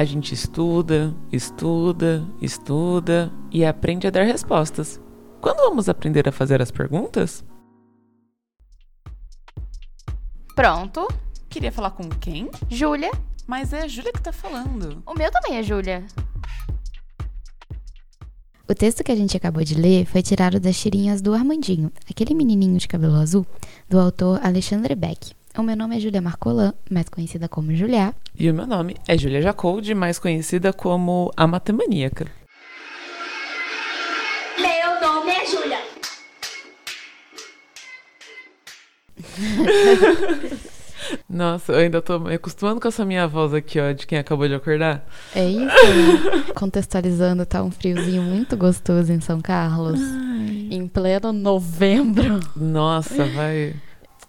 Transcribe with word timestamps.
A 0.00 0.04
gente 0.06 0.32
estuda, 0.32 1.14
estuda, 1.30 2.26
estuda 2.40 3.30
e 3.52 3.66
aprende 3.66 4.06
a 4.06 4.10
dar 4.10 4.22
respostas. 4.22 4.98
Quando 5.42 5.58
vamos 5.58 5.90
aprender 5.90 6.26
a 6.26 6.32
fazer 6.32 6.62
as 6.62 6.70
perguntas? 6.70 7.44
Pronto. 10.56 11.06
Queria 11.50 11.70
falar 11.70 11.90
com 11.90 12.08
quem? 12.08 12.48
Júlia. 12.70 13.10
Mas 13.46 13.74
é 13.74 13.82
a 13.82 13.88
Júlia 13.88 14.10
que 14.10 14.22
tá 14.22 14.32
falando. 14.32 15.02
O 15.04 15.12
meu 15.12 15.30
também 15.30 15.58
é 15.58 15.62
Júlia. 15.62 16.06
O 18.66 18.74
texto 18.74 19.04
que 19.04 19.12
a 19.12 19.16
gente 19.16 19.36
acabou 19.36 19.62
de 19.62 19.74
ler 19.74 20.06
foi 20.06 20.22
tirado 20.22 20.58
das 20.58 20.80
tirinhas 20.80 21.20
do 21.20 21.34
Armandinho, 21.34 21.92
aquele 22.08 22.32
menininho 22.32 22.78
de 22.78 22.88
cabelo 22.88 23.16
azul, 23.16 23.44
do 23.86 24.00
autor 24.00 24.40
Alexandre 24.42 24.94
Beck. 24.94 25.32
O 25.58 25.62
meu 25.62 25.76
nome 25.76 25.96
é 25.96 26.00
Julia 26.00 26.20
Marcolan, 26.22 26.72
mais 26.88 27.08
conhecida 27.08 27.48
como 27.48 27.74
Julia. 27.74 28.14
E 28.38 28.48
o 28.48 28.54
meu 28.54 28.66
nome 28.66 28.96
é 29.08 29.18
Julia 29.18 29.42
Jacoldi, 29.42 29.94
mais 29.94 30.18
conhecida 30.18 30.72
como 30.72 31.30
a 31.36 31.46
Matemaníaca. 31.46 32.26
Meu 34.58 35.00
nome 35.00 35.32
é 35.32 35.46
Júlia. 35.46 35.78
Nossa, 41.28 41.72
eu 41.72 41.78
ainda 41.80 42.00
tô 42.00 42.20
me 42.20 42.34
acostumando 42.34 42.80
com 42.80 42.86
essa 42.86 43.04
minha 43.04 43.26
voz 43.26 43.52
aqui, 43.52 43.80
ó, 43.80 43.90
de 43.90 44.06
quem 44.06 44.18
acabou 44.18 44.46
de 44.46 44.54
acordar. 44.54 45.04
É 45.34 45.44
isso. 45.44 45.58
né? 45.64 46.44
Contextualizando, 46.54 47.44
tá 47.44 47.62
um 47.62 47.70
friozinho 47.72 48.22
muito 48.22 48.56
gostoso 48.56 49.12
em 49.12 49.20
São 49.20 49.40
Carlos. 49.40 49.98
Em 50.70 50.86
pleno 50.86 51.32
novembro. 51.32 52.38
Nossa, 52.54 53.24
vai. 53.24 53.74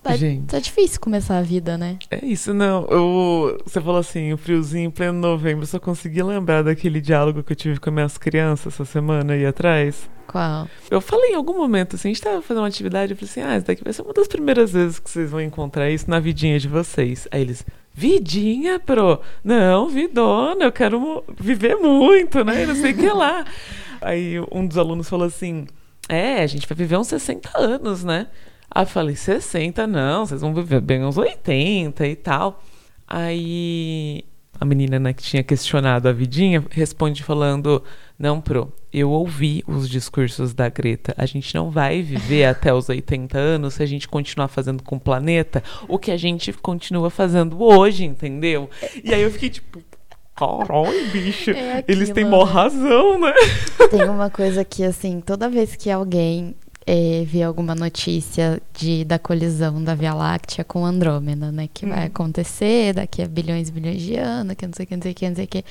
Tá, 0.04 0.16
Gente. 0.16 0.48
tá 0.48 0.58
difícil 0.58 1.00
começar 1.00 1.38
a 1.38 1.44
vida, 1.44 1.78
né? 1.78 2.00
É 2.10 2.26
isso, 2.26 2.56
não. 2.56 2.88
Eu, 2.88 3.62
você 3.64 3.80
falou 3.80 4.00
assim, 4.00 4.34
o 4.34 4.38
friozinho 4.38 4.88
em 4.88 4.92
pleno 4.92 5.20
novembro. 5.20 5.62
Eu 5.62 5.68
só 5.68 5.80
consegui 5.80 6.24
lembrar 6.24 6.64
daquele 6.64 7.00
diálogo 7.00 7.44
que 7.44 7.52
eu 7.52 7.56
tive 7.56 7.80
com 7.80 7.92
minhas 7.92 8.18
crianças 8.18 8.74
essa 8.74 8.84
semana 8.84 9.34
aí 9.34 9.46
atrás. 9.46 10.10
Qual? 10.26 10.68
Eu 10.90 11.02
falei 11.02 11.34
em 11.34 11.36
algum 11.36 11.56
momento, 11.56 11.96
assim, 11.96 12.10
a 12.10 12.14
gente 12.14 12.24
tava 12.24 12.42
fazendo 12.42 12.64
uma 12.64 12.68
atividade, 12.68 13.12
eu 13.12 13.18
falei 13.18 13.30
assim, 13.30 13.42
ah, 13.42 13.58
isso 13.58 13.68
daqui 13.68 13.84
vai 13.84 13.94
ser 13.94 14.02
uma 14.02 14.14
das 14.14 14.28
primeiras 14.28 14.72
vezes 14.72 14.98
que 14.98 15.10
vocês 15.10 15.30
vão 15.30 15.42
encontrar 15.42 15.92
isso 15.92 16.10
na 16.10 16.20
vidinha 16.20 16.58
de 16.58 16.68
vocês. 16.68 17.28
Aí 17.30 17.42
eles, 17.42 17.64
vidinha, 17.94 18.80
pro? 18.80 19.22
Não, 19.44 19.88
vidona, 19.88 20.66
eu 20.66 20.72
quero 20.72 21.24
viver 21.40 21.76
muito, 21.76 22.44
né? 22.44 22.64
E 22.64 22.66
Não 22.66 22.76
sei 22.76 22.94
o 22.94 22.98
que 22.98 23.10
lá. 23.10 23.46
Aí 24.02 24.40
um 24.52 24.66
dos 24.66 24.80
alunos 24.80 25.08
falou 25.08 25.28
assim, 25.28 25.68
é, 26.10 26.42
a 26.42 26.48
gente 26.48 26.68
vai 26.68 26.76
viver 26.76 26.98
uns 26.98 27.08
60 27.08 27.52
anos, 27.56 28.04
né? 28.04 28.28
Aí 28.74 28.84
eu 28.84 28.88
falei, 28.88 29.16
60 29.16 29.86
não, 29.86 30.26
vocês 30.26 30.42
vão 30.42 30.54
viver 30.54 30.80
bem 30.80 31.04
uns 31.04 31.18
80 31.18 32.08
e 32.08 32.16
tal. 32.16 32.64
Aí 33.06 34.24
a 34.62 34.66
menina, 34.66 35.00
né, 35.00 35.12
que 35.12 35.24
tinha 35.24 35.42
questionado 35.42 36.08
a 36.08 36.12
vidinha, 36.14 36.64
responde 36.70 37.24
falando: 37.24 37.84
Não, 38.18 38.40
Pro, 38.40 38.72
eu 38.94 39.10
ouvi 39.10 39.64
os 39.66 39.90
discursos 39.90 40.54
da 40.54 40.70
Greta. 40.70 41.16
A 41.18 41.26
gente 41.26 41.56
não 41.56 41.72
vai 41.72 42.04
viver 42.04 42.46
até 42.46 42.72
os 42.72 42.88
80 42.88 43.38
anos 43.38 43.74
se 43.74 43.82
a 43.82 43.88
gente 43.88 44.08
continuar 44.08 44.50
fazendo 44.50 44.84
com 44.84 44.98
o 44.98 45.00
planeta 45.00 45.64
o 45.88 45.98
que 45.98 46.12
a 46.12 46.18
gente 46.18 46.54
continua 46.54 47.10
fazendo 47.10 47.60
hoje, 47.60 48.06
entendeu? 48.06 48.70
E 49.04 49.12
aí 49.12 49.24
eu 49.24 49.32
fiquei 49.32 49.50
tipo. 49.50 49.82
Caralho, 50.36 51.12
bicho. 51.12 51.52
É 51.52 51.84
Eles 51.88 52.10
têm 52.12 52.26
mó 52.26 52.46
né? 52.46 52.52
razão, 52.52 53.20
né? 53.20 53.34
Tem 53.90 54.10
uma 54.10 54.30
coisa 54.30 54.64
que, 54.64 54.84
assim, 54.84 55.22
toda 55.22 55.50
vez 55.50 55.76
que 55.76 55.90
alguém 55.90 56.56
eh, 56.86 57.24
vê 57.28 57.44
alguma 57.44 57.76
notícia 57.76 58.62
de, 58.74 59.06
da 59.06 59.20
colisão 59.20 59.84
da 59.84 59.94
Via 59.94 60.14
Láctea 60.14 60.64
com 60.64 60.86
Andrômeda, 60.86 61.52
né? 61.52 61.70
Que 61.72 61.86
vai 61.86 62.06
acontecer 62.06 62.94
daqui 62.94 63.22
a 63.22 63.28
bilhões 63.28 63.70
e 63.70 63.72
bilhões 63.72 64.02
de 64.02 64.16
anos, 64.16 64.56
que 64.56 64.66
não 64.66 64.74
sei 64.74 64.86
o 64.86 64.88
que, 64.88 64.96
não 64.96 65.04
sei 65.04 65.12
o 65.12 65.16
que, 65.16 65.30
não 65.30 65.36
sei 65.36 65.46
o 65.46 65.48
que. 65.48 65.66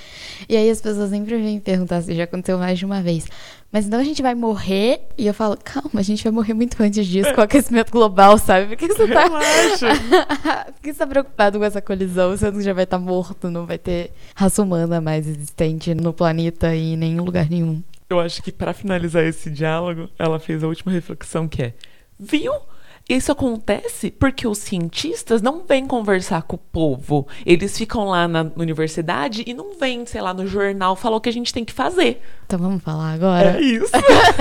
E 0.49 0.57
aí 0.57 0.71
as 0.71 0.81
pessoas 0.81 1.11
sempre 1.11 1.37
vêm 1.37 1.59
perguntar 1.59 2.01
se 2.03 2.15
já 2.15 2.25
aconteceu 2.25 2.59
mais 2.59 2.79
de 2.79 2.85
uma 2.85 3.03
vez. 3.03 3.27
Mas 3.73 3.87
então 3.87 4.01
a 4.01 4.05
gente 4.05 4.23
vai 4.23 4.35
morrer? 4.35 5.01
E 5.17 5.27
eu 5.27 5.35
falo, 5.35 5.57
calma, 5.57 6.01
a 6.01 6.03
gente 6.03 6.25
vai 6.25 6.33
morrer 6.33 6.55
muito 6.55 6.81
antes 6.83 7.07
disso 7.07 7.33
com 7.35 7.41
o 7.41 7.45
aquecimento 7.45 7.91
global, 7.91 8.37
sabe? 8.39 8.69
Por 8.69 8.77
que 8.77 8.89
você 8.89 9.07
tá... 9.07 9.25
Relaxa. 9.25 9.89
Por 10.75 10.83
que 10.83 10.93
você 10.93 10.99
tá 10.99 11.07
preocupado 11.07 11.59
com 11.59 11.65
essa 11.65 11.81
colisão, 11.81 12.37
sendo 12.37 12.59
que 12.59 12.65
já 12.65 12.73
vai 12.73 12.85
estar 12.85 12.99
morto, 12.99 13.51
não 13.51 13.67
vai 13.67 13.79
ter 13.79 14.13
raça 14.35 14.63
humana 14.63 15.01
mais 15.01 15.27
existente 15.27 15.95
no 15.95 16.13
planeta 16.13 16.75
e 16.75 16.95
em 16.95 16.97
nenhum 16.97 17.25
lugar 17.25 17.49
nenhum. 17.49 17.83
Eu 18.11 18.19
acho 18.19 18.43
que 18.43 18.51
pra 18.51 18.75
finalizar 18.75 19.23
esse 19.23 19.49
diálogo, 19.49 20.11
ela 20.19 20.41
fez 20.41 20.65
a 20.65 20.67
última 20.67 20.91
reflexão 20.91 21.47
que 21.47 21.63
é: 21.63 21.75
Viu? 22.19 22.53
Isso 23.09 23.33
acontece 23.33 24.11
porque 24.11 24.47
os 24.47 24.59
cientistas 24.59 25.41
não 25.41 25.65
vêm 25.65 25.87
conversar 25.87 26.43
com 26.43 26.57
o 26.57 26.59
povo. 26.59 27.27
Eles 27.47 27.77
ficam 27.77 28.05
lá 28.05 28.29
na 28.29 28.51
universidade 28.57 29.43
e 29.47 29.55
não 29.55 29.77
vêm, 29.79 30.07
sei 30.07 30.21
lá, 30.21 30.35
no 30.35 30.47
jornal 30.47 30.95
falar 30.95 31.17
o 31.17 31.21
que 31.21 31.29
a 31.29 31.33
gente 31.33 31.53
tem 31.53 31.65
que 31.65 31.73
fazer. 31.73 32.21
Então 32.47 32.59
vamos 32.59 32.83
falar 32.83 33.13
agora? 33.13 33.59
É 33.59 33.61
isso. 33.61 33.93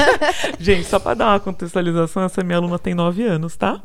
gente, 0.59 0.85
só 0.85 0.99
pra 0.99 1.13
dar 1.13 1.27
uma 1.27 1.39
contextualização, 1.39 2.23
essa 2.23 2.43
minha 2.43 2.57
aluna 2.57 2.77
tem 2.77 2.93
9 2.93 3.23
anos, 3.23 3.55
tá? 3.55 3.81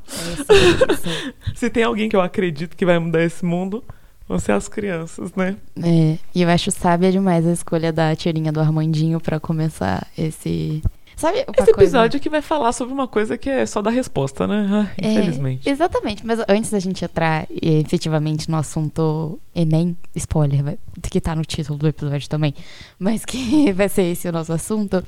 Se 1.55 1.71
tem 1.71 1.83
alguém 1.83 2.09
que 2.09 2.17
eu 2.17 2.21
acredito 2.21 2.77
que 2.77 2.85
vai 2.85 2.99
mudar 2.99 3.23
esse 3.23 3.45
mundo, 3.45 3.83
vão 4.29 4.39
ser 4.39 4.53
as 4.53 4.69
crianças, 4.69 5.33
né? 5.35 5.57
É, 5.83 6.19
e 6.35 6.43
eu 6.43 6.49
acho 6.49 6.71
sábia 6.71 7.11
demais 7.13 7.47
a 7.47 7.53
escolha 7.53 7.93
da 7.93 8.15
tirinha 8.17 8.51
do 8.53 8.61
Armandinho 8.61 9.21
pra 9.21 9.39
começar 9.41 10.07
esse. 10.17 10.83
Sabe 11.17 11.39
Esse 11.39 11.47
coisa- 11.55 11.71
episódio 11.71 12.17
aqui 12.17 12.29
vai 12.29 12.43
falar 12.43 12.73
sobre 12.73 12.93
uma 12.93 13.07
coisa 13.07 13.39
que 13.39 13.49
é 13.49 13.65
só 13.67 13.81
da 13.81 13.89
resposta, 13.89 14.49
né? 14.49 14.67
Ah, 14.69 14.91
É, 15.01 15.13
infelizmente. 15.13 15.69
exatamente, 15.69 16.27
mas 16.27 16.41
antes 16.49 16.71
da 16.73 16.81
gente 16.81 17.05
entrar 17.05 17.47
efetivamente 17.63 18.51
no 18.51 18.57
assunto 18.57 19.39
Enem, 19.55 19.97
spoiler, 20.17 20.77
que 21.03 21.21
tá 21.21 21.37
no 21.37 21.45
título 21.45 21.79
do 21.79 21.87
episódio 21.87 22.29
também, 22.29 22.53
mas 22.99 23.25
que 23.25 23.71
vai 23.73 23.89
ser 23.89 24.03
esse 24.03 24.29
o 24.29 24.33
nosso 24.33 24.53
assunto. 24.53 25.05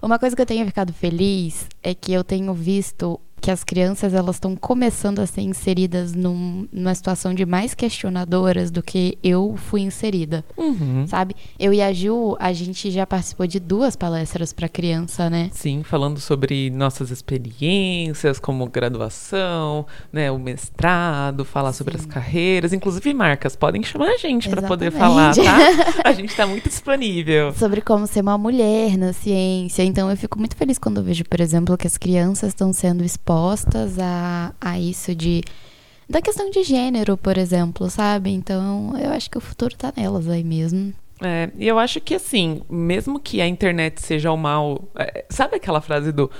Uma 0.00 0.16
coisa 0.18 0.36
que 0.36 0.42
eu 0.42 0.46
tenho 0.46 0.64
ficado 0.66 0.92
feliz 0.92 1.66
é 1.82 1.92
que 1.92 2.12
eu 2.12 2.22
tenho 2.22 2.54
visto 2.54 3.18
que 3.42 3.50
as 3.50 3.64
crianças 3.64 4.14
elas 4.14 4.36
estão 4.36 4.54
começando 4.54 5.18
a 5.18 5.26
ser 5.26 5.40
inseridas 5.40 6.14
num- 6.14 6.68
numa 6.72 6.94
situação 6.94 7.34
de 7.34 7.44
mais 7.44 7.74
questionadoras 7.74 8.70
do 8.70 8.80
que 8.82 9.18
eu 9.22 9.56
fui 9.56 9.80
inserida, 9.80 10.44
Uhum. 10.56 11.04
sabe? 11.08 11.34
Eu 11.58 11.74
e 11.74 11.82
a 11.82 11.92
Ju, 11.92 12.36
a 12.38 12.52
gente 12.52 12.88
já 12.92 13.04
participou 13.04 13.44
de 13.48 13.58
duas 13.58 13.96
palestras 13.96 14.52
para 14.52 14.68
criança, 14.68 15.28
né? 15.28 15.50
Sim, 15.52 15.82
falando 15.82 16.20
sobre 16.20 16.70
nossas 16.70 17.10
experiências 17.10 18.38
como 18.38 18.64
graduação, 18.68 19.86
né, 20.12 20.30
o 20.30 20.38
mestrado, 20.38 21.44
falar 21.44 21.72
sobre 21.72 21.96
as 21.96 22.06
carreiras, 22.06 22.72
inclusive 22.72 23.12
marcas, 23.12 23.56
podem 23.56 23.82
chamar 23.82 24.10
a 24.10 24.16
gente 24.18 24.48
para 24.48 24.62
poder 24.62 24.92
falar, 24.92 25.34
tá? 25.34 25.42
A 26.04 26.12
gente 26.12 26.34
tá 26.36 26.46
muito 26.46 26.68
disponível. 26.68 27.52
sobre 27.54 27.80
como 27.80 28.06
ser 28.06 28.20
uma 28.20 28.38
mulher 28.38 28.96
na 28.96 29.12
ciência. 29.12 29.82
Então 29.82 30.08
eu 30.10 30.16
fico 30.16 30.38
muito 30.38 30.54
feliz 30.56 30.78
quando 30.78 30.98
eu 30.98 31.02
vejo, 31.04 31.24
por 31.24 31.40
exemplo, 31.40 31.76
que 31.76 31.88
as 31.88 31.98
crianças 31.98 32.50
estão 32.50 32.72
sendo 32.72 33.02
expostas 33.02 33.31
a, 33.98 34.52
a 34.60 34.78
isso 34.78 35.14
de 35.14 35.42
da 36.08 36.20
questão 36.20 36.50
de 36.50 36.62
gênero, 36.62 37.16
por 37.16 37.38
exemplo, 37.38 37.88
sabe? 37.88 38.30
Então 38.30 38.94
eu 38.98 39.10
acho 39.10 39.30
que 39.30 39.38
o 39.38 39.40
futuro 39.40 39.74
tá 39.76 39.92
nelas 39.96 40.28
aí 40.28 40.44
mesmo. 40.44 40.92
É, 41.20 41.50
e 41.56 41.66
eu 41.66 41.78
acho 41.78 42.00
que 42.00 42.14
assim, 42.14 42.62
mesmo 42.68 43.18
que 43.20 43.40
a 43.40 43.46
internet 43.46 44.02
seja 44.02 44.30
o 44.30 44.36
mal, 44.36 44.88
é, 44.96 45.24
sabe 45.30 45.56
aquela 45.56 45.80
frase 45.80 46.12
do 46.12 46.30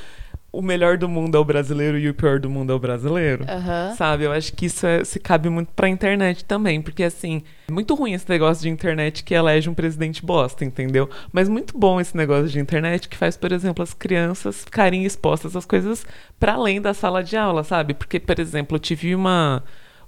o 0.52 0.60
melhor 0.60 0.98
do 0.98 1.08
mundo 1.08 1.36
é 1.36 1.40
o 1.40 1.44
brasileiro 1.44 1.98
e 1.98 2.08
o 2.08 2.14
pior 2.14 2.38
do 2.38 2.50
mundo 2.50 2.72
é 2.72 2.76
o 2.76 2.78
brasileiro? 2.78 3.44
Aham. 3.48 3.94
Sabe, 3.96 4.24
eu 4.24 4.32
acho 4.32 4.52
que 4.52 4.66
isso 4.66 4.86
é- 4.86 5.02
se 5.02 5.18
cabe 5.18 5.48
muito 5.48 5.72
pra 5.74 5.88
internet 5.88 6.44
também, 6.44 6.82
porque 6.82 7.02
assim, 7.02 7.42
é 7.68 7.72
muito 7.72 7.94
ruim 7.94 8.12
esse 8.12 8.28
negócio 8.28 8.62
de 8.62 8.68
internet 8.68 9.24
que 9.24 9.34
elege 9.34 9.70
um 9.70 9.74
presidente 9.74 10.24
bosta, 10.24 10.64
entendeu? 10.64 11.08
Mas 11.32 11.48
muito 11.48 11.76
bom 11.78 11.98
esse 12.00 12.14
negócio 12.16 12.48
de 12.48 12.60
internet 12.60 13.08
que 13.08 13.16
faz, 13.16 13.36
por 13.36 13.50
exemplo, 13.50 13.82
as 13.82 13.94
crianças 13.94 14.64
ficarem 14.64 15.04
expostas 15.04 15.56
às 15.56 15.64
coisas 15.64 16.04
pra 16.38 16.52
além 16.54 16.80
da 16.82 16.92
sala 16.92 17.24
de 17.24 17.36
aula, 17.36 17.64
sabe? 17.64 17.94
Porque, 17.94 18.20
por 18.20 18.38
exemplo, 18.38 18.76
eu 18.76 18.80
tive 18.80 19.14
uma 19.14 19.62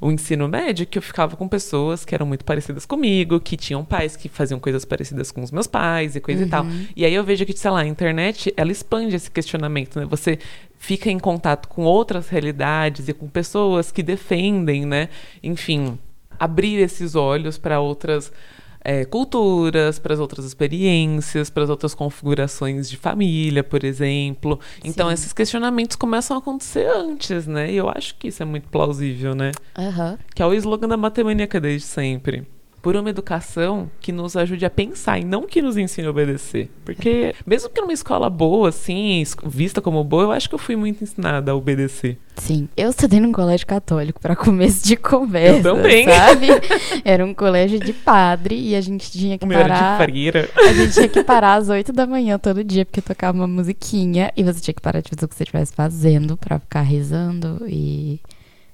o 0.05 0.13
ensino 0.13 0.47
médio 0.47 0.85
que 0.85 0.99
eu 0.99 1.03
ficava 1.03 1.35
com 1.35 1.49
pessoas 1.49 2.05
que 2.05 2.15
eram 2.15 2.27
muito 2.27 2.45
parecidas 2.45 2.85
comigo, 2.85 3.41
que 3.41 3.57
tinham 3.57 3.83
pais 3.83 4.17
que 4.17 4.29
faziam 4.29 4.61
coisas 4.61 4.85
parecidas 4.85 5.33
com 5.33 5.43
os 5.43 5.51
meus 5.51 5.67
pais 5.67 6.15
e 6.15 6.21
coisa 6.21 6.45
e 6.45 6.47
tal. 6.47 6.67
E 6.95 7.07
aí 7.07 7.15
eu 7.15 7.25
vejo 7.25 7.47
que, 7.47 7.59
sei 7.59 7.71
lá, 7.71 7.81
a 7.81 7.87
internet, 7.87 8.53
ela 8.55 8.71
expande 8.71 9.17
esse 9.17 9.31
questionamento, 9.31 9.99
né? 9.99 10.05
Você 10.05 10.39
fica 10.77 11.11
em 11.11 11.19
contato 11.19 11.71
com 11.71 11.85
outras 11.85 12.29
realidades 12.29 13.09
e 13.09 13.15
com 13.15 13.27
pessoas 13.27 13.91
que 13.91 14.03
defendem, 14.03 14.85
né? 14.85 15.09
Enfim, 15.43 15.99
abrir 16.39 16.81
esses 16.81 17.15
olhos 17.15 17.57
para 17.57 17.81
outras 17.81 18.31
é, 18.85 19.05
culturas, 19.07 19.99
para 19.99 20.13
as 20.13 20.21
outras 20.21 20.45
experiências, 20.45 21.49
para 21.49 21.65
as 21.65 21.71
outras 21.71 21.95
configurações 21.95 22.89
de 22.89 22.99
família, 22.99 23.65
por 23.65 23.83
exemplo. 23.83 24.61
Então, 24.85 25.09
Sim. 25.09 25.15
esses 25.15 25.33
questionamentos 25.33 25.97
começam 25.97 26.37
a 26.37 26.41
acontecer 26.41 26.87
antes, 26.87 27.47
né? 27.47 27.73
E 27.73 27.77
eu 27.77 27.89
acho 27.89 28.15
que 28.17 28.29
isso 28.29 28.43
é 28.43 28.47
muito 28.47 28.69
plausível, 28.69 29.35
né? 29.35 29.53
Aham. 29.77 30.19
Que 30.35 30.43
é 30.43 30.47
o 30.47 30.53
slogan 30.53 30.89
da 30.89 30.97
matemaníaca 30.99 31.59
desde 31.59 31.87
sempre. 31.87 32.47
Por 32.85 32.95
uma 32.97 33.09
educação 33.09 33.91
que 33.99 34.13
nos 34.13 34.37
ajude 34.37 34.67
a 34.67 34.69
pensar 34.69 35.19
e 35.19 35.25
não 35.25 35.47
que 35.47 35.63
nos 35.63 35.79
ensine 35.79 36.07
a 36.07 36.11
obedecer. 36.11 36.71
Porque, 36.85 37.35
mesmo 37.47 37.71
que 37.71 37.81
numa 37.81 37.95
escola 37.95 38.29
boa, 38.29 38.69
assim, 38.69 39.25
vista 39.47 39.81
como 39.81 40.05
boa, 40.05 40.25
eu 40.25 40.33
acho 40.33 40.51
que 40.51 40.55
eu 40.55 40.59
fui 40.59 40.77
muito 40.77 41.03
ensinada 41.03 41.51
a 41.51 41.55
obedecer. 41.55 42.19
Sim, 42.37 42.69
eu 42.77 42.91
estudei 42.91 43.21
num 43.21 43.33
colégio 43.33 43.67
católico 43.67 44.21
para 44.21 44.37
começo 44.37 44.87
de 44.87 44.97
conversa, 44.97 45.67
Eu 45.69 45.77
também. 45.77 46.05
sabe? 46.07 46.49
Era 47.03 47.25
um 47.25 47.33
colégio 47.33 47.81
de 47.81 47.95
padre 47.95 48.55
e 48.55 48.77
a 48.77 48.81
gente 48.83 49.11
tinha 49.11 49.39
que 49.39 49.47
O 49.47 49.49
meu 49.49 49.59
era 49.59 49.69
parar. 49.75 49.99
de 49.99 50.05
freira. 50.05 50.51
A 50.55 50.73
gente 50.75 50.93
tinha 50.93 51.09
que 51.09 51.25
parar 51.25 51.55
às 51.55 51.71
8 51.71 51.91
da 51.91 52.07
manhã 52.07 52.39
todo 52.39 52.63
dia, 52.63 52.85
porque 52.85 53.01
tocava 53.01 53.39
uma 53.39 53.47
musiquinha 53.47 54.31
e 54.37 54.43
você 54.43 54.61
tinha 54.61 54.75
que 54.75 54.83
parar 54.83 55.01
de 55.01 55.09
fazer 55.09 55.25
o 55.25 55.29
que 55.29 55.35
você 55.35 55.45
estivesse 55.45 55.73
fazendo 55.73 56.37
pra 56.37 56.59
ficar 56.59 56.83
rezando 56.83 57.65
e 57.67 58.21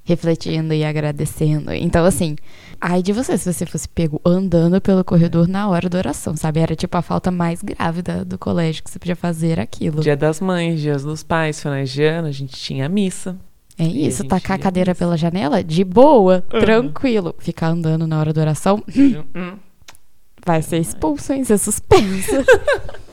refletindo 0.04 0.72
e 0.74 0.84
agradecendo. 0.84 1.72
Então, 1.72 2.04
assim, 2.04 2.36
ai 2.80 3.02
de 3.02 3.12
você 3.12 3.36
se 3.38 3.52
você 3.52 3.64
fosse 3.66 3.88
pego 3.88 4.20
andando 4.24 4.80
pelo 4.80 5.04
corredor 5.04 5.46
na 5.46 5.68
hora 5.68 5.88
da 5.88 5.98
oração, 5.98 6.36
sabe? 6.36 6.60
Era 6.60 6.74
tipo 6.74 6.96
a 6.96 7.02
falta 7.02 7.30
mais 7.30 7.62
grave 7.62 8.02
da- 8.02 8.24
do 8.24 8.38
colégio 8.38 8.82
que 8.82 8.90
você 8.90 8.98
podia 8.98 9.14
fazer 9.16 9.60
aquilo. 9.60 10.00
Dia 10.02 10.16
das 10.16 10.40
mães, 10.40 10.80
dias 10.80 11.02
dos 11.04 11.22
pais, 11.22 11.60
finais 11.62 11.90
de 11.90 12.02
ano, 12.04 12.28
a 12.28 12.32
gente 12.32 12.54
tinha 12.56 12.88
missa. 12.88 13.36
É 13.78 13.84
E 13.84 14.04
a 14.04 14.08
isso, 14.08 14.24
tacar 14.24 14.56
a 14.56 14.60
cadeira 14.60 14.94
pela 14.94 15.16
janela, 15.16 15.62
de 15.64 15.84
boa, 15.84 16.44
Uhum. 16.52 16.60
tranquilo. 16.60 17.34
Ficar 17.38 17.68
andando 17.68 18.06
na 18.06 18.18
hora 18.18 18.32
da 18.32 18.40
oração, 18.42 18.82
Hum. 19.34 19.56
vai 20.44 20.60
ser 20.60 20.78
expulso, 20.78 21.32
hein? 21.32 21.44
Ser 21.44 21.58
suspenso. 21.58 22.32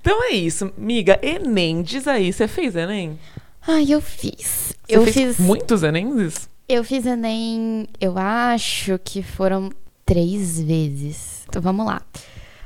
Então 0.00 0.24
é 0.24 0.30
isso, 0.32 0.72
miga. 0.76 1.18
Enem, 1.22 1.82
diz 1.82 2.08
aí, 2.08 2.32
você 2.32 2.48
fez 2.48 2.74
Enem? 2.74 3.18
Ai, 3.70 3.84
eu 3.90 4.00
fiz. 4.00 4.72
Você 4.88 4.96
eu 4.96 5.06
fiz. 5.06 5.38
muitos 5.38 5.82
Enems? 5.82 6.48
Eu 6.66 6.82
fiz 6.82 7.04
Enem, 7.04 7.86
eu 8.00 8.16
acho 8.16 8.98
que 9.04 9.22
foram 9.22 9.70
três 10.06 10.58
vezes. 10.58 11.44
Então 11.46 11.60
vamos 11.60 11.84
lá. 11.84 12.00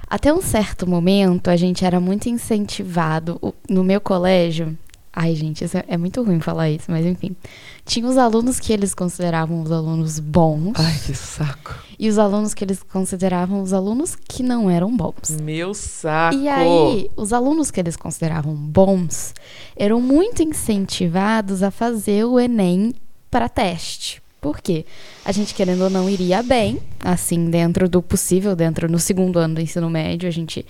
Até 0.07 0.33
um 0.33 0.41
certo 0.41 0.89
momento, 0.89 1.49
a 1.49 1.57
gente 1.57 1.85
era 1.85 1.99
muito 1.99 2.29
incentivado. 2.29 3.41
No 3.69 3.83
meu 3.83 4.01
colégio. 4.01 4.79
Ai, 5.15 5.35
gente, 5.35 5.65
é, 5.65 5.85
é 5.89 5.97
muito 5.99 6.23
ruim 6.23 6.41
falar 6.41 6.71
isso, 6.71 6.91
mas 6.91 7.05
enfim. 7.05 7.37
Tinha 7.85 8.07
os 8.07 8.17
alunos 8.17 8.59
que 8.59 8.73
eles 8.73 8.95
consideravam 8.95 9.61
os 9.61 9.71
alunos 9.71 10.19
bons 10.19 10.73
Ai, 10.77 10.99
que 11.05 11.15
saco. 11.15 11.75
e 11.99 12.09
os 12.09 12.19
alunos 12.19 12.55
que 12.55 12.65
eles 12.65 12.83
consideravam 12.83 13.61
os 13.61 13.75
alunos 13.75 14.17
que 14.17 14.43
não 14.43 14.71
eram 14.71 14.97
bons. 14.97 15.31
Meu 15.43 15.75
saco. 15.75 16.37
E 16.37 16.49
aí, 16.49 17.11
os 17.15 17.33
alunos 17.33 17.71
que 17.71 17.79
eles 17.79 17.95
consideravam 17.95 18.55
bons 18.55 19.35
eram 19.77 20.01
muito 20.01 20.43
incentivados 20.43 21.63
a 21.63 21.71
fazer 21.71 22.25
o 22.25 22.41
Enem 22.41 22.95
para 23.31 23.49
teste. 23.49 24.23
Por 24.41 24.61
quê? 24.61 24.85
A 25.25 25.31
gente, 25.31 25.55
querendo 25.55 25.83
ou 25.83 25.91
não, 25.91 26.11
iria 26.11 26.43
bem, 26.43 26.81
assim, 26.99 27.49
dentro 27.49 27.89
do 27.89 28.03
possível, 28.03 28.57
dentro 28.57 28.91
no 28.91 28.99
segundo 28.99 29.39
ano 29.39 29.55
do 29.55 29.61
ensino 29.61 29.89
médio, 29.89 30.29
a 30.29 30.33
gente. 30.33 30.67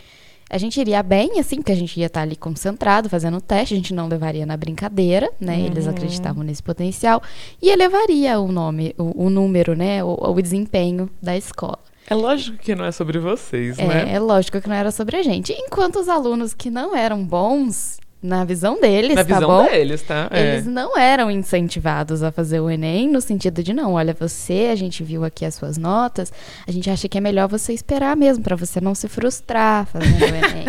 A 0.52 0.58
gente 0.58 0.78
iria 0.78 1.02
bem, 1.02 1.40
assim, 1.40 1.56
porque 1.56 1.72
a 1.72 1.76
gente 1.76 1.99
ia 1.99 2.06
estar 2.06 2.20
ali 2.20 2.37
concentrado, 2.37 3.08
fazendo 3.08 3.38
o 3.38 3.40
teste, 3.40 3.72
a 3.72 3.76
gente 3.76 3.94
não 3.94 4.06
levaria 4.06 4.44
na 4.44 4.56
brincadeira, 4.56 5.31
né? 5.40 5.58
Eles 5.60 5.87
Uhum. 5.87 5.90
acreditavam 5.93 6.44
nesse 6.44 6.62
potencial. 6.62 7.22
E 7.60 7.70
elevaria 7.70 8.38
o 8.38 8.52
nome, 8.52 8.94
o, 8.99 9.25
o 9.26 9.31
número, 9.31 9.75
né? 9.75 10.04
O, 10.04 10.12
o 10.31 10.43
desempenho 10.43 11.08
da 11.22 11.34
escola. 11.37 11.78
É 12.06 12.14
lógico 12.14 12.58
que 12.58 12.75
não 12.75 12.84
é 12.84 12.93
sobre 12.93 13.19
vocês, 13.19 13.78
né? 13.78 14.10
É, 14.12 14.14
é 14.16 14.20
lógico 14.20 14.60
que 14.60 14.69
não 14.69 14.76
era 14.76 14.90
sobre 14.90 15.16
a 15.16 15.22
gente. 15.22 15.52
Enquanto 15.52 15.99
os 16.00 16.08
alunos 16.08 16.52
que 16.52 16.69
não 16.70 16.94
eram 16.94 17.25
bons, 17.25 17.99
na 18.22 18.44
visão 18.44 18.80
deles, 18.80 19.16
Na 19.16 19.24
tá 19.24 19.34
visão 19.34 19.48
bom? 19.48 19.64
deles, 19.64 20.02
tá? 20.02 20.28
É. 20.30 20.54
Eles 20.54 20.66
não 20.66 20.96
eram 20.96 21.30
incentivados 21.30 22.22
a 22.22 22.30
fazer 22.30 22.60
o 22.60 22.70
Enem 22.70 23.08
no 23.08 23.20
sentido 23.20 23.62
de 23.62 23.72
não, 23.72 23.94
olha, 23.94 24.14
você, 24.19 24.69
a 24.70 24.76
gente 24.76 25.02
viu 25.02 25.24
aqui 25.24 25.44
as 25.44 25.54
suas 25.54 25.76
notas, 25.76 26.32
a 26.66 26.70
gente 26.70 26.88
acha 26.88 27.08
que 27.08 27.19
é 27.19 27.20
melhor 27.20 27.48
você 27.48 27.72
esperar 27.72 28.16
mesmo 28.16 28.44
pra 28.44 28.54
você 28.54 28.80
não 28.80 28.94
se 28.94 29.08
frustrar 29.08 29.86
fazendo 29.86 30.20
o 30.20 30.24
Enem. 30.24 30.64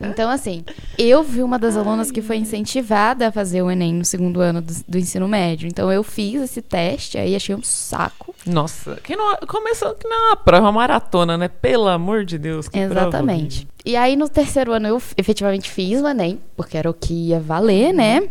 então, 0.10 0.30
assim, 0.30 0.64
eu 0.98 1.22
vi 1.22 1.42
uma 1.42 1.58
das 1.58 1.76
alunas 1.76 2.10
que 2.10 2.20
foi 2.20 2.36
incentivada 2.36 3.28
a 3.28 3.32
fazer 3.32 3.62
o 3.62 3.70
Enem 3.70 3.94
no 3.94 4.04
segundo 4.04 4.40
ano 4.40 4.60
do, 4.60 4.72
do 4.86 4.98
ensino 4.98 5.26
médio. 5.26 5.66
Então, 5.66 5.90
eu 5.90 6.02
fiz 6.02 6.42
esse 6.42 6.60
teste, 6.60 7.16
aí 7.16 7.34
achei 7.34 7.54
um 7.54 7.62
saco. 7.62 8.34
Nossa, 8.44 8.96
que 8.96 9.16
não, 9.16 9.36
começou 9.48 9.94
que 9.94 10.06
não 10.06 10.16
é 10.16 10.28
uma 10.30 10.36
prova, 10.36 10.66
uma 10.66 10.72
maratona, 10.72 11.38
né? 11.38 11.48
Pelo 11.48 11.88
amor 11.88 12.24
de 12.24 12.36
Deus, 12.38 12.68
que 12.68 12.78
prova 12.78 13.08
Exatamente. 13.08 13.56
horrível. 13.58 13.72
E 13.84 13.96
aí, 13.96 14.14
no 14.16 14.28
terceiro 14.28 14.72
ano, 14.72 14.86
eu 14.88 15.02
efetivamente 15.16 15.70
fiz 15.70 16.00
o 16.00 16.06
Enem, 16.08 16.38
porque 16.56 16.76
era 16.76 16.88
o 16.88 16.94
que 16.94 17.12
ia 17.28 17.40
valer, 17.40 17.92
né? 17.92 18.28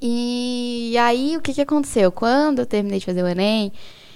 E 0.00 0.94
aí, 0.98 1.36
o 1.36 1.40
que, 1.40 1.52
que 1.54 1.60
aconteceu? 1.60 2.10
Quando 2.12 2.60
eu 2.60 2.66
terminei 2.66 2.98
de 2.98 3.04
fazer 3.06 3.22
o 3.22 3.26
Enem, 3.26 3.72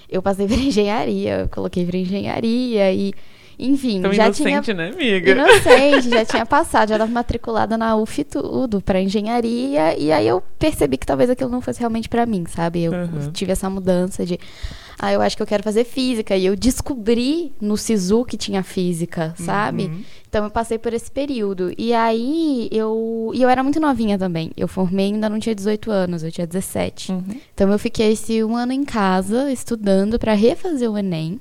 eu 0.08 0.22
passei 0.22 0.46
para 0.46 0.56
engenharia, 0.60 1.40
eu 1.40 1.48
coloquei 1.48 1.84
para 1.86 1.96
engenharia 1.98 2.92
e, 2.92 3.12
enfim, 3.58 4.00
Tão 4.00 4.12
já 4.12 4.30
tinha 4.30 4.50
inocente, 4.50 4.74
né, 4.74 4.90
amiga? 4.90 5.30
Inocente, 5.32 6.08
já 6.10 6.24
tinha 6.24 6.44
passado, 6.46 6.88
já 6.90 6.94
estava 6.96 7.10
matriculada 7.12 7.76
na 7.78 7.94
UF 7.96 8.24
tudo, 8.24 8.80
para 8.80 9.00
engenharia, 9.00 9.98
e 9.98 10.10
aí 10.12 10.26
eu 10.28 10.42
percebi 10.58 10.96
que 10.96 11.06
talvez 11.06 11.28
aquilo 11.30 11.50
não 11.50 11.60
fosse 11.60 11.78
realmente 11.80 12.08
para 12.08 12.24
mim, 12.26 12.44
sabe? 12.48 12.84
Eu 12.84 12.92
Uhum. 12.92 13.30
tive 13.32 13.52
essa 13.52 13.68
mudança 13.70 14.24
de, 14.24 14.38
ah, 15.02 15.14
eu 15.14 15.22
acho 15.22 15.34
que 15.34 15.42
eu 15.42 15.46
quero 15.46 15.62
fazer 15.62 15.84
física, 15.84 16.36
e 16.36 16.44
eu 16.44 16.54
descobri 16.54 17.52
no 17.58 17.74
SISU 17.74 18.22
que 18.22 18.36
tinha 18.36 18.62
física, 18.62 19.34
sabe? 19.38 19.84
Uhum. 19.84 20.04
Então 20.28 20.44
eu 20.44 20.50
passei 20.50 20.78
por 20.78 20.92
esse 20.92 21.10
período. 21.10 21.72
E 21.78 21.94
aí 21.94 22.68
eu. 22.70 23.32
E 23.34 23.40
eu 23.40 23.48
era 23.48 23.62
muito 23.62 23.80
novinha 23.80 24.18
também. 24.18 24.50
Eu 24.58 24.68
formei 24.68 25.06
ainda 25.06 25.30
não 25.30 25.40
tinha 25.40 25.54
18 25.54 25.90
anos, 25.90 26.22
eu 26.22 26.30
tinha 26.30 26.46
17. 26.46 27.12
Uhum. 27.12 27.24
Então 27.54 27.72
eu 27.72 27.78
fiquei 27.78 28.12
esse 28.12 28.44
um 28.44 28.54
ano 28.54 28.72
em 28.72 28.84
casa 28.84 29.50
estudando 29.50 30.18
para 30.18 30.34
refazer 30.34 30.90
o 30.90 30.98
Enem. 30.98 31.40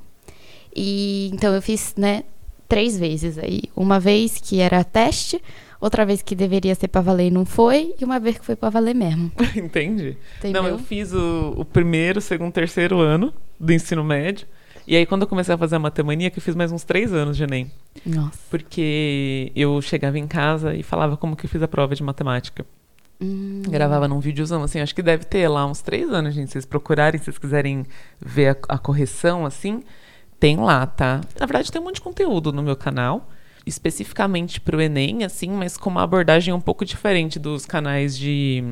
E 0.73 1.29
então 1.33 1.53
eu 1.53 1.61
fiz, 1.61 1.93
né, 1.97 2.23
três 2.69 2.97
vezes 2.97 3.37
aí. 3.37 3.63
Uma 3.75 3.99
vez 3.99 4.37
que 4.37 4.61
era 4.61 4.85
teste, 4.85 5.41
outra 5.79 6.05
vez 6.05 6.21
que 6.21 6.35
deveria 6.35 6.75
ser 6.75 6.87
pra 6.87 7.01
valer 7.01 7.27
e 7.27 7.31
não 7.31 7.45
foi, 7.45 7.95
e 7.99 8.05
uma 8.05 8.19
vez 8.19 8.37
que 8.37 8.45
foi 8.45 8.55
pra 8.55 8.69
valer 8.69 8.93
mesmo. 8.95 9.31
Entendi. 9.55 10.17
Entendeu? 10.37 10.63
Não, 10.63 10.69
eu 10.69 10.79
fiz 10.79 11.13
o, 11.13 11.53
o 11.57 11.65
primeiro, 11.65 12.19
segundo, 12.21 12.51
terceiro 12.51 12.99
ano 12.99 13.33
do 13.59 13.71
ensino 13.71 14.03
médio. 14.03 14.47
E 14.87 14.95
aí, 14.95 15.05
quando 15.05 15.21
eu 15.21 15.27
comecei 15.27 15.53
a 15.53 15.57
fazer 15.57 15.75
a 15.75 15.79
matemania, 15.79 16.31
que 16.31 16.39
eu 16.39 16.43
fiz 16.43 16.55
mais 16.55 16.71
uns 16.71 16.83
três 16.83 17.13
anos 17.13 17.37
de 17.37 17.43
Enem. 17.43 17.71
Nossa. 18.03 18.39
Porque 18.49 19.51
eu 19.55 19.79
chegava 19.83 20.17
em 20.17 20.25
casa 20.25 20.73
e 20.73 20.81
falava 20.81 21.15
como 21.15 21.35
que 21.35 21.45
eu 21.45 21.49
fiz 21.49 21.61
a 21.61 21.67
prova 21.67 21.93
de 21.93 22.01
matemática. 22.01 22.65
Hum, 23.21 23.61
Gravava 23.67 24.07
num 24.07 24.19
videozão, 24.19 24.63
assim, 24.63 24.79
acho 24.79 24.95
que 24.95 25.03
deve 25.03 25.25
ter 25.25 25.47
lá 25.47 25.65
uns 25.65 25.81
três 25.81 26.09
anos, 26.09 26.33
gente. 26.33 26.47
Se 26.47 26.53
vocês 26.53 26.65
procurarem, 26.65 27.19
se 27.19 27.25
vocês 27.25 27.37
quiserem 27.37 27.85
ver 28.19 28.57
a, 28.69 28.75
a 28.75 28.77
correção, 28.79 29.45
assim, 29.45 29.83
tem 30.39 30.57
lá, 30.57 30.87
tá? 30.87 31.21
Na 31.39 31.45
verdade, 31.45 31.71
tem 31.71 31.81
um 31.81 31.85
monte 31.85 31.95
de 31.95 32.01
conteúdo 32.01 32.51
no 32.51 32.63
meu 32.63 32.75
canal, 32.75 33.29
especificamente 33.69 34.59
pro 34.59 34.81
Enem, 34.81 35.23
assim, 35.23 35.49
mas 35.49 35.77
com 35.77 35.89
uma 35.89 36.03
abordagem 36.03 36.53
um 36.53 36.59
pouco 36.61 36.83
diferente 36.83 37.39
dos 37.39 37.65
canais 37.65 38.17
de. 38.17 38.63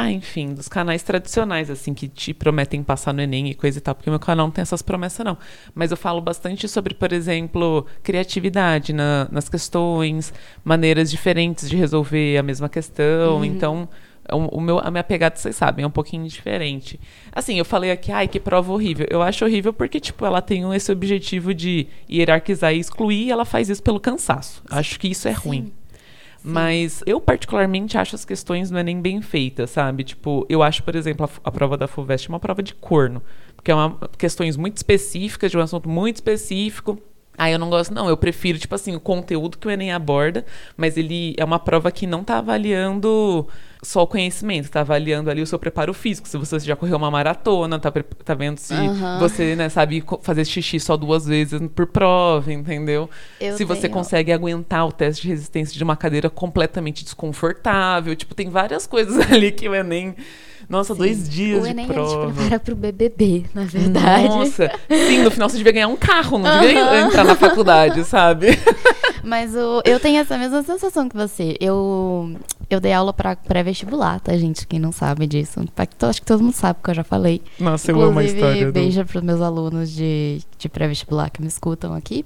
Ah, 0.00 0.12
enfim, 0.12 0.54
dos 0.54 0.68
canais 0.68 1.02
tradicionais, 1.02 1.68
assim, 1.68 1.92
que 1.92 2.06
te 2.06 2.32
prometem 2.32 2.84
passar 2.84 3.12
no 3.12 3.20
Enem 3.20 3.48
e 3.48 3.54
coisa 3.54 3.78
e 3.78 3.80
tal, 3.80 3.96
porque 3.96 4.08
meu 4.08 4.20
canal 4.20 4.46
não 4.46 4.52
tem 4.52 4.62
essas 4.62 4.80
promessas, 4.80 5.26
não. 5.26 5.36
Mas 5.74 5.90
eu 5.90 5.96
falo 5.96 6.20
bastante 6.20 6.68
sobre, 6.68 6.94
por 6.94 7.12
exemplo, 7.12 7.84
criatividade 8.00 8.92
na- 8.92 9.26
nas 9.32 9.48
questões, 9.48 10.32
maneiras 10.62 11.10
diferentes 11.10 11.68
de 11.68 11.76
resolver 11.76 12.38
a 12.38 12.44
mesma 12.44 12.68
questão. 12.68 13.44
Então, 13.44 13.88
o, 14.32 14.58
o 14.58 14.60
meu, 14.60 14.78
a 14.78 14.90
minha 14.90 15.04
pegada, 15.04 15.36
vocês 15.36 15.56
sabem, 15.56 15.84
é 15.84 15.86
um 15.86 15.90
pouquinho 15.90 16.26
diferente. 16.26 17.00
Assim, 17.32 17.58
eu 17.58 17.64
falei 17.64 17.90
aqui, 17.90 18.12
ai, 18.12 18.28
que 18.28 18.40
prova 18.40 18.72
horrível. 18.72 19.06
Eu 19.10 19.22
acho 19.22 19.44
horrível 19.44 19.72
porque, 19.72 20.00
tipo, 20.00 20.24
ela 20.24 20.40
tem 20.40 20.72
esse 20.74 20.90
objetivo 20.92 21.54
de 21.54 21.86
hierarquizar 22.10 22.74
e 22.74 22.78
excluir, 22.78 23.26
e 23.26 23.30
ela 23.30 23.44
faz 23.44 23.68
isso 23.68 23.82
pelo 23.82 24.00
cansaço. 24.00 24.62
Acho 24.70 24.98
que 24.98 25.08
isso 25.08 25.28
é 25.28 25.32
ruim. 25.32 25.72
Mas 26.42 27.02
eu, 27.04 27.20
particularmente, 27.20 27.98
acho 27.98 28.14
as 28.14 28.24
questões 28.24 28.70
do 28.70 28.78
Enem 28.78 29.00
bem 29.00 29.20
feitas, 29.20 29.70
sabe? 29.70 30.04
Tipo, 30.04 30.46
eu 30.48 30.62
acho, 30.62 30.82
por 30.82 30.94
exemplo, 30.94 31.26
a, 31.26 31.48
a 31.48 31.50
prova 31.50 31.76
da 31.76 31.88
FUVEST 31.88 32.28
uma 32.28 32.40
prova 32.40 32.62
de 32.62 32.74
corno. 32.74 33.22
Porque 33.56 33.70
é 33.70 33.74
uma 33.74 33.98
questões 34.16 34.56
muito 34.56 34.76
específicas, 34.76 35.50
de 35.50 35.58
um 35.58 35.60
assunto 35.60 35.88
muito 35.88 36.16
específico. 36.16 36.98
Ah, 37.38 37.48
eu 37.50 37.58
não 37.58 37.70
gosto, 37.70 37.94
não. 37.94 38.08
Eu 38.08 38.16
prefiro, 38.16 38.58
tipo 38.58 38.74
assim, 38.74 38.96
o 38.96 39.00
conteúdo 39.00 39.56
que 39.56 39.66
o 39.68 39.70
Enem 39.70 39.92
aborda, 39.92 40.44
mas 40.76 40.96
ele 40.96 41.34
é 41.38 41.44
uma 41.44 41.58
prova 41.60 41.90
que 41.92 42.04
não 42.06 42.24
tá 42.24 42.38
avaliando 42.38 43.46
só 43.80 44.02
o 44.02 44.06
conhecimento, 44.08 44.68
tá 44.68 44.80
avaliando 44.80 45.30
ali 45.30 45.40
o 45.40 45.46
seu 45.46 45.56
preparo 45.56 45.94
físico. 45.94 46.26
Se 46.28 46.36
você 46.36 46.58
já 46.58 46.74
correu 46.74 46.96
uma 46.96 47.12
maratona, 47.12 47.78
tá, 47.78 47.92
pre- 47.92 48.02
tá 48.02 48.34
vendo 48.34 48.58
se 48.58 48.74
Aham. 48.74 49.20
você, 49.20 49.54
né, 49.54 49.68
sabe 49.68 50.02
fazer 50.20 50.44
xixi 50.44 50.80
só 50.80 50.96
duas 50.96 51.26
vezes 51.26 51.60
por 51.76 51.86
prova, 51.86 52.52
entendeu? 52.52 53.08
Eu 53.40 53.56
se 53.56 53.64
você 53.64 53.82
tenho- 53.82 53.92
consegue 53.94 54.32
aguentar 54.32 54.84
o 54.84 54.90
teste 54.90 55.22
de 55.22 55.28
resistência 55.28 55.78
de 55.78 55.84
uma 55.84 55.96
cadeira 55.96 56.28
completamente 56.28 57.04
desconfortável. 57.04 58.16
Tipo, 58.16 58.34
tem 58.34 58.50
várias 58.50 58.84
coisas 58.84 59.16
ali 59.30 59.52
que 59.52 59.68
o 59.68 59.74
Enem. 59.76 60.16
Nossa, 60.68 60.94
dois 60.94 61.28
dias 61.28 61.60
o 61.60 61.64
de 61.64 61.70
Enem 61.70 61.86
te 61.86 61.92
prova. 61.92 62.30
prepara 62.32 62.60
pro 62.60 62.76
BBB, 62.76 63.46
na 63.54 63.64
verdade. 63.64 64.28
Nossa, 64.28 64.70
sim, 64.88 65.22
no 65.22 65.30
final 65.30 65.48
você 65.48 65.56
devia 65.56 65.72
ganhar 65.72 65.88
um 65.88 65.96
carro, 65.96 66.38
não 66.38 66.60
devia 66.60 67.00
entrar 67.00 67.24
na 67.24 67.34
faculdade, 67.34 68.04
sabe? 68.04 68.48
Mas 69.24 69.54
o, 69.54 69.82
eu 69.84 69.98
tenho 69.98 70.20
essa 70.20 70.36
mesma 70.38 70.62
sensação 70.62 71.08
que 71.08 71.16
você. 71.16 71.56
Eu, 71.60 72.34
eu 72.70 72.80
dei 72.80 72.92
aula 72.92 73.12
pra 73.12 73.34
pré-vestibular, 73.34 74.20
tá, 74.20 74.36
gente? 74.36 74.66
Quem 74.66 74.78
não 74.78 74.92
sabe 74.92 75.26
disso. 75.26 75.60
Acho 76.02 76.20
que 76.20 76.26
todo 76.26 76.42
mundo 76.42 76.54
sabe, 76.54 76.78
porque 76.80 76.90
eu 76.90 76.94
já 76.94 77.04
falei. 77.04 77.42
Nossa, 77.58 77.90
eu 77.90 78.00
amo 78.00 78.18
a 78.18 78.22
Inclusive, 78.22 78.36
história 78.38 78.66
do... 78.66 78.72
beijo 78.72 79.04
pros 79.04 79.22
meus 79.22 79.40
alunos 79.40 79.90
de, 79.90 80.40
de 80.58 80.68
pré-vestibular 80.68 81.30
que 81.30 81.40
me 81.40 81.48
escutam 81.48 81.94
aqui. 81.94 82.24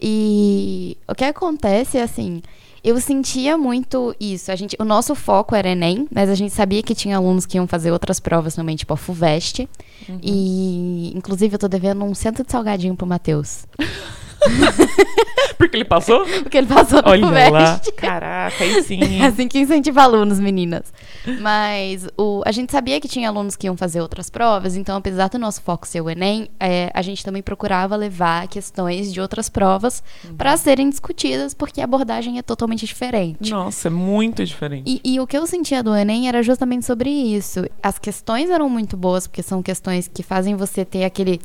E 0.00 0.96
o 1.08 1.14
que 1.14 1.24
acontece 1.24 1.96
é 1.96 2.02
assim, 2.02 2.42
eu 2.84 3.00
sentia 3.00 3.56
muito 3.56 4.14
isso. 4.18 4.50
A 4.50 4.56
gente, 4.56 4.76
o 4.78 4.84
nosso 4.84 5.14
foco 5.14 5.54
era 5.54 5.68
Enem, 5.68 6.08
mas 6.12 6.28
a 6.28 6.34
gente 6.34 6.52
sabia 6.52 6.82
que 6.82 6.94
tinha 6.94 7.16
alunos 7.16 7.46
que 7.46 7.56
iam 7.56 7.66
fazer 7.66 7.92
outras 7.92 8.18
provas 8.18 8.54
também, 8.54 8.74
tipo 8.74 8.92
a 8.92 8.96
FUVEST. 8.96 9.68
Uhum. 10.08 10.18
E, 10.22 11.12
inclusive, 11.16 11.54
eu 11.54 11.58
tô 11.58 11.68
devendo 11.68 12.04
um 12.04 12.14
centro 12.14 12.44
de 12.44 12.50
salgadinho 12.50 12.96
pro 12.96 13.06
Matheus. 13.06 13.66
Porque 15.58 15.76
ele 15.76 15.84
passou? 15.84 16.24
Porque 16.42 16.58
ele 16.58 16.66
passou 16.66 17.00
no 17.02 17.08
Olha 17.08 17.26
lá. 17.50 17.76
FUVEST. 17.78 17.92
Caraca, 17.92 18.64
aí 18.64 18.82
sim. 18.82 19.22
É 19.22 19.26
assim 19.28 19.46
que 19.46 19.58
incentiva 19.60 20.02
alunos, 20.02 20.40
meninas. 20.40 20.92
Mas 21.40 22.06
o, 22.18 22.42
a 22.44 22.50
gente 22.50 22.72
sabia 22.72 23.00
que 23.00 23.06
tinha 23.06 23.28
alunos 23.28 23.54
que 23.54 23.66
iam 23.68 23.76
fazer 23.76 24.00
outras 24.00 24.28
provas, 24.28 24.76
então, 24.76 24.96
apesar 24.96 25.28
do 25.28 25.38
nosso 25.38 25.62
foco 25.62 25.86
ser 25.86 26.00
o 26.00 26.10
Enem, 26.10 26.48
é, 26.58 26.90
a 26.92 27.00
gente 27.00 27.24
também 27.24 27.42
procurava 27.42 27.94
levar 27.94 28.48
questões 28.48 29.12
de 29.12 29.20
outras 29.20 29.48
provas 29.48 30.02
Uhum. 30.24 30.34
para 30.36 30.56
serem 30.56 30.88
discutidas, 30.90 31.54
porque 31.54 31.80
a 31.80 31.84
abordagem 31.84 32.38
é 32.38 32.42
totalmente 32.42 32.84
diferente. 32.86 33.50
Nossa, 33.50 33.88
é 33.88 33.90
muito 33.90 34.44
diferente. 34.44 35.00
E, 35.04 35.14
e 35.14 35.20
o 35.20 35.26
que 35.26 35.36
eu 35.36 35.46
sentia 35.46 35.82
do 35.82 35.94
Enem 35.94 36.28
era 36.28 36.42
justamente 36.42 36.84
sobre 36.84 37.08
isso. 37.10 37.64
As 37.82 37.98
questões 37.98 38.50
eram 38.50 38.68
muito 38.68 38.96
boas, 38.96 39.26
porque 39.26 39.42
são 39.42 39.62
questões 39.62 40.08
que 40.12 40.22
fazem 40.22 40.54
você 40.56 40.84
ter 40.84 41.04
aquele 41.04 41.40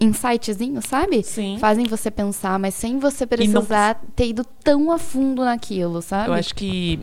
insightzinho, 0.00 0.80
sabe? 0.86 1.22
Sim. 1.22 1.58
Fazem 1.58 1.86
você 1.86 2.10
pensar, 2.10 2.58
mas 2.58 2.74
sem 2.74 2.98
você 2.98 3.26
precisar 3.26 4.02
ter 4.14 4.28
ido 4.28 4.44
tão 4.62 4.90
a 4.90 4.98
fundo 4.98 5.44
naquilo, 5.44 6.02
sabe? 6.02 6.28
Eu 6.28 6.34
acho 6.34 6.54
que 6.54 7.00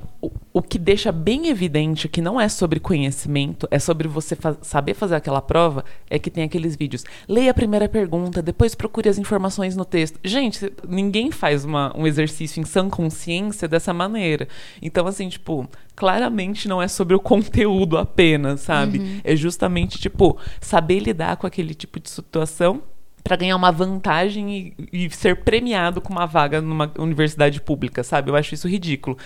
o, 0.54 0.62
que 0.62 0.78
deixa 0.78 1.12
bem 1.12 1.48
evidente 1.48 2.08
que 2.10 2.22
não 2.22 2.40
é 2.40 2.50
sobre 2.50 2.80
conhecimento, 2.80 3.68
é 3.72 3.80
sobre 3.80 4.08
você 4.08 4.36
fa- 4.36 4.58
saber 4.62 4.94
fazer 4.94 5.16
aquela 5.16 5.42
prova, 5.42 5.84
é 6.10 6.20
que 6.20 6.30
tem 6.30 6.44
aqueles 6.44 6.76
vídeos. 6.76 7.04
Leia 7.28 7.52
a 7.52 7.54
primeira 7.54 7.88
pergunta, 7.88 8.42
depois 8.42 8.76
procure 8.76 9.08
as 9.10 9.18
informações 9.18 9.76
no 9.76 9.86
texto. 9.86 10.20
Gente, 10.24 10.72
ninguém 10.88 11.32
faz 11.32 11.64
uma- 11.64 11.96
um 11.98 12.06
exercício 12.06 12.60
em 12.62 12.66
sã 12.66 12.90
consciência 12.90 13.68
dessa 13.68 13.94
maneira. 13.94 14.48
Então, 14.82 15.08
assim, 15.08 15.30
tipo, 15.30 15.68
claramente 15.96 16.68
não 16.68 16.82
é 16.82 16.88
sobre 16.88 17.16
o 17.16 17.20
conteúdo 17.20 17.98
apenas, 17.98 18.62
sabe? 18.62 19.22
É 19.24 19.36
justamente, 19.36 20.00
tipo, 20.00 20.38
saber 20.60 21.00
lidar 21.00 21.38
com 21.38 21.48
aquele 21.48 21.74
tipo 21.74 22.00
de 22.00 22.10
situação 22.10 22.82
Pra 23.24 23.36
ganhar 23.36 23.56
uma 23.56 23.72
vantagem 23.72 24.76
e, 24.92 25.06
e 25.06 25.10
ser 25.12 25.44
premiado 25.44 26.02
com 26.02 26.12
uma 26.12 26.26
vaga 26.26 26.62
numa 26.62 26.92
universidade 26.98 27.62
pública, 27.62 28.04
sabe? 28.04 28.32
Eu 28.32 28.36
acho 28.36 28.54
isso 28.54 28.68
ridículo. 28.68 29.18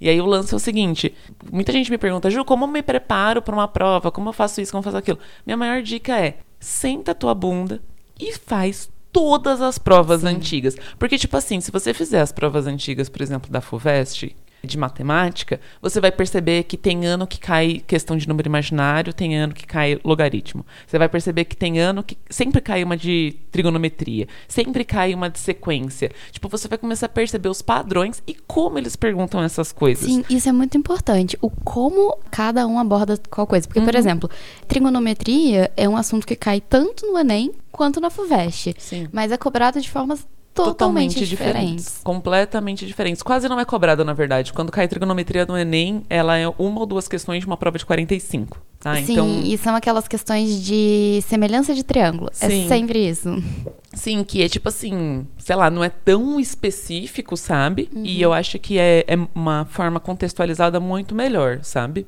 E 0.00 0.08
aí 0.08 0.20
o 0.20 0.26
lance 0.26 0.52
é 0.52 0.56
o 0.56 0.60
seguinte: 0.60 1.14
muita 1.52 1.72
gente 1.72 1.90
me 1.90 1.98
pergunta, 1.98 2.30
Ju, 2.30 2.44
como 2.44 2.64
eu 2.64 2.68
me 2.68 2.82
preparo 2.82 3.40
para 3.40 3.54
uma 3.54 3.68
prova? 3.68 4.10
Como 4.10 4.28
eu 4.28 4.32
faço 4.32 4.60
isso? 4.60 4.72
Como 4.72 4.80
eu 4.80 4.84
faço 4.84 4.96
aquilo? 4.96 5.18
Minha 5.46 5.56
maior 5.56 5.82
dica 5.82 6.18
é: 6.18 6.38
senta 6.58 7.12
a 7.12 7.14
tua 7.14 7.34
bunda 7.34 7.80
e 8.18 8.32
faz 8.32 8.90
todas 9.12 9.60
as 9.60 9.78
provas 9.78 10.24
antigas. 10.24 10.76
Porque, 10.98 11.16
tipo 11.16 11.36
assim, 11.36 11.60
se 11.60 11.70
você 11.70 11.94
fizer 11.94 12.20
as 12.20 12.32
provas 12.32 12.66
antigas, 12.66 13.08
por 13.08 13.22
exemplo, 13.22 13.48
da 13.48 13.60
FUVEST, 13.60 14.34
de 14.64 14.78
matemática, 14.78 15.60
você 15.80 16.00
vai 16.00 16.10
perceber 16.10 16.64
que 16.64 16.76
tem 16.76 17.04
ano 17.06 17.26
que 17.26 17.38
cai 17.38 17.82
questão 17.86 18.16
de 18.16 18.26
número 18.28 18.48
imaginário, 18.48 19.12
tem 19.12 19.36
ano 19.36 19.52
que 19.54 19.66
cai 19.66 19.98
logaritmo. 20.04 20.64
Você 20.86 20.98
vai 20.98 21.08
perceber 21.08 21.44
que 21.44 21.56
tem 21.56 21.78
ano 21.78 22.02
que 22.02 22.16
sempre 22.30 22.60
cai 22.60 22.82
uma 22.82 22.96
de 22.96 23.36
trigonometria, 23.50 24.26
sempre 24.48 24.84
cai 24.84 25.14
uma 25.14 25.28
de 25.30 25.38
sequência. 25.38 26.10
Tipo, 26.32 26.48
você 26.48 26.66
vai 26.68 26.78
começar 26.78 27.06
a 27.06 27.08
perceber 27.08 27.48
os 27.48 27.62
padrões 27.62 28.22
e 28.26 28.34
como 28.34 28.78
eles 28.78 28.96
perguntam 28.96 29.42
essas 29.42 29.72
coisas. 29.72 30.06
Sim, 30.06 30.24
isso 30.28 30.48
é 30.48 30.52
muito 30.52 30.76
importante. 30.76 31.36
O 31.40 31.50
como 31.50 32.16
cada 32.30 32.66
um 32.66 32.78
aborda 32.78 33.18
qual 33.30 33.46
coisa. 33.46 33.66
Porque, 33.66 33.78
Uhum. 33.80 33.84
por 33.84 33.94
exemplo, 33.94 34.30
trigonometria 34.66 35.70
é 35.76 35.88
um 35.88 35.96
assunto 35.96 36.26
que 36.26 36.36
cai 36.36 36.60
tanto 36.60 37.06
no 37.06 37.18
Enem 37.18 37.52
quanto 37.72 38.00
na 38.00 38.10
FUVEST. 38.10 38.74
Sim. 38.78 39.08
Mas 39.12 39.32
é 39.32 39.36
cobrado 39.36 39.80
de 39.80 39.88
formas 39.90 40.26
totalmente, 40.54 41.26
diferentes. 41.26 42.00
Completamente 42.02 42.86
diferentes. 42.86 43.22
Quase 43.22 43.48
não 43.48 43.58
é 43.58 43.64
cobrada, 43.64 44.04
na 44.04 44.12
verdade. 44.12 44.52
Quando 44.52 44.70
cai 44.70 44.86
trigonometria 44.86 45.44
no 45.44 45.58
Enem, 45.58 46.04
ela 46.08 46.38
é 46.38 46.48
uma 46.58 46.80
ou 46.80 46.86
duas 46.86 47.08
questões 47.08 47.40
de 47.40 47.46
uma 47.46 47.56
prova 47.56 47.76
de 47.76 47.84
45. 47.84 48.60
Tá? 48.78 48.96
Sim, 48.96 49.12
então, 49.12 49.40
e 49.42 49.56
são 49.56 49.74
aquelas 49.74 50.06
questões 50.06 50.62
de 50.62 51.20
semelhança 51.26 51.74
de 51.74 51.82
triângulo. 51.82 52.30
Sim. 52.32 52.66
É 52.66 52.68
sempre 52.68 53.08
isso. 53.08 53.42
Sim, 53.94 54.22
que 54.22 54.42
é 54.42 54.48
tipo 54.48 54.68
assim, 54.68 55.26
sei 55.38 55.56
lá, 55.56 55.70
não 55.70 55.82
é 55.82 55.88
tão 55.88 56.38
específico, 56.38 57.36
sabe? 57.36 57.88
Uhum. 57.94 58.04
E 58.04 58.20
eu 58.20 58.32
acho 58.32 58.58
que 58.58 58.78
é, 58.78 59.04
é 59.06 59.16
uma 59.34 59.64
forma 59.64 59.98
contextualizada 59.98 60.78
muito 60.80 61.14
melhor, 61.14 61.60
sabe? 61.62 62.06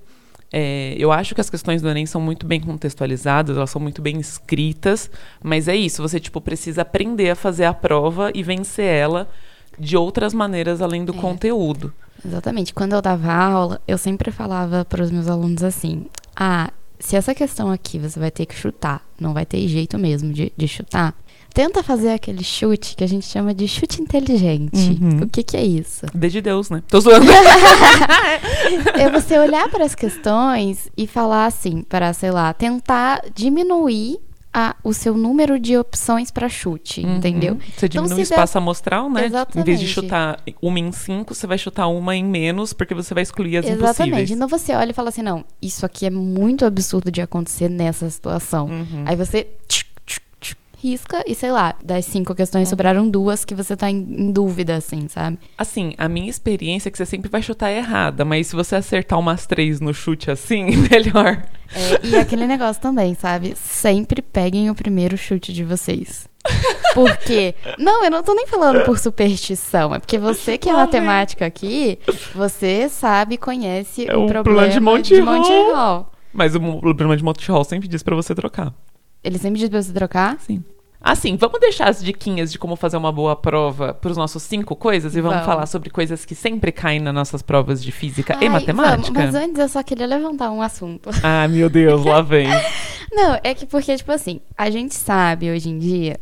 É, 0.52 0.94
eu 0.98 1.10
acho 1.12 1.34
que 1.34 1.40
as 1.40 1.50
questões 1.50 1.82
do 1.82 1.88
Enem 1.88 2.06
são 2.06 2.20
muito 2.20 2.46
bem 2.46 2.60
contextualizadas, 2.60 3.56
elas 3.56 3.70
são 3.70 3.80
muito 3.80 4.00
bem 4.00 4.18
escritas, 4.20 5.10
mas 5.42 5.66
é 5.68 5.74
isso, 5.74 6.00
você 6.02 6.20
tipo 6.20 6.40
precisa 6.40 6.82
aprender 6.82 7.30
a 7.30 7.34
fazer 7.34 7.64
a 7.64 7.74
prova 7.74 8.30
e 8.34 8.42
vencer 8.42 8.84
ela 8.86 9.28
de 9.78 9.96
outras 9.96 10.32
maneiras 10.32 10.80
além 10.80 11.04
do 11.04 11.12
É. 11.14 11.16
conteúdo. 11.18 11.92
Exatamente. 12.24 12.72
Quando 12.72 12.94
eu 12.94 13.02
dava 13.02 13.30
aula, 13.32 13.80
eu 13.86 13.98
sempre 13.98 14.30
falava 14.30 14.84
para 14.84 15.02
os 15.02 15.10
meus 15.10 15.28
alunos 15.28 15.62
assim: 15.62 16.06
ah, 16.34 16.70
se 16.98 17.14
essa 17.16 17.34
questão 17.34 17.70
aqui 17.70 17.98
você 17.98 18.18
vai 18.18 18.30
ter 18.30 18.46
que 18.46 18.54
chutar, 18.54 19.04
não 19.20 19.34
vai 19.34 19.44
ter 19.44 19.66
jeito 19.68 19.98
mesmo 19.98 20.32
de, 20.32 20.50
de 20.56 20.66
chutar, 20.68 21.14
tenta 21.56 21.82
fazer 21.82 22.10
aquele 22.10 22.44
chute 22.44 22.94
que 22.94 23.02
a 23.02 23.06
gente 23.06 23.25
chama 23.25 23.54
de 23.54 23.66
chute 23.66 24.02
inteligente. 24.02 24.76
Uhum. 25.00 25.22
O 25.22 25.26
que, 25.26 25.42
que 25.42 25.56
é 25.56 25.64
isso? 25.64 26.04
D 26.14 26.28
de 26.28 26.42
Deus, 26.42 26.68
né? 26.68 26.82
Tô 26.86 27.00
zoando. 27.00 27.25
É 28.98 29.08
você 29.10 29.38
olhar 29.38 29.68
para 29.70 29.84
as 29.84 29.94
questões 29.94 30.88
e 30.96 31.06
falar 31.06 31.46
assim, 31.46 31.82
para, 31.82 32.12
sei 32.12 32.30
lá, 32.30 32.52
tentar 32.52 33.22
diminuir 33.34 34.18
a- 34.52 34.75
o 34.82 34.92
seu 34.92 35.14
número 35.16 35.58
de 35.60 35.76
opções 35.76 36.30
para 36.30 36.48
chute, 36.48 37.00
entendeu? 37.06 37.54
Uhum. 37.54 37.60
Você 37.60 37.86
Então, 37.86 38.02
diminui 38.04 38.22
o 38.22 38.25
se 38.26 38.30
der- 38.30 38.36
espaço 38.36 38.58
amostral, 38.58 39.08
né? 39.10 39.20
Em 39.20 39.22
vez 39.22 39.30
de 39.30 39.36
Exatamente. 39.36 39.86
chutar 39.86 40.40
uma 40.62 40.78
em 40.78 40.92
cinco, 40.92 41.34
você 41.34 41.46
vai 41.46 41.58
chutar 41.58 41.86
uma 41.88 42.14
em 42.16 42.25
menos, 42.25 42.72
porque 42.72 42.94
você 42.94 43.12
vai 43.14 43.22
excluir 43.22 43.58
as 43.58 43.66
Exatamente. 43.66 43.90
impossíveis. 44.08 44.30
Então 44.30 44.48
você 44.48 44.75
olha 44.75 44.90
e 44.90 44.94
fala 44.94 45.08
assim: 45.10 45.22
não, 45.22 45.44
isso 45.60 45.84
aqui 45.86 46.06
é 46.06 46.10
muito 46.10 46.64
absurdo 46.64 47.10
de 47.10 47.20
acontecer 47.20 47.68
nessa 47.68 48.08
situação. 48.10 48.66
Uhum. 48.66 49.04
Aí 49.06 49.14
você 49.16 49.46
risca 50.90 51.25
e 51.26 51.35
sei 51.35 51.50
lá, 51.50 51.75
das 51.83 52.05
cinco 52.05 52.35
questões 52.35 52.69
sobraram 52.69 53.09
duas 53.09 53.45
que 53.45 53.55
você 53.55 53.76
tá 53.76 53.90
em, 53.90 53.97
em 53.97 54.33
dúvida, 54.33 54.76
assim, 54.76 55.09
sabe? 55.09 55.38
Assim, 55.59 55.95
a 55.99 56.09
minha 56.09 56.31
experiência 56.31 56.88
é 56.88 56.93
que 56.93 56.99
você 56.99 57.07
sempre 57.07 57.31
vai 57.31 57.43
chutar 57.43 57.71
errada, 57.73 58.25
mas 58.25 58.47
se 58.47 58.57
você 58.57 58.76
acertar 58.76 59.19
umas 59.19 59.47
três 59.47 59.81
no 59.81 59.93
chute 59.93 60.31
assim, 60.31 60.76
melhor. 60.90 61.43
É, 61.75 62.07
e 62.07 62.16
aquele 62.16 62.47
negócio 62.47 62.81
também, 62.81 63.14
sabe? 63.14 63.55
Sempre 63.57 64.23
peguem 64.23 64.71
o 64.71 64.75
primeiro 64.75 65.16
chute 65.16 65.52
de 65.52 65.64
vocês. 65.64 66.28
Porque. 66.95 67.55
Não, 67.76 68.05
eu 68.05 68.11
não 68.11 68.23
tô 68.23 68.33
nem 68.33 68.47
falando 68.47 68.85
por 68.85 68.99
superstição. 68.99 69.95
É 69.95 69.99
porque 69.99 70.16
você 70.16 70.57
que 70.57 70.71
é 70.71 70.73
matemática 70.73 71.45
aqui, 71.45 71.99
você 72.35 72.88
sabe, 72.88 73.37
conhece 73.37 74.09
É 74.09 74.16
o 74.16 74.25
o 74.25 74.26
problema 74.28 74.61
plano 74.61 75.02
de 75.02 75.21
Monty 75.21 75.50
Hall. 75.52 75.75
Hall. 75.75 76.12
Mas 76.33 76.55
o 76.55 76.61
problema 76.61 77.16
de 77.16 77.25
Monty 77.25 77.50
Hall 77.50 77.64
sempre 77.64 77.88
diz 77.88 78.02
pra 78.02 78.14
você 78.14 78.35
trocar. 78.35 78.73
Ele 79.25 79.38
sempre 79.38 79.59
diz 79.59 79.69
pra 79.69 79.83
você 79.83 79.93
trocar? 79.93 80.38
Sim. 80.40 80.62
Assim, 81.00 81.36
vamos 81.36 81.60
deixar 81.60 81.88
as 81.88 82.02
diquinhas 82.02 82.50
de 82.50 82.58
como 82.58 82.74
fazer 82.74 82.96
uma 82.96 83.12
boa 83.12 83.36
prova 83.36 83.94
pros 83.94 84.16
nossos 84.16 84.42
cinco 84.42 84.74
coisas 84.74 85.14
e 85.14 85.20
vamos, 85.20 85.36
Vamos. 85.40 85.46
falar 85.46 85.66
sobre 85.66 85.90
coisas 85.90 86.24
que 86.24 86.34
sempre 86.34 86.72
caem 86.72 86.98
nas 87.00 87.14
nossas 87.14 87.42
provas 87.42 87.82
de 87.82 87.92
física 87.92 88.34
e 88.40 88.44
Ai, 88.44 88.48
matemática? 88.48 88.96
vamos, 88.96 89.10
mas 89.10 89.34
antes 89.34 89.58
eu 89.58 89.68
só 89.68 89.82
queria 89.82 90.06
levantar 90.06 90.50
um 90.50 90.62
assunto. 90.62 91.10
Ah, 91.22 91.46
meu 91.48 91.68
Deus, 91.68 92.04
lá 92.04 92.22
vem. 92.22 92.48
Não, 93.12 93.38
é 93.44 93.54
que 93.54 93.66
porque, 93.66 93.96
tipo 93.96 94.10
assim, 94.10 94.40
a 94.56 94.68
gente 94.70 94.94
sabe 94.94 95.50
hoje 95.50 95.68
em 95.68 95.78
dia 95.78 96.18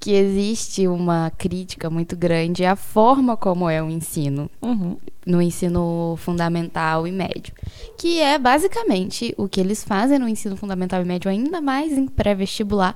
que 0.00 0.12
existe 0.12 0.86
uma 0.88 1.30
crítica 1.38 1.88
muito 1.88 2.16
grande 2.16 2.64
à 2.64 2.74
forma 2.76 3.36
como 3.36 3.70
é 3.70 3.82
o 3.82 3.88
ensino, 3.88 4.50
Uhum. 4.60 4.96
no 5.26 5.40
ensino 5.40 6.16
fundamental 6.18 7.06
e 7.06 7.12
médio. 7.12 7.54
Que 7.96 8.20
é 8.20 8.38
basicamente 8.38 9.32
o 9.38 9.48
que 9.48 9.60
eles 9.60 9.84
fazem 9.84 10.18
no 10.18 10.28
ensino 10.28 10.56
fundamental 10.56 11.00
e 11.00 11.04
médio, 11.04 11.30
ainda 11.30 11.60
mais 11.60 11.92
em 11.92 12.06
pré-vestibular, 12.06 12.94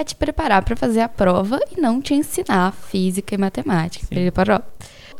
é 0.00 0.04
te 0.04 0.14
preparar 0.14 0.64
para 0.64 0.74
fazer 0.74 1.00
a 1.00 1.08
prova 1.08 1.58
e 1.70 1.80
não 1.80 2.00
te 2.00 2.14
ensinar 2.14 2.72
física 2.72 3.34
e 3.34 3.38
matemática. 3.38 4.06
Preparou? 4.06 4.60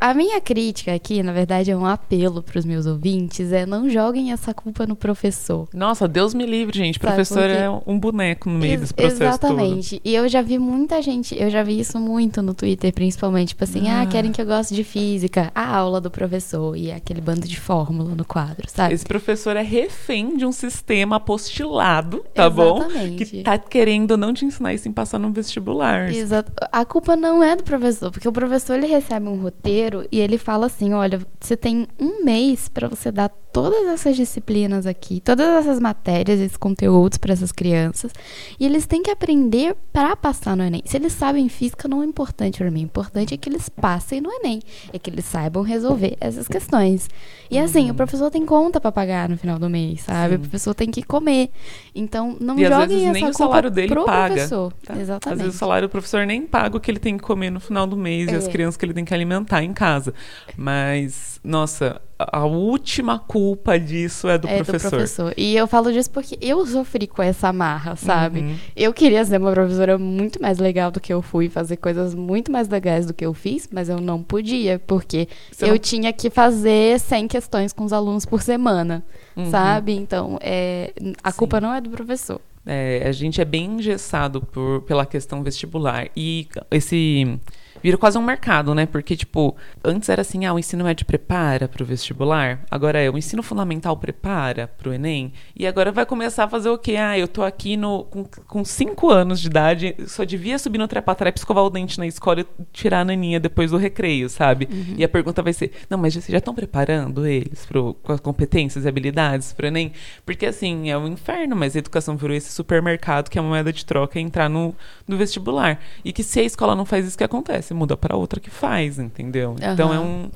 A 0.00 0.14
minha 0.14 0.40
crítica 0.40 0.94
aqui, 0.94 1.22
na 1.22 1.30
verdade, 1.32 1.70
é 1.70 1.76
um 1.76 1.84
apelo 1.84 2.42
para 2.42 2.58
os 2.58 2.64
meus 2.64 2.86
ouvintes, 2.86 3.52
é 3.52 3.66
não 3.66 3.88
joguem 3.90 4.32
essa 4.32 4.54
culpa 4.54 4.86
no 4.86 4.96
professor. 4.96 5.68
Nossa, 5.74 6.08
Deus 6.08 6.32
me 6.32 6.46
livre, 6.46 6.78
gente. 6.78 6.94
Sabe 6.98 7.06
Professor 7.14 7.42
por 7.42 7.50
quê? 7.50 7.56
é 7.56 7.70
um 7.86 7.98
boneco 7.98 8.48
no 8.48 8.58
meio 8.58 8.72
Ex- 8.72 8.80
desse 8.80 8.94
processo 8.94 9.22
Exatamente. 9.22 10.00
E 10.02 10.14
eu 10.14 10.26
já 10.28 10.40
vi 10.40 10.58
muita 10.58 11.02
gente, 11.02 11.38
eu 11.38 11.50
já 11.50 11.62
vi 11.62 11.78
isso 11.78 11.98
muito 12.00 12.40
no 12.40 12.54
Twitter, 12.54 12.92
principalmente, 12.94 13.48
tipo 13.48 13.62
assim, 13.64 13.88
ah, 13.90 14.00
Ah. 14.02 14.06
querem 14.06 14.32
que 14.32 14.40
eu 14.40 14.46
goste 14.46 14.74
de 14.74 14.82
física, 14.84 15.52
a 15.54 15.76
aula 15.76 16.00
do 16.00 16.10
professor 16.10 16.74
e 16.76 16.90
aquele 16.90 17.20
bando 17.20 17.46
de 17.46 17.60
fórmula 17.60 18.14
no 18.14 18.24
quadro, 18.24 18.66
todo. 18.66 18.70
sabe? 18.74 18.94
Esse 18.94 19.04
professor 19.04 19.54
é 19.56 19.62
refém 19.62 20.34
de 20.36 20.46
um 20.46 20.52
sistema 20.52 21.16
apostilado, 21.16 22.24
tá 22.34 22.48
bom? 22.48 22.78
Exatamente. 22.78 23.24
Que 23.26 23.42
tá 23.42 23.58
querendo 23.58 24.16
não 24.16 24.32
te 24.32 24.44
ensinar 24.46 24.72
isso 24.72 24.88
em 24.88 24.92
passar 24.92 25.18
no 25.18 25.30
vestibular. 25.30 26.10
Exato. 26.10 26.50
A 26.72 26.84
culpa 26.86 27.16
não 27.16 27.42
é 27.42 27.54
do 27.54 27.64
professor, 27.64 28.10
porque 28.10 28.26
o 28.28 28.32
professor 28.32 28.76
ele 28.76 28.86
recebe 28.86 29.26
um 29.28 29.40
roteiro 29.42 29.89
e 30.10 30.18
ele 30.20 30.38
fala 30.38 30.66
assim: 30.66 30.92
olha, 30.94 31.20
você 31.40 31.56
tem 31.56 31.86
um 31.98 32.24
mês 32.24 32.68
para 32.68 32.88
você 32.88 33.10
dar 33.12 33.28
todas 33.52 33.84
essas 33.88 34.14
disciplinas 34.14 34.86
aqui, 34.86 35.20
todas 35.20 35.44
essas 35.48 35.80
matérias, 35.80 36.38
esses 36.38 36.56
conteúdos 36.56 37.18
para 37.18 37.32
essas 37.32 37.50
crianças, 37.50 38.12
e 38.60 38.64
eles 38.64 38.86
têm 38.86 39.02
que 39.02 39.10
aprender 39.10 39.74
para 39.92 40.14
passar 40.14 40.56
no 40.56 40.62
Enem. 40.62 40.82
Se 40.84 40.96
eles 40.96 41.12
sabem 41.12 41.48
física, 41.48 41.88
não 41.88 42.00
é 42.00 42.06
importante 42.06 42.58
para 42.58 42.70
mim. 42.70 42.82
O 42.82 42.84
importante 42.84 43.34
é 43.34 43.36
que 43.36 43.48
eles 43.48 43.68
passem 43.68 44.20
no 44.20 44.30
Enem, 44.30 44.60
é 44.92 44.98
que 45.00 45.10
eles 45.10 45.24
saibam 45.24 45.64
resolver 45.64 46.16
essas 46.20 46.46
questões. 46.46 47.08
E 47.50 47.58
assim, 47.58 47.86
Uhum. 47.86 47.90
o 47.90 47.94
professor 47.94 48.30
tem 48.30 48.46
conta 48.46 48.80
para 48.80 48.92
pagar 48.92 49.28
no 49.28 49.36
final 49.36 49.58
do 49.58 49.68
mês, 49.68 50.02
sabe? 50.02 50.36
O 50.36 50.38
professor 50.40 50.72
tem 50.72 50.88
que 50.88 51.02
comer. 51.02 51.50
Então, 51.92 52.36
não 52.40 52.56
E 52.56 52.64
às 52.64 52.70
joguem 52.70 52.86
vezes 52.88 53.02
essa 53.04 53.12
nem 53.12 53.24
o 53.28 53.34
salário 53.34 53.70
dele 53.70 53.88
pro 53.88 54.04
paga, 54.04 54.34
professor. 54.34 54.72
tá? 54.86 54.92
Às 54.94 55.00
Exatamente. 55.00 55.38
vezes 55.40 55.54
o 55.56 55.58
salário 55.58 55.88
do 55.88 55.90
professor 55.90 56.24
nem 56.24 56.42
paga 56.46 56.76
o 56.76 56.80
que 56.80 56.88
ele 56.88 57.00
tem 57.00 57.16
que 57.16 57.24
comer 57.24 57.50
no 57.50 57.58
final 57.58 57.84
do 57.84 57.96
mês 57.96 58.30
e 58.30 58.34
as 58.36 58.46
É. 58.46 58.50
crianças 58.50 58.76
que 58.76 58.84
ele 58.84 58.94
tem 58.94 59.04
que 59.04 59.12
alimentar 59.12 59.64
em 59.64 59.72
casa. 59.80 60.12
Mas, 60.56 61.40
nossa, 61.42 62.00
a 62.18 62.44
última 62.44 63.18
culpa 63.18 63.78
disso 63.78 64.28
é 64.28 64.36
do 64.36 64.46
é 64.46 64.56
professor. 64.62 64.90
do 64.90 64.90
professor. 64.90 65.34
E 65.36 65.56
eu 65.56 65.66
falo 65.66 65.90
disso 65.90 66.10
porque 66.10 66.36
eu 66.40 66.66
sofri 66.66 67.06
com 67.06 67.22
essa 67.22 67.48
amarra, 67.48 67.96
sabe? 67.96 68.40
Uhum. 68.40 68.56
Eu 68.76 68.92
queria 68.92 69.24
ser 69.24 69.38
uma 69.38 69.50
professora 69.52 69.96
muito 69.98 70.40
mais 70.40 70.58
legal 70.58 70.90
do 70.90 71.00
que 71.00 71.12
eu 71.12 71.22
fui, 71.22 71.48
fazer 71.48 71.76
coisas 71.78 72.14
muito 72.14 72.52
mais 72.52 72.68
legais 72.68 73.06
do 73.06 73.14
que 73.14 73.24
eu 73.24 73.32
fiz, 73.32 73.68
mas 73.72 73.88
eu 73.88 73.98
não 74.00 74.22
podia, 74.22 74.78
porque 74.78 75.26
Você 75.50 75.64
eu 75.64 75.70
não- 75.70 75.78
tinha 75.78 76.12
que 76.12 76.28
fazer 76.28 77.00
100 77.00 77.26
questões 77.26 77.72
com 77.72 77.84
os 77.84 77.92
alunos 77.92 78.26
por 78.26 78.42
semana, 78.42 79.02
Uhum. 79.34 79.50
sabe? 79.50 79.92
Então, 79.94 80.38
é, 80.42 80.92
a 81.24 81.30
Sim. 81.30 81.38
culpa 81.38 81.60
não 81.60 81.72
é 81.74 81.80
do 81.80 81.88
professor. 81.88 82.40
É, 82.66 83.04
a 83.08 83.12
gente 83.12 83.40
é 83.40 83.44
bem 83.44 83.64
engessado 83.76 84.42
por, 84.42 84.82
pela 84.82 85.06
questão 85.06 85.42
vestibular. 85.42 86.08
E 86.14 86.46
esse. 86.70 87.38
Vira 87.82 87.96
quase 87.96 88.18
um 88.18 88.22
mercado, 88.22 88.74
né? 88.74 88.86
Porque, 88.86 89.16
tipo, 89.16 89.56
antes 89.82 90.08
era 90.08 90.22
assim, 90.22 90.44
ah, 90.44 90.52
o 90.52 90.58
ensino 90.58 90.84
médio 90.84 91.06
prepara 91.06 91.68
para 91.68 91.82
o 91.82 91.86
vestibular. 91.86 92.60
Agora 92.70 92.98
é, 92.98 93.10
o 93.10 93.16
ensino 93.16 93.42
fundamental 93.42 93.96
prepara 93.96 94.68
para 94.68 94.90
o 94.90 94.92
Enem. 94.92 95.32
E 95.56 95.66
agora 95.66 95.90
vai 95.92 96.04
começar 96.04 96.44
a 96.44 96.48
fazer 96.48 96.68
o 96.68 96.78
quê? 96.78 96.96
Ah, 96.96 97.18
eu 97.18 97.28
tô 97.28 97.42
aqui 97.42 97.76
no, 97.76 98.04
com, 98.04 98.24
com 98.24 98.64
cinco 98.64 99.10
anos 99.10 99.40
de 99.40 99.46
idade, 99.46 99.94
só 100.06 100.24
devia 100.24 100.58
subir 100.58 100.78
no 100.78 100.88
trepa-trepa, 100.88 101.38
escovar 101.38 101.64
o 101.64 101.70
dente 101.70 101.98
na 101.98 102.06
escola 102.06 102.40
e 102.40 102.46
tirar 102.72 103.00
a 103.00 103.04
naninha 103.04 103.40
depois 103.40 103.70
do 103.70 103.76
recreio, 103.76 104.28
sabe? 104.28 104.68
E 104.96 105.04
a 105.04 105.08
pergunta 105.08 105.42
vai 105.42 105.52
ser, 105.52 105.72
não, 105.88 105.98
mas 105.98 106.14
vocês 106.14 106.26
já 106.26 106.38
estão 106.38 106.54
preparando 106.54 107.26
eles 107.26 107.64
pro, 107.66 107.94
com 108.02 108.12
as 108.12 108.20
competências 108.20 108.84
e 108.84 108.88
habilidades 108.88 109.52
para 109.52 109.64
o 109.64 109.68
Enem? 109.68 109.92
Porque, 110.24 110.46
assim, 110.46 110.90
é 110.90 110.98
um 110.98 111.08
inferno, 111.08 111.56
mas 111.56 111.74
a 111.74 111.78
educação 111.78 112.16
virou 112.16 112.36
esse 112.36 112.52
supermercado 112.52 113.28
que 113.28 113.38
é 113.38 113.40
uma 113.40 113.50
moeda 113.50 113.72
de 113.72 113.84
troca 113.84 114.18
é 114.18 114.22
entrar 114.22 114.48
no, 114.48 114.74
no 115.06 115.16
vestibular. 115.16 115.80
E 116.04 116.12
que 116.12 116.22
se 116.22 116.40
a 116.40 116.42
escola 116.42 116.74
não 116.74 116.84
faz 116.84 117.06
isso, 117.06 117.14
o 117.14 117.18
que 117.18 117.24
acontece? 117.24 117.69
Muda 117.74 117.96
para 117.96 118.16
outra 118.16 118.40
que 118.40 118.50
faz, 118.50 118.98
entendeu? 118.98 119.56
Então 119.60 119.92
é 119.92 120.00
um. 120.00 120.30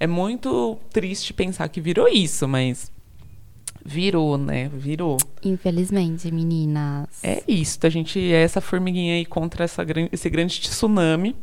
É 0.00 0.06
muito 0.06 0.78
triste 0.90 1.32
pensar 1.32 1.68
que 1.68 1.80
virou 1.80 2.08
isso, 2.08 2.46
mas 2.46 2.92
virou, 3.84 4.38
né? 4.38 4.68
Virou. 4.68 5.16
Infelizmente, 5.42 6.30
meninas. 6.30 7.08
É 7.22 7.42
isso. 7.48 7.78
A 7.82 7.88
gente 7.88 8.20
é 8.20 8.42
essa 8.42 8.60
formiguinha 8.60 9.14
aí 9.14 9.24
contra 9.24 9.64
essa, 9.64 9.84
esse 10.12 10.30
grande 10.30 10.60
tsunami. 10.60 11.34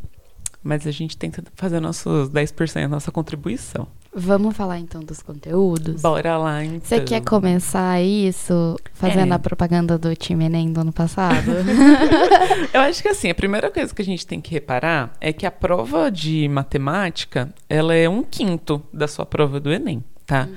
Mas 0.64 0.88
a 0.88 0.92
gente 0.92 1.16
tenta 1.16 1.44
fazer 1.56 1.80
nossos 1.80 2.30
10%, 2.30 2.88
nossa 2.88 3.12
contribuição. 3.12 3.88
Vamos 4.18 4.56
falar 4.56 4.80
então 4.80 5.02
dos 5.02 5.22
conteúdos? 5.22 6.02
Bora 6.02 6.38
lá, 6.38 6.64
então. 6.64 6.80
Você 6.82 7.02
quer 7.02 7.20
começar 7.22 8.02
isso 8.02 8.78
fazendo 8.94 9.34
É. 9.34 9.36
a 9.36 9.40
propaganda 9.40 9.98
do 9.98 10.16
time 10.16 10.46
Enem 10.46 10.72
do 10.72 10.80
ano 10.82 10.94
passado? 10.94 11.52
Eu 12.74 12.82
acho 12.82 13.02
que 13.02 13.10
assim, 13.10 13.30
a 13.30 13.36
primeira 13.36 13.70
coisa 13.70 13.94
que 13.94 14.02
a 14.02 14.06
gente 14.06 14.26
tem 14.26 14.40
que 14.40 14.52
reparar 14.52 15.14
é 15.20 15.34
que 15.34 15.46
a 15.46 15.52
prova 15.52 16.10
de 16.10 16.48
matemática, 16.48 17.54
ela 17.70 17.94
é 17.94 18.08
um 18.08 18.24
quinto 18.24 18.82
da 18.94 19.08
sua 19.08 19.26
prova 19.26 19.60
do 19.60 19.72
Enem, 19.72 20.04
tá? 20.26 20.48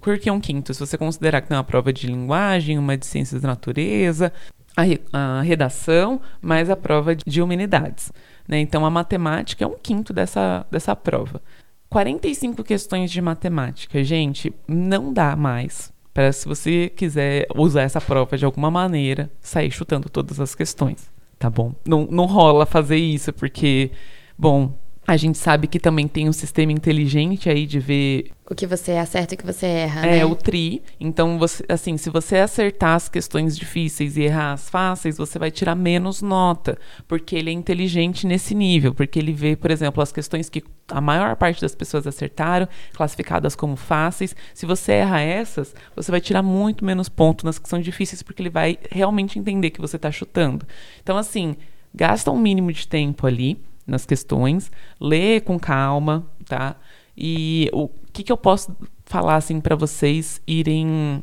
Por 0.00 0.16
que 0.18 0.30
um 0.30 0.40
quinto? 0.40 0.72
Se 0.72 0.78
você 0.80 0.96
considerar 0.96 1.40
que 1.40 1.48
tem 1.48 1.56
uma 1.56 1.64
prova 1.64 1.92
de 1.92 2.06
linguagem, 2.06 2.78
uma 2.78 2.96
de 2.96 3.04
ciências 3.04 3.42
da 3.42 3.48
natureza, 3.48 4.32
a, 4.76 4.82
re- 4.82 5.00
a 5.12 5.42
redação, 5.42 6.20
mais 6.40 6.70
a 6.70 6.76
prova 6.76 7.16
de 7.16 7.42
humanidades. 7.42 8.12
Né? 8.46 8.60
Então, 8.60 8.86
a 8.86 8.90
matemática 8.90 9.64
é 9.64 9.66
um 9.66 9.76
quinto 9.76 10.12
dessa, 10.12 10.64
dessa 10.70 10.94
prova. 10.94 11.42
45 11.90 12.62
questões 12.62 13.10
de 13.10 13.20
matemática, 13.20 14.02
gente, 14.04 14.52
não 14.66 15.12
dá 15.12 15.34
mais 15.34 15.92
para, 16.12 16.32
se 16.32 16.48
você 16.48 16.88
quiser 16.88 17.46
usar 17.54 17.82
essa 17.82 18.00
prova 18.00 18.36
de 18.36 18.44
alguma 18.44 18.70
maneira, 18.70 19.30
sair 19.40 19.70
chutando 19.70 20.08
todas 20.10 20.40
as 20.40 20.54
questões, 20.54 21.08
tá 21.38 21.48
bom? 21.48 21.72
Não, 21.86 22.08
não 22.10 22.26
rola 22.26 22.66
fazer 22.66 22.96
isso, 22.96 23.32
porque, 23.32 23.92
bom, 24.36 24.76
a 25.08 25.16
gente 25.16 25.38
sabe 25.38 25.66
que 25.66 25.80
também 25.80 26.06
tem 26.06 26.28
um 26.28 26.34
sistema 26.34 26.70
inteligente 26.70 27.48
aí 27.48 27.64
de 27.64 27.80
ver 27.80 28.30
o 28.50 28.54
que 28.54 28.66
você 28.66 28.92
acerta 28.92 29.32
e 29.32 29.36
o 29.36 29.38
que 29.38 29.46
você 29.46 29.64
erra, 29.64 30.06
é, 30.06 30.18
né? 30.18 30.24
o 30.26 30.34
tri. 30.34 30.82
Então, 31.00 31.38
você, 31.38 31.64
assim, 31.66 31.96
se 31.96 32.10
você 32.10 32.36
acertar 32.36 32.94
as 32.94 33.08
questões 33.08 33.56
difíceis 33.56 34.18
e 34.18 34.22
errar 34.22 34.52
as 34.52 34.68
fáceis, 34.68 35.16
você 35.16 35.38
vai 35.38 35.50
tirar 35.50 35.74
menos 35.74 36.20
nota, 36.20 36.78
porque 37.06 37.36
ele 37.36 37.48
é 37.48 37.52
inteligente 37.54 38.26
nesse 38.26 38.54
nível, 38.54 38.92
porque 38.92 39.18
ele 39.18 39.32
vê, 39.32 39.56
por 39.56 39.70
exemplo, 39.70 40.02
as 40.02 40.12
questões 40.12 40.50
que 40.50 40.62
a 40.88 41.00
maior 41.00 41.36
parte 41.36 41.62
das 41.62 41.74
pessoas 41.74 42.06
acertaram, 42.06 42.68
classificadas 42.92 43.56
como 43.56 43.76
fáceis. 43.76 44.36
Se 44.52 44.66
você 44.66 44.92
erra 44.92 45.20
essas, 45.20 45.74
você 45.96 46.10
vai 46.10 46.20
tirar 46.20 46.42
muito 46.42 46.84
menos 46.84 47.08
ponto 47.08 47.46
nas 47.46 47.58
que 47.58 47.68
são 47.68 47.80
difíceis, 47.80 48.22
porque 48.22 48.42
ele 48.42 48.50
vai 48.50 48.78
realmente 48.90 49.38
entender 49.38 49.70
que 49.70 49.80
você 49.80 49.96
está 49.96 50.12
chutando. 50.12 50.66
Então, 51.02 51.16
assim, 51.16 51.56
gasta 51.94 52.30
um 52.30 52.38
mínimo 52.38 52.70
de 52.72 52.86
tempo 52.86 53.26
ali 53.26 53.58
nas 53.88 54.04
questões, 54.06 54.70
lê 55.00 55.40
com 55.40 55.58
calma, 55.58 56.26
tá? 56.44 56.76
E 57.16 57.68
o 57.72 57.88
que, 58.12 58.22
que 58.22 58.30
eu 58.30 58.36
posso 58.36 58.76
falar 59.04 59.36
assim 59.36 59.60
para 59.60 59.74
vocês 59.74 60.40
irem 60.46 61.22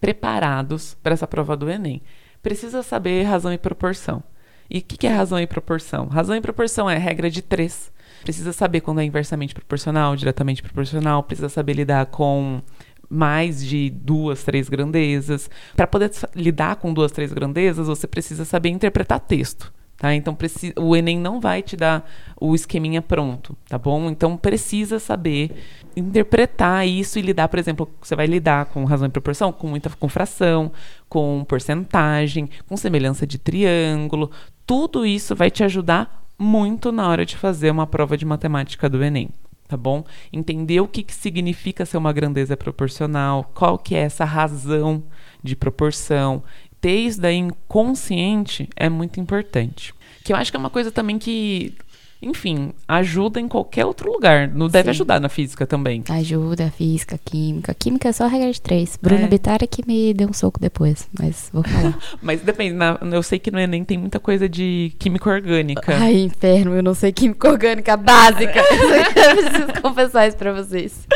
preparados 0.00 0.96
para 1.02 1.12
essa 1.12 1.26
prova 1.26 1.56
do 1.56 1.70
Enem? 1.70 2.02
Precisa 2.42 2.82
saber 2.82 3.22
razão 3.22 3.52
e 3.52 3.58
proporção. 3.58 4.22
E 4.68 4.78
o 4.78 4.82
que, 4.82 4.96
que 4.96 5.06
é 5.06 5.10
razão 5.10 5.38
e 5.38 5.46
proporção? 5.46 6.06
Razão 6.06 6.34
e 6.34 6.40
proporção 6.40 6.90
é 6.90 6.96
regra 6.96 7.30
de 7.30 7.42
três. 7.42 7.92
Precisa 8.22 8.52
saber 8.52 8.80
quando 8.80 9.00
é 9.00 9.04
inversamente 9.04 9.54
proporcional, 9.54 10.16
diretamente 10.16 10.62
proporcional, 10.62 11.22
precisa 11.22 11.48
saber 11.48 11.74
lidar 11.74 12.06
com 12.06 12.60
mais 13.08 13.64
de 13.64 13.90
duas, 13.90 14.42
três 14.42 14.68
grandezas. 14.68 15.48
Para 15.76 15.86
poder 15.86 16.10
lidar 16.34 16.76
com 16.76 16.92
duas, 16.92 17.12
três 17.12 17.32
grandezas, 17.32 17.86
você 17.86 18.06
precisa 18.06 18.44
saber 18.44 18.70
interpretar 18.70 19.20
texto. 19.20 19.72
Tá? 19.96 20.14
Então 20.14 20.34
preci- 20.34 20.74
o 20.76 20.94
Enem 20.94 21.18
não 21.18 21.40
vai 21.40 21.62
te 21.62 21.74
dar 21.74 22.06
o 22.38 22.54
esqueminha 22.54 23.00
pronto, 23.00 23.56
tá 23.66 23.78
bom? 23.78 24.10
Então 24.10 24.36
precisa 24.36 24.98
saber 24.98 25.50
interpretar 25.96 26.86
isso 26.86 27.18
e 27.18 27.22
lidar, 27.22 27.48
por 27.48 27.58
exemplo, 27.58 27.88
você 28.02 28.14
vai 28.14 28.26
lidar 28.26 28.66
com 28.66 28.84
razão 28.84 29.08
e 29.08 29.10
proporção, 29.10 29.50
com 29.50 29.66
muita 29.66 29.88
com 29.88 30.08
fração, 30.08 30.70
com 31.08 31.42
porcentagem, 31.48 32.50
com 32.68 32.76
semelhança 32.76 33.26
de 33.26 33.38
triângulo. 33.38 34.30
Tudo 34.66 35.06
isso 35.06 35.34
vai 35.34 35.50
te 35.50 35.64
ajudar 35.64 36.26
muito 36.38 36.92
na 36.92 37.08
hora 37.08 37.24
de 37.24 37.34
fazer 37.34 37.70
uma 37.70 37.86
prova 37.86 38.18
de 38.18 38.26
matemática 38.26 38.90
do 38.90 39.02
Enem. 39.02 39.30
Tá 39.68 39.76
bom? 39.76 40.04
Entender 40.32 40.80
o 40.80 40.86
que, 40.86 41.02
que 41.02 41.14
significa 41.14 41.84
ser 41.84 41.96
uma 41.96 42.12
grandeza 42.12 42.56
proporcional, 42.56 43.50
qual 43.52 43.76
que 43.76 43.96
é 43.96 44.00
essa 44.00 44.24
razão 44.24 45.02
de 45.42 45.56
proporção, 45.56 46.42
isso 46.90 47.20
daí 47.20 47.36
inconsciente 47.36 48.68
é 48.76 48.88
muito 48.88 49.20
importante. 49.20 49.94
Que 50.24 50.32
eu 50.32 50.36
acho 50.36 50.50
que 50.50 50.56
é 50.56 50.60
uma 50.60 50.70
coisa 50.70 50.90
também 50.90 51.18
que, 51.18 51.72
enfim, 52.20 52.72
ajuda 52.88 53.38
em 53.38 53.46
qualquer 53.46 53.86
outro 53.86 54.10
lugar. 54.10 54.48
Não 54.48 54.66
deve 54.68 54.84
Sim. 54.86 54.90
ajudar 54.90 55.20
na 55.20 55.28
física 55.28 55.64
também. 55.64 56.02
Ajuda, 56.08 56.68
física, 56.76 57.16
química. 57.24 57.72
Química 57.74 58.08
é 58.08 58.12
só 58.12 58.26
regra 58.26 58.50
de 58.50 58.60
três. 58.60 58.98
Bruna 59.00 59.22
É. 59.22 59.28
Bittar 59.28 59.58
é 59.62 59.66
que 59.68 59.86
me 59.86 60.12
deu 60.12 60.28
um 60.28 60.32
soco 60.32 60.58
depois, 60.58 61.08
mas 61.16 61.48
vou 61.52 61.62
falar. 61.62 61.96
Mas 62.20 62.40
depende, 62.40 62.74
na- 62.74 62.98
eu 63.12 63.22
sei 63.22 63.38
que 63.38 63.52
no 63.52 63.58
Enem 63.60 63.84
tem 63.84 63.96
muita 63.98 64.18
coisa 64.18 64.48
de 64.48 64.92
química 64.98 65.30
orgânica. 65.30 65.94
Ai, 65.96 66.22
inferno, 66.22 66.74
eu 66.74 66.82
não 66.82 66.94
sei 66.94 67.12
química 67.12 67.48
orgânica 67.48 67.96
básica. 67.96 68.58
eu 68.66 69.36
preciso 69.36 69.80
confessar 69.80 70.26
isso 70.26 70.36
pra 70.36 70.52
vocês. 70.52 71.06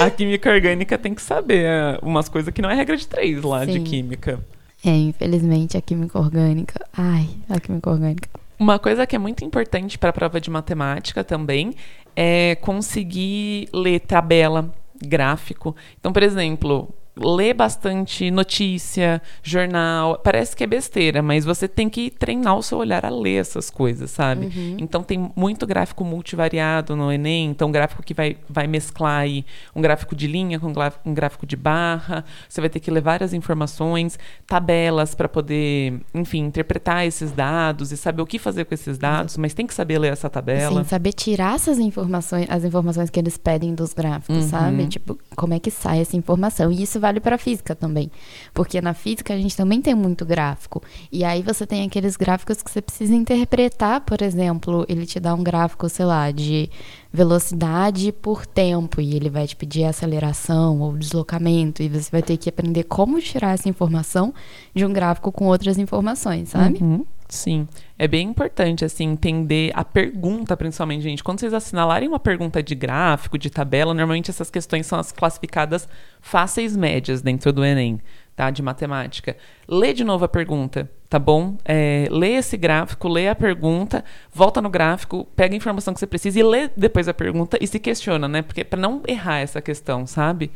A 0.00 0.08
química 0.10 0.48
orgânica 0.48 0.96
tem 0.96 1.12
que 1.12 1.22
saber 1.22 1.64
é, 1.64 1.98
umas 2.02 2.28
coisas 2.28 2.54
que 2.54 2.62
não 2.62 2.70
é 2.70 2.74
regra 2.76 2.96
de 2.96 3.08
três 3.08 3.42
lá 3.42 3.64
de 3.64 3.72
Sim. 3.72 3.82
química. 3.84 4.38
É, 4.84 4.90
infelizmente, 4.90 5.76
a 5.76 5.80
química 5.80 6.18
orgânica. 6.18 6.86
Ai, 6.92 7.28
a 7.48 7.60
química 7.60 7.90
orgânica. 7.90 8.28
Uma 8.58 8.78
coisa 8.78 9.06
que 9.06 9.16
é 9.16 9.18
muito 9.18 9.44
importante 9.44 9.98
para 9.98 10.10
a 10.10 10.12
prova 10.12 10.40
de 10.40 10.50
matemática 10.50 11.24
também 11.24 11.74
é 12.14 12.54
conseguir 12.56 13.68
ler 13.72 14.00
tabela, 14.00 14.70
gráfico. 15.02 15.74
Então, 15.98 16.12
por 16.12 16.22
exemplo, 16.22 16.88
lê 17.22 17.52
bastante 17.54 18.30
notícia, 18.30 19.20
jornal. 19.42 20.18
Parece 20.22 20.56
que 20.56 20.64
é 20.64 20.66
besteira, 20.66 21.22
mas 21.22 21.44
você 21.44 21.66
tem 21.68 21.88
que 21.88 22.10
treinar 22.10 22.56
o 22.56 22.62
seu 22.62 22.78
olhar 22.78 23.04
a 23.04 23.10
ler 23.10 23.36
essas 23.40 23.70
coisas, 23.70 24.10
sabe? 24.10 24.46
Uhum. 24.46 24.76
Então 24.80 25.02
tem 25.02 25.30
muito 25.36 25.66
gráfico 25.66 26.04
multivariado 26.04 26.94
no 26.96 27.12
Enem, 27.12 27.50
então 27.50 27.70
gráfico 27.70 28.02
que 28.02 28.14
vai, 28.14 28.36
vai 28.48 28.66
mesclar 28.66 29.20
aí 29.20 29.44
um 29.74 29.80
gráfico 29.80 30.14
de 30.14 30.26
linha 30.26 30.58
com 30.58 30.72
um 31.04 31.14
gráfico 31.14 31.46
de 31.46 31.56
barra. 31.56 32.24
Você 32.48 32.60
vai 32.60 32.70
ter 32.70 32.80
que 32.80 32.90
ler 32.90 33.00
várias 33.02 33.32
informações, 33.32 34.18
tabelas 34.46 35.14
para 35.14 35.28
poder, 35.28 36.00
enfim, 36.14 36.40
interpretar 36.40 37.06
esses 37.06 37.32
dados 37.32 37.92
e 37.92 37.96
saber 37.96 38.22
o 38.22 38.26
que 38.26 38.38
fazer 38.38 38.64
com 38.64 38.74
esses 38.74 38.98
dados, 38.98 39.36
mas 39.36 39.54
tem 39.54 39.66
que 39.66 39.74
saber 39.74 39.98
ler 39.98 40.12
essa 40.12 40.28
tabela. 40.28 40.80
Assim, 40.80 40.88
saber 40.88 41.12
tirar 41.12 41.54
essas 41.54 41.78
informações, 41.78 42.46
as 42.48 42.64
informações 42.64 43.10
que 43.10 43.18
eles 43.20 43.36
pedem 43.36 43.74
dos 43.74 43.92
gráficos, 43.92 44.36
Uhum. 44.44 44.48
sabe? 44.48 44.86
Tipo, 44.86 45.18
como 45.36 45.54
é 45.54 45.58
que 45.58 45.70
sai 45.70 46.00
essa 46.00 46.16
informação? 46.16 46.70
E 46.72 46.82
isso 46.82 46.98
para 47.18 47.38
física 47.38 47.74
também. 47.74 48.10
Porque 48.52 48.78
na 48.80 48.92
física 48.92 49.32
a 49.32 49.38
gente 49.38 49.56
também 49.56 49.80
tem 49.80 49.94
muito 49.94 50.26
gráfico. 50.26 50.82
E 51.10 51.24
aí 51.24 51.42
você 51.42 51.66
tem 51.66 51.86
aqueles 51.86 52.14
gráficos 52.14 52.62
que 52.62 52.70
você 52.70 52.82
precisa 52.82 53.14
interpretar, 53.14 54.02
por 54.02 54.20
exemplo, 54.20 54.84
ele 54.86 55.06
te 55.06 55.18
dá 55.18 55.34
um 55.34 55.42
gráfico, 55.42 55.88
sei 55.88 56.04
lá, 56.04 56.30
de 56.30 56.68
velocidade 57.12 58.12
por 58.12 58.46
tempo 58.46 59.00
e 59.00 59.16
ele 59.16 59.30
vai 59.30 59.46
te 59.46 59.56
pedir 59.56 59.84
aceleração 59.84 60.80
ou 60.80 60.96
deslocamento 60.96 61.82
e 61.82 61.88
você 61.88 62.10
vai 62.10 62.22
ter 62.22 62.36
que 62.36 62.48
aprender 62.48 62.84
como 62.84 63.20
tirar 63.20 63.54
essa 63.54 63.68
informação 63.68 64.32
de 64.74 64.84
um 64.84 64.92
gráfico 64.92 65.32
com 65.32 65.46
outras 65.46 65.78
informações, 65.78 66.50
sabe? 66.50 66.78
Uhum, 66.82 67.04
Sim. 67.30 67.68
É 67.96 68.08
bem 68.08 68.28
importante, 68.28 68.84
assim, 68.84 69.04
entender 69.04 69.70
a 69.74 69.84
pergunta, 69.84 70.56
principalmente, 70.56 71.02
gente. 71.02 71.22
Quando 71.22 71.38
vocês 71.38 71.54
assinalarem 71.54 72.08
uma 72.08 72.18
pergunta 72.18 72.62
de 72.62 72.74
gráfico, 72.74 73.38
de 73.38 73.48
tabela, 73.48 73.94
normalmente 73.94 74.30
essas 74.30 74.50
questões 74.50 74.86
são 74.86 74.98
as 74.98 75.12
classificadas 75.12 75.88
fáceis 76.20 76.76
médias 76.76 77.22
dentro 77.22 77.52
do 77.52 77.64
Enem, 77.64 78.00
tá? 78.34 78.50
De 78.50 78.62
matemática. 78.62 79.36
Lê 79.68 79.92
de 79.92 80.02
novo 80.02 80.24
a 80.24 80.28
pergunta, 80.28 80.90
tá 81.08 81.18
bom? 81.20 81.56
É, 81.64 82.08
lê 82.10 82.32
esse 82.32 82.56
gráfico, 82.56 83.06
lê 83.08 83.28
a 83.28 83.34
pergunta, 83.34 84.04
volta 84.32 84.60
no 84.60 84.68
gráfico, 84.68 85.24
pega 85.36 85.54
a 85.54 85.56
informação 85.56 85.94
que 85.94 86.00
você 86.00 86.06
precisa 86.06 86.40
e 86.40 86.42
lê 86.42 86.68
depois 86.76 87.06
a 87.06 87.14
pergunta 87.14 87.58
e 87.60 87.66
se 87.66 87.78
questiona, 87.78 88.26
né? 88.26 88.42
Porque 88.42 88.64
para 88.64 88.80
não 88.80 89.02
errar 89.06 89.38
essa 89.38 89.62
questão, 89.62 90.04
sabe? 90.04 90.50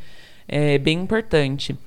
É 0.49 0.77
bem 0.79 0.99
importante. 0.99 1.79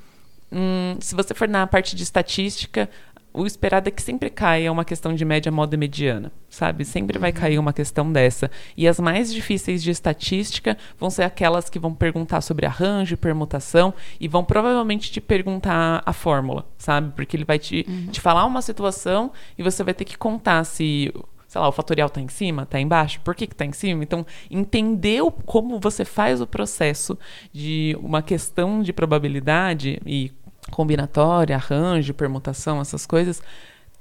Hum, 0.50 0.96
se 1.02 1.14
você 1.14 1.34
for 1.34 1.48
na 1.48 1.68
parte 1.68 1.94
de 1.94 2.04
estatística, 2.04 2.90
o 3.34 3.46
esperado 3.46 3.88
é 3.88 3.92
que 3.92 4.02
sempre 4.02 4.30
caia 4.30 4.72
uma 4.72 4.84
questão 4.84 5.14
de 5.14 5.24
média, 5.24 5.52
moda 5.52 5.76
e 5.76 5.78
mediana, 5.78 6.32
sabe? 6.50 6.84
Sempre 6.84 7.20
vai 7.20 7.32
cair 7.32 7.60
uma 7.60 7.72
questão 7.72 8.12
dessa. 8.12 8.50
E 8.76 8.88
as 8.88 9.00
mais 9.00 9.32
difíceis 9.32 9.84
de 9.84 9.92
estatística 9.92 10.76
vão 11.00 11.10
ser 11.10 11.24
aquelas 11.24 11.70
que 11.70 11.78
vão 11.78 11.94
perguntar 11.94 12.42
sobre 12.42 12.66
arranjo 12.66 13.14
e 13.14 13.18
permutação 13.18 13.94
e 14.20 14.28
vão 14.28 14.44
provavelmente 14.44 15.12
te 15.12 15.22
perguntar 15.22 16.02
a 16.06 16.14
fórmula, 16.14 16.66
sabe? 16.78 17.14
Porque 17.16 17.38
ele 17.38 17.46
vai 17.46 17.60
te, 17.60 17.84
te 18.12 18.20
falar 18.20 18.44
uma 18.46 18.62
situação 18.62 19.32
e 19.58 19.62
você 19.62 19.84
vai 19.84 19.94
ter 19.94 20.06
que 20.06 20.18
contar 20.18 20.64
se 20.64 21.14
sei 21.48 21.62
lá, 21.62 21.70
o 21.70 21.72
fatorial 21.72 22.08
está 22.08 22.20
em 22.20 22.28
cima, 22.28 22.64
está 22.64 22.80
embaixo, 22.80 23.22
por 23.22 23.34
que 23.34 23.46
está 23.46 23.64
em 23.64 23.72
cima? 23.72 24.04
Então, 24.04 24.26
entender 24.52 25.22
como 25.46 25.80
você 25.80 26.04
faz 26.04 26.42
o 26.42 26.48
processo 26.48 27.18
de 27.54 27.98
uma 28.02 28.22
questão 28.22 28.82
de 28.82 28.92
probabilidade 28.92 30.02
e 30.06 30.32
combinatória, 30.72 31.56
arranjo, 31.56 32.14
permutação, 32.14 32.82
essas 32.82 33.06
coisas, 33.06 33.42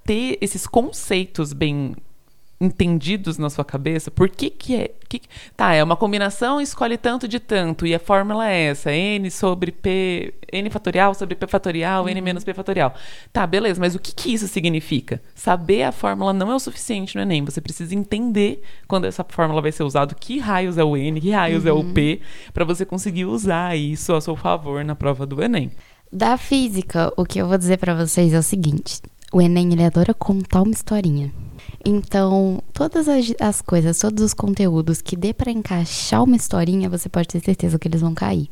ter 0.05 0.39
esses 0.41 0.67
conceitos 0.67 1.53
bem 1.53 1.95
entendidos 2.59 3.37
na 3.37 3.51
sua 3.51 3.65
cabeça, 3.65 4.11
por 4.11 4.31
que 4.31 4.49
que 4.49 4.75
é... 4.75 4.91
Que, 5.09 5.21
tá, 5.57 5.73
é 5.75 5.85
uma 5.85 5.95
combinação, 5.95 6.61
escolhe 6.61 6.97
tanto 6.97 7.29
de 7.29 7.39
tanto, 7.39 7.87
e 7.87 7.95
a 7.95 7.99
fórmula 7.99 8.49
é 8.51 8.69
essa, 8.69 8.91
n 8.91 9.31
sobre 9.31 9.71
p... 9.71 10.33
n 10.51 10.71
fatorial 10.71 11.15
sobre 11.15 11.35
p 11.35 11.47
fatorial, 11.47 12.09
n 12.09 12.21
menos 12.21 12.43
p 12.43 12.55
fatorial. 12.55 12.95
Tá, 13.31 13.47
beleza, 13.47 13.79
mas 13.79 13.95
o 13.95 13.99
que 14.01 14.13
que 14.13 14.33
isso 14.33 14.49
significa? 14.49 15.21
Saber 15.35 15.83
a 15.83 15.93
fórmula 15.93 16.33
não 16.33 16.51
é 16.51 16.55
o 16.55 16.59
suficiente 16.59 17.15
no 17.15 17.23
Enem, 17.23 17.45
você 17.45 17.61
precisa 17.61 17.95
entender 17.95 18.63
quando 18.89 19.05
essa 19.05 19.25
fórmula 19.29 19.61
vai 19.61 19.71
ser 19.71 19.85
usada, 19.85 20.15
que 20.15 20.39
raios 20.39 20.79
é 20.79 20.83
o 20.83 20.97
n, 20.97 21.21
que 21.21 21.31
raios 21.31 21.67
é 21.67 21.73
o 21.73 21.85
p, 21.85 22.21
para 22.55 22.65
você 22.65 22.87
conseguir 22.87 23.27
usar 23.27 23.77
isso 23.77 24.15
a 24.15 24.21
seu 24.21 24.35
favor 24.35 24.83
na 24.83 24.97
prova 24.97 25.27
do 25.27 25.43
Enem. 25.43 25.71
Da 26.13 26.37
física, 26.37 27.13
o 27.17 27.25
que 27.25 27.41
eu 27.41 27.49
vou 27.49 27.59
dizer 27.59 27.79
pra 27.79 27.95
vocês 27.95 28.33
é 28.33 28.39
o 28.39 28.43
seguinte: 28.43 29.01
o 29.33 29.41
Enem 29.41 29.73
ele 29.73 29.85
adora 29.85 30.15
contar 30.15 30.63
uma 30.63 30.73
historinha. 30.73 31.33
Então, 31.85 32.63
todas 32.73 33.09
as, 33.09 33.33
as 33.41 33.61
coisas, 33.61 33.99
todos 33.99 34.23
os 34.23 34.35
conteúdos 34.35 35.01
que 35.01 35.17
dê 35.17 35.33
pra 35.33 35.51
encaixar 35.51 36.23
uma 36.23 36.37
historinha, 36.37 36.89
você 36.89 37.09
pode 37.09 37.29
ter 37.29 37.41
certeza 37.41 37.79
que 37.79 37.89
eles 37.89 38.01
vão 38.01 38.15
cair. 38.15 38.49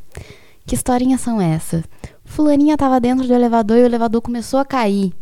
Que 0.67 0.75
historinhas 0.75 1.21
são 1.21 1.41
essas? 1.41 1.85
Fulaninha 2.25 2.77
tava 2.77 3.01
dentro 3.01 3.27
do 3.27 3.35
elevador 3.35 3.77
e 3.77 3.83
o 3.83 3.87
elevador 3.87 4.21
começou 4.23 4.59
a 4.59 4.65
cair. 4.65 5.13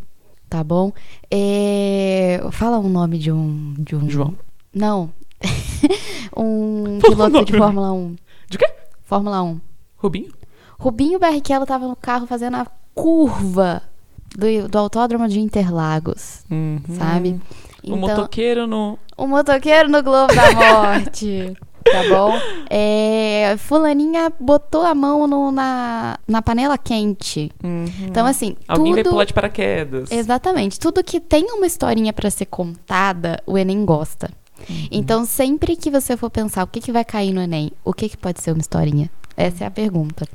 Tá 0.49 0.63
bom? 0.63 0.93
É, 1.31 2.41
Fala 2.51 2.79
um 2.79 2.89
nome 2.89 3.19
de 3.19 3.33
um. 3.33 3.75
De 3.79 3.97
um... 3.97 4.09
João. 4.09 4.35
Não. 4.73 5.11
um 6.37 6.99
o 6.99 7.01
piloto 7.01 7.45
de 7.45 7.57
Fórmula 7.57 7.93
1. 7.93 8.17
De 8.49 8.59
quê? 8.59 8.71
Fórmula 9.03 9.43
1. 9.43 9.61
Rubinho? 9.97 10.33
Rubinho 10.83 11.19
Barrichello 11.19 11.65
tava 11.65 11.87
no 11.87 11.95
carro 11.97 12.27
fazendo 12.27 12.57
a 12.57 12.67
curva 12.95 13.83
do, 14.37 14.69
do 14.69 14.79
autódromo 14.79 15.29
de 15.29 15.41
Interlagos, 15.41 16.43
Uhum. 16.51 16.81
sabe? 16.99 17.41
O 17.85 17.97
motoqueiro 17.97 18.67
no... 18.67 18.99
o 19.17 19.27
motoqueiro 19.27 19.89
no 19.89 20.03
Globo 20.03 20.33
da 20.35 20.53
Morte. 20.53 21.57
Tá 21.85 22.09
bom? 22.09 22.33
É, 22.75 23.55
fulaninha 23.59 24.33
botou 24.41 24.81
a 24.83 24.95
mão 24.95 25.27
no- 25.27 25.53
na, 25.53 26.17
na 26.27 26.41
panela 26.41 26.79
quente. 26.79 27.51
Uhum. 27.63 27.85
Então, 28.09 28.25
assim, 28.25 28.57
Alguém 28.67 28.95
vai 28.95 29.03
tudo... 29.03 29.13
pular 29.13 29.25
de 29.25 29.35
paraquedas. 29.35 30.11
Exatamente. 30.11 30.81
Tudo 30.81 31.05
que 31.05 31.21
tem 31.21 31.45
uma 31.53 31.67
historinha 31.67 32.13
pra 32.13 32.31
ser 32.31 32.47
contada, 32.47 33.43
o 33.47 33.59
Enem 33.59 33.85
gosta. 33.85 34.31
Uhum. 34.71 34.89
Então, 34.91 35.25
sempre 35.27 35.77
que 35.77 35.91
você 35.91 36.17
for 36.17 36.31
pensar 36.31 36.63
o 36.65 36.67
que, 36.67 36.81
que 36.81 36.93
vai 36.93 37.05
cair 37.05 37.33
no 37.35 37.43
Enem, 37.43 37.71
o 37.85 37.93
que, 37.93 38.09
que 38.09 38.17
pode 38.17 38.41
ser 38.41 38.53
uma 38.53 38.61
historinha? 38.61 39.11
Essa 39.37 39.65
é 39.65 39.67
a 39.67 39.71
pergunta. 39.71 40.27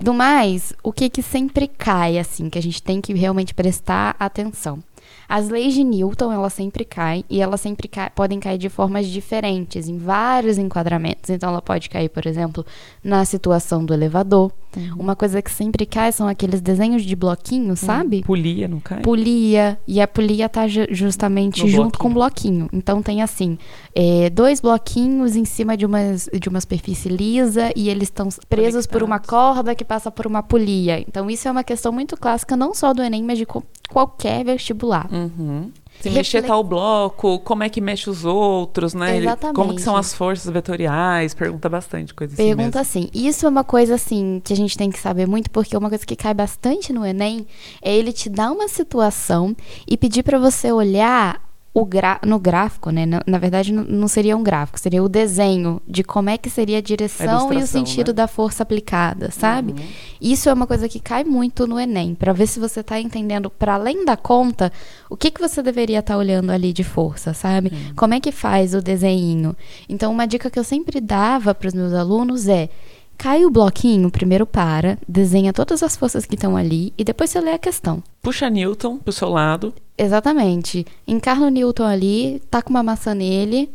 Do 0.00 0.14
mais, 0.14 0.72
o 0.82 0.92
que, 0.92 1.08
que 1.08 1.22
sempre 1.22 1.68
cai, 1.68 2.18
assim, 2.18 2.48
que 2.48 2.58
a 2.58 2.62
gente 2.62 2.82
tem 2.82 3.00
que 3.00 3.12
realmente 3.12 3.54
prestar 3.54 4.16
atenção? 4.18 4.82
As 5.28 5.48
leis 5.50 5.74
de 5.74 5.84
Newton, 5.84 6.32
elas 6.32 6.54
sempre 6.54 6.84
caem 6.84 7.22
e 7.28 7.40
elas 7.42 7.60
sempre 7.60 7.86
ca- 7.86 8.08
podem 8.10 8.40
cair 8.40 8.56
de 8.56 8.68
formas 8.70 9.06
diferentes, 9.06 9.86
em 9.88 9.98
vários 9.98 10.56
enquadramentos. 10.56 11.28
Então, 11.28 11.50
ela 11.50 11.60
pode 11.60 11.90
cair, 11.90 12.08
por 12.08 12.26
exemplo, 12.26 12.64
na 13.04 13.24
situação 13.26 13.84
do 13.84 13.92
elevador. 13.92 14.50
Uma 14.98 15.16
coisa 15.16 15.42
que 15.42 15.50
sempre 15.50 15.84
cai 15.86 16.12
são 16.12 16.28
aqueles 16.28 16.60
desenhos 16.60 17.02
de 17.02 17.14
bloquinho, 17.16 17.76
sabe? 17.76 18.22
Polia, 18.22 18.68
não 18.68 18.80
cai? 18.80 19.00
polia 19.00 19.78
e 19.86 20.00
a 20.00 20.06
polia 20.06 20.48
tá 20.48 20.66
ju- 20.68 20.86
justamente 20.90 21.62
No 21.62 21.68
junto 21.68 21.98
com 21.98 22.08
o 22.08 22.14
bloquinho. 22.14 22.68
Então 22.72 23.02
tem 23.02 23.20
assim, 23.22 23.58
é, 23.94 24.30
dois 24.30 24.60
bloquinhos 24.60 25.36
em 25.36 25.44
cima 25.44 25.76
de 25.76 25.84
uma, 25.84 25.98
de 26.38 26.48
uma 26.48 26.60
superfície 26.60 27.08
lisa 27.08 27.70
e 27.74 27.88
eles 27.88 28.04
estão 28.04 28.28
presos 28.48 28.86
por 28.86 29.02
uma 29.02 29.18
corda 29.18 29.74
que 29.74 29.84
passa 29.84 30.10
por 30.10 30.26
uma 30.26 30.42
polia. 30.42 31.00
Então 31.00 31.28
isso 31.30 31.48
é 31.48 31.50
uma 31.50 31.64
questão 31.64 31.90
muito 31.92 32.16
clássica 32.16 32.56
não 32.56 32.72
só 32.74 32.92
do 32.94 33.02
Enem, 33.02 33.22
mas 33.24 33.38
de 33.38 33.46
qualquer 33.88 34.44
vestibular. 34.44 35.08
Uhum. 35.12 35.72
Se 36.00 36.04
Refle- 36.08 36.18
mexer 36.20 36.42
tal 36.42 36.62
bloco, 36.62 37.40
como 37.40 37.64
é 37.64 37.68
que 37.68 37.80
mexe 37.80 38.08
os 38.08 38.24
outros, 38.24 38.94
né? 38.94 39.16
Exatamente. 39.16 39.56
Como 39.56 39.74
que 39.74 39.82
são 39.82 39.96
as 39.96 40.14
forças 40.14 40.48
vetoriais? 40.52 41.34
Pergunta 41.34 41.68
bastante 41.68 42.14
coisa 42.14 42.34
assim 42.34 42.42
Pergunta 42.44 42.78
mesmo. 42.78 42.80
assim, 42.80 43.10
isso 43.12 43.46
é 43.46 43.48
uma 43.48 43.64
coisa 43.64 43.96
assim 43.96 44.40
que 44.44 44.52
a 44.52 44.56
gente 44.56 44.78
tem 44.78 44.90
que 44.90 44.98
saber 44.98 45.26
muito, 45.26 45.50
porque 45.50 45.76
uma 45.76 45.88
coisa 45.88 46.06
que 46.06 46.14
cai 46.14 46.32
bastante 46.34 46.92
no 46.92 47.04
Enem 47.04 47.46
é 47.82 47.92
ele 47.96 48.12
te 48.12 48.28
dar 48.28 48.52
uma 48.52 48.68
situação 48.68 49.56
e 49.88 49.96
pedir 49.96 50.22
pra 50.22 50.38
você 50.38 50.70
olhar 50.70 51.47
gra 51.84 52.20
no 52.24 52.38
gráfico, 52.38 52.90
né? 52.90 53.06
Na, 53.06 53.22
na 53.26 53.38
verdade, 53.38 53.72
não, 53.72 54.08
seria 54.08 54.36
um 54.36 54.42
gráfico, 54.42 54.78
seria 54.78 55.02
o 55.02 55.08
desenho 55.08 55.80
de 55.86 56.02
como 56.02 56.30
é 56.30 56.38
que 56.38 56.50
seria 56.50 56.78
a 56.78 56.80
direção 56.80 57.52
e 57.52 57.58
o 57.58 57.66
sentido 57.66 58.08
né? 58.08 58.14
da 58.14 58.26
força 58.26 58.62
aplicada, 58.62 59.30
sabe? 59.30 59.74
Isso 60.20 60.48
é 60.48 60.52
uma 60.52 60.66
coisa 60.66 60.88
que 60.88 61.00
cai 61.00 61.24
muito 61.24 61.66
no 61.66 61.78
Enem, 61.78 62.14
pra 62.14 62.32
ver 62.32 62.46
se 62.46 62.58
você 62.58 62.82
tá 62.82 63.00
entendendo 63.00 63.50
para 63.50 63.74
além 63.74 64.04
da 64.04 64.16
conta 64.16 64.72
o 65.08 65.16
que 65.16 65.30
que 65.30 65.40
você 65.40 65.62
deveria 65.62 66.00
estar 66.00 66.16
olhando 66.16 66.50
ali 66.50 66.72
de 66.72 66.84
força, 66.84 67.32
sabe? 67.34 67.72
Como 67.96 68.14
é 68.14 68.20
que 68.20 68.32
faz 68.32 68.74
o 68.74 68.82
desenho? 68.82 69.56
Então, 69.88 70.12
uma 70.12 70.26
dica 70.26 70.50
que 70.50 70.58
eu 70.58 70.64
sempre 70.64 71.00
dava 71.00 71.54
para 71.54 71.68
os 71.68 71.74
meus 71.74 71.92
alunos 71.92 72.48
é 72.48 72.68
cai 73.18 73.44
o 73.44 73.50
bloquinho, 73.50 74.10
primeiro 74.10 74.46
para, 74.46 74.96
desenha 75.06 75.52
todas 75.52 75.82
as 75.82 75.96
forças 75.96 76.24
que 76.24 76.36
estão 76.36 76.56
ali 76.56 76.94
e 76.96 77.02
depois 77.02 77.28
você 77.28 77.40
lê 77.40 77.50
a 77.50 77.58
questão. 77.58 78.02
Puxa 78.22 78.48
Newton 78.48 78.98
pro 78.98 79.12
seu 79.12 79.28
lado. 79.28 79.74
Exatamente. 79.98 80.86
Encarna 81.06 81.46
o 81.46 81.50
Newton 81.50 81.84
ali, 81.84 82.40
tá 82.48 82.62
com 82.62 82.70
uma 82.70 82.82
maçã 82.84 83.12
nele, 83.14 83.68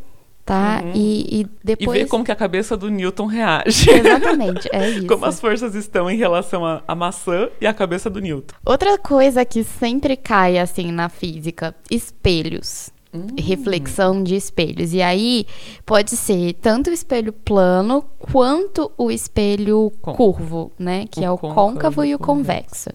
tá? 0.45 0.81
Uhum. 0.81 0.91
E, 0.95 1.41
e 1.41 1.47
depois. 1.61 1.99
E 1.99 2.03
ver 2.03 2.07
como 2.07 2.23
que 2.23 2.31
a 2.31 2.35
cabeça 2.35 2.77
do 2.77 2.89
Newton 2.89 3.25
reage. 3.25 3.89
Exatamente, 3.89 4.69
é 4.71 4.89
isso. 4.95 5.07
como 5.07 5.25
as 5.25 5.39
forças 5.41 5.75
estão 5.75 6.09
em 6.09 6.15
relação 6.15 6.63
à 6.87 6.95
maçã 6.95 7.49
e 7.59 7.67
à 7.67 7.73
cabeça 7.73 8.09
do 8.09 8.21
Newton. 8.21 8.55
Outra 8.65 8.97
coisa 8.97 9.43
que 9.43 9.63
sempre 9.63 10.15
cai 10.15 10.57
assim 10.57 10.89
na 10.89 11.09
física, 11.09 11.75
espelhos. 11.91 12.92
Reflexão 13.39 14.23
de 14.23 14.35
espelhos. 14.35 14.93
E 14.93 15.01
aí 15.01 15.45
pode 15.85 16.15
ser 16.15 16.53
tanto 16.53 16.89
o 16.89 16.93
espelho 16.93 17.31
plano 17.31 18.03
quanto 18.19 18.91
o 18.97 19.11
espelho 19.11 19.91
Con- 20.01 20.13
curvo, 20.13 20.71
né? 20.77 21.05
Que 21.09 21.21
O 21.21 21.23
é 21.23 21.31
o 21.31 21.37
côncavo 21.37 21.71
côncavo 21.73 22.05
e 22.05 22.13
o 22.13 22.17
o 22.17 22.19
convexo. 22.19 22.89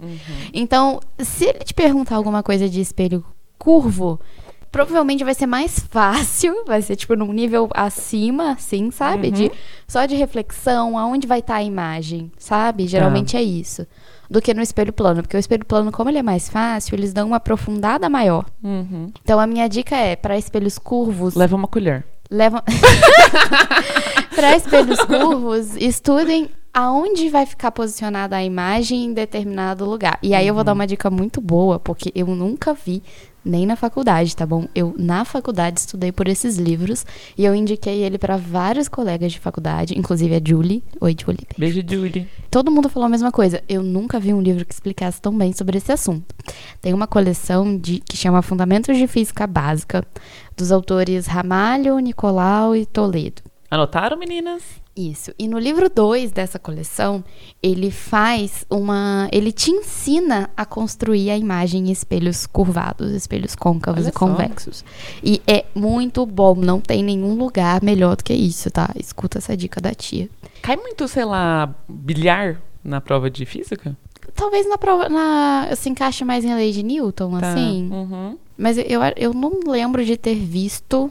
Então, 0.53 1.01
se 1.19 1.45
ele 1.47 1.61
te 1.61 1.75
perguntar 1.75 2.17
alguma 2.17 2.43
coisa 2.43 2.69
de 2.69 2.81
espelho 2.81 3.25
curvo, 3.59 4.19
provavelmente 4.71 5.25
vai 5.25 5.35
ser 5.35 5.47
mais 5.47 5.79
fácil, 5.91 6.65
vai 6.67 6.83
ser 6.83 6.97
tipo 6.97 7.15
num 7.17 7.33
nível 7.33 7.69
acima, 7.75 8.53
assim, 8.53 8.91
sabe? 8.91 9.31
De, 9.31 9.51
só 9.87 10.07
de 10.07 10.15
reflexão, 10.15 10.97
aonde 10.99 11.27
vai 11.27 11.39
estar 11.41 11.57
a 11.57 11.63
imagem, 11.63 12.31
sabe? 12.39 12.87
Geralmente 12.87 13.37
é 13.37 13.43
isso. 13.43 13.87
Do 14.31 14.43
que 14.43 14.53
no 14.53 14.61
espelho 14.61 14.93
plano. 14.93 15.23
Porque 15.23 15.37
o 15.37 15.41
espelho 15.41 15.65
plano, 15.65 15.91
como 15.91 16.11
ele 16.11 16.19
é 16.19 16.23
mais 16.23 16.49
fácil, 16.51 16.95
eles 16.95 17.13
dão 17.15 17.29
uma 17.29 17.37
aprofundada 17.37 18.09
maior. 18.11 18.45
Uhum. 18.63 19.11
Então 19.23 19.41
a 19.41 19.47
minha 19.47 19.67
dica 19.69 19.97
é, 19.97 20.15
para 20.17 20.37
espelhos 20.37 20.79
curvos, 20.79 21.35
Leva 21.35 21.57
uma 21.57 21.67
colher. 21.67 22.05
levam. 22.31 22.63
para 24.35 24.55
espelhos 24.57 25.01
curvos, 25.01 25.75
estudem 25.77 26.51
aonde 26.79 27.29
vai 27.29 27.45
ficar 27.45 27.73
posicionada 27.73 28.37
a 28.37 28.45
imagem 28.45 29.07
em 29.07 29.13
determinado 29.13 29.85
lugar. 29.85 30.17
E 30.23 30.33
aí 30.33 30.47
eu 30.47 30.55
vou 30.55 30.63
dar 30.63 30.75
uma 30.75 30.87
dica 30.87 31.11
muito 31.11 31.41
boa, 31.41 31.81
porque 31.81 32.13
eu 32.15 32.29
nunca 32.29 32.73
vi 32.73 33.03
nem 33.45 33.67
na 33.67 33.75
faculdade, 33.75 34.37
tá 34.37 34.47
bom? 34.47 34.69
Eu 34.77 34.95
na 34.97 35.25
faculdade 35.25 35.81
estudei 35.81 36.13
por 36.13 36.29
esses 36.29 36.57
livros 36.57 37.05
e 37.37 37.45
eu 37.45 37.53
indiquei 37.53 38.05
ele 38.05 38.17
para 38.17 38.37
vários 38.37 38.87
colegas 38.87 39.33
de 39.33 39.41
faculdade, 39.41 39.99
inclusive 39.99 40.37
a 40.37 40.41
Julie. 40.45 40.85
Oi, 41.01 41.17
Julie. 41.21 41.49
Beijo, 41.59 41.83
Julie. 41.85 42.29
Todo 42.49 42.71
mundo 42.71 42.89
falou 42.89 43.09
a 43.09 43.11
mesma 43.11 43.33
coisa. 43.33 43.61
Eu 43.69 43.83
nunca 43.83 44.21
vi 44.21 44.33
um 44.33 44.41
livro 44.41 44.65
que 44.65 44.73
explicasse 44.73 45.21
tão 45.21 45.37
bem 45.37 45.53
sobre 45.53 45.79
esse 45.79 45.91
assunto. 45.91 46.33
Tem 46.81 46.95
uma 46.95 47.09
coleção 47.09 47.77
de, 47.77 47.99
que 47.99 48.17
chama 48.17 48.41
Fundamentos 48.41 48.97
de 48.97 49.09
Física 49.09 49.49
Básica, 49.49 50.07
dos 50.57 50.71
autores 50.71 51.27
Ramalho, 51.27 51.99
Nicolau 51.99 52.77
e 52.77 52.87
Toledo. 52.87 53.43
Anotaram, 53.69 54.17
meninas? 54.17 54.63
Isso. 54.99 55.33
E 55.39 55.47
no 55.47 55.61
livro 55.61 55.89
2 55.89 56.33
dessa 56.33 56.59
coleção, 56.59 57.23
ele 57.63 57.89
faz 57.89 58.65
uma. 58.69 59.29
Ele 59.31 59.53
te 59.53 59.71
ensina 59.71 60.51
a 60.57 60.67
construir 60.67 61.31
a 61.31 61.39
imagem 61.39 61.89
em 61.89 61.93
espelhos 61.93 62.47
curvados, 62.47 63.13
espelhos 63.13 63.55
côncavos 63.55 64.01
Olha 64.03 64.11
e 64.11 64.13
só. 64.13 64.19
convexos. 64.19 64.85
E 65.23 65.41
é 65.47 65.65
muito 65.73 66.27
bom. 66.27 66.57
Não 66.57 66.81
tem 66.81 67.05
nenhum 67.05 67.35
lugar 67.37 67.81
melhor 67.81 68.17
do 68.17 68.25
que 68.25 68.35
isso, 68.35 68.71
tá? 68.73 68.91
Escuta 68.99 69.39
essa 69.39 69.57
dica 69.57 69.81
da 69.81 69.95
tia. 69.95 70.29
Cai 70.63 70.77
muito, 70.77 71.07
sei 71.07 71.25
lá, 71.25 71.73
bilhar 71.89 72.61
na 72.83 73.01
prova 73.01 73.31
de 73.31 73.47
física? 73.47 73.97
Talvez 74.35 74.69
na 74.69 74.77
prova. 74.79 75.09
Na, 75.09 75.69
se 75.77 75.89
encaixe 75.89 76.25
mais 76.25 76.45
em 76.45 76.55
lei 76.55 76.73
de 76.73 76.83
Newton, 76.83 77.39
Tá. 77.39 77.53
assim. 77.53 77.89
Uhum. 77.93 78.37
Mas 78.57 78.77
eu, 78.77 79.01
eu 79.17 79.33
não 79.33 79.61
lembro 79.65 80.05
de 80.05 80.17
ter 80.17 80.35
visto. 80.35 81.09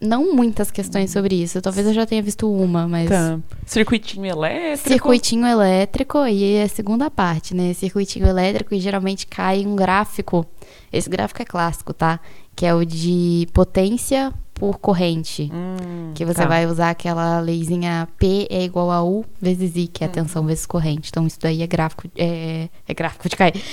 Não 0.00 0.34
muitas 0.34 0.70
questões 0.70 1.10
sobre 1.10 1.34
isso. 1.42 1.60
Talvez 1.60 1.86
eu 1.86 1.92
já 1.92 2.06
tenha 2.06 2.22
visto 2.22 2.50
uma, 2.50 2.88
mas. 2.88 3.08
Tá. 3.08 3.38
Circuitinho 3.66 4.24
elétrico. 4.24 4.88
Circuitinho 4.88 5.46
elétrico, 5.46 6.18
aí 6.18 6.54
é 6.54 6.62
a 6.62 6.68
segunda 6.68 7.10
parte, 7.10 7.54
né? 7.54 7.74
Circuitinho 7.74 8.26
elétrico 8.26 8.74
e 8.74 8.80
geralmente 8.80 9.26
cai 9.26 9.66
um 9.66 9.76
gráfico. 9.76 10.46
Esse 10.90 11.08
gráfico 11.10 11.42
é 11.42 11.44
clássico, 11.44 11.92
tá? 11.92 12.18
Que 12.56 12.64
é 12.64 12.74
o 12.74 12.84
de 12.84 13.46
potência 13.52 14.32
por 14.54 14.78
corrente. 14.78 15.50
Hum, 15.52 16.12
Que 16.14 16.24
você 16.24 16.42
tá. 16.42 16.46
vai 16.46 16.66
usar 16.66 16.90
aquela 16.90 17.40
leizinha 17.40 18.06
P 18.18 18.46
é 18.50 18.62
igual 18.62 18.90
a 18.90 19.02
U 19.02 19.24
vezes 19.40 19.74
I, 19.74 19.86
que 19.86 20.04
é 20.04 20.06
a 20.06 20.10
tensão 20.10 20.44
vezes 20.44 20.66
corrente. 20.66 21.08
Então, 21.10 21.26
isso 21.26 21.38
daí 21.40 21.62
é 21.62 21.66
gráfico. 21.66 22.08
É, 22.14 22.68
é 22.86 22.94
gráfico 22.94 23.28
de 23.28 23.36
cair. 23.36 23.54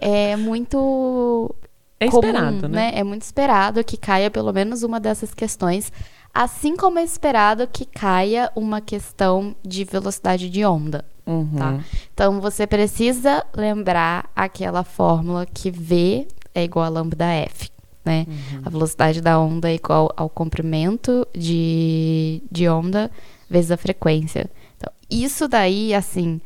É, 0.00 0.30
é 0.32 0.36
muito 0.36 1.54
É 2.00 2.08
comum, 2.08 2.26
esperado, 2.26 2.68
né? 2.68 2.92
É 2.94 3.04
muito 3.04 3.22
esperado 3.22 3.84
que 3.84 3.96
caia 3.96 4.30
pelo 4.30 4.52
menos 4.52 4.82
uma 4.82 5.00
dessas 5.00 5.32
questões. 5.32 5.92
Assim 6.32 6.76
como 6.76 6.98
é 6.98 7.04
esperado 7.04 7.66
que 7.66 7.84
caia 7.84 8.50
uma 8.56 8.80
questão 8.80 9.54
de 9.64 9.84
velocidade 9.84 10.50
de 10.50 10.64
onda. 10.64 11.04
Uhum. 11.26 11.56
Tá. 11.56 11.80
Então 12.12 12.40
você 12.40 12.66
precisa 12.66 13.44
lembrar 13.56 14.30
aquela 14.34 14.82
fórmula 14.82 15.46
que 15.46 15.70
V 15.70 16.26
é 16.54 16.64
igual 16.64 16.84
a 16.84 16.88
lambda 16.88 17.24
F. 17.24 17.70
Né? 18.04 18.26
Uhum. 18.28 18.62
A 18.64 18.70
velocidade 18.70 19.20
da 19.20 19.38
onda 19.38 19.70
é 19.70 19.74
igual 19.74 20.12
ao 20.16 20.28
comprimento 20.28 21.26
de, 21.34 22.42
de 22.50 22.68
onda 22.68 23.10
vezes 23.48 23.70
a 23.70 23.76
frequência. 23.76 24.50
Então, 24.76 24.92
isso 25.10 25.48
daí, 25.48 25.94
assim, 25.94 26.40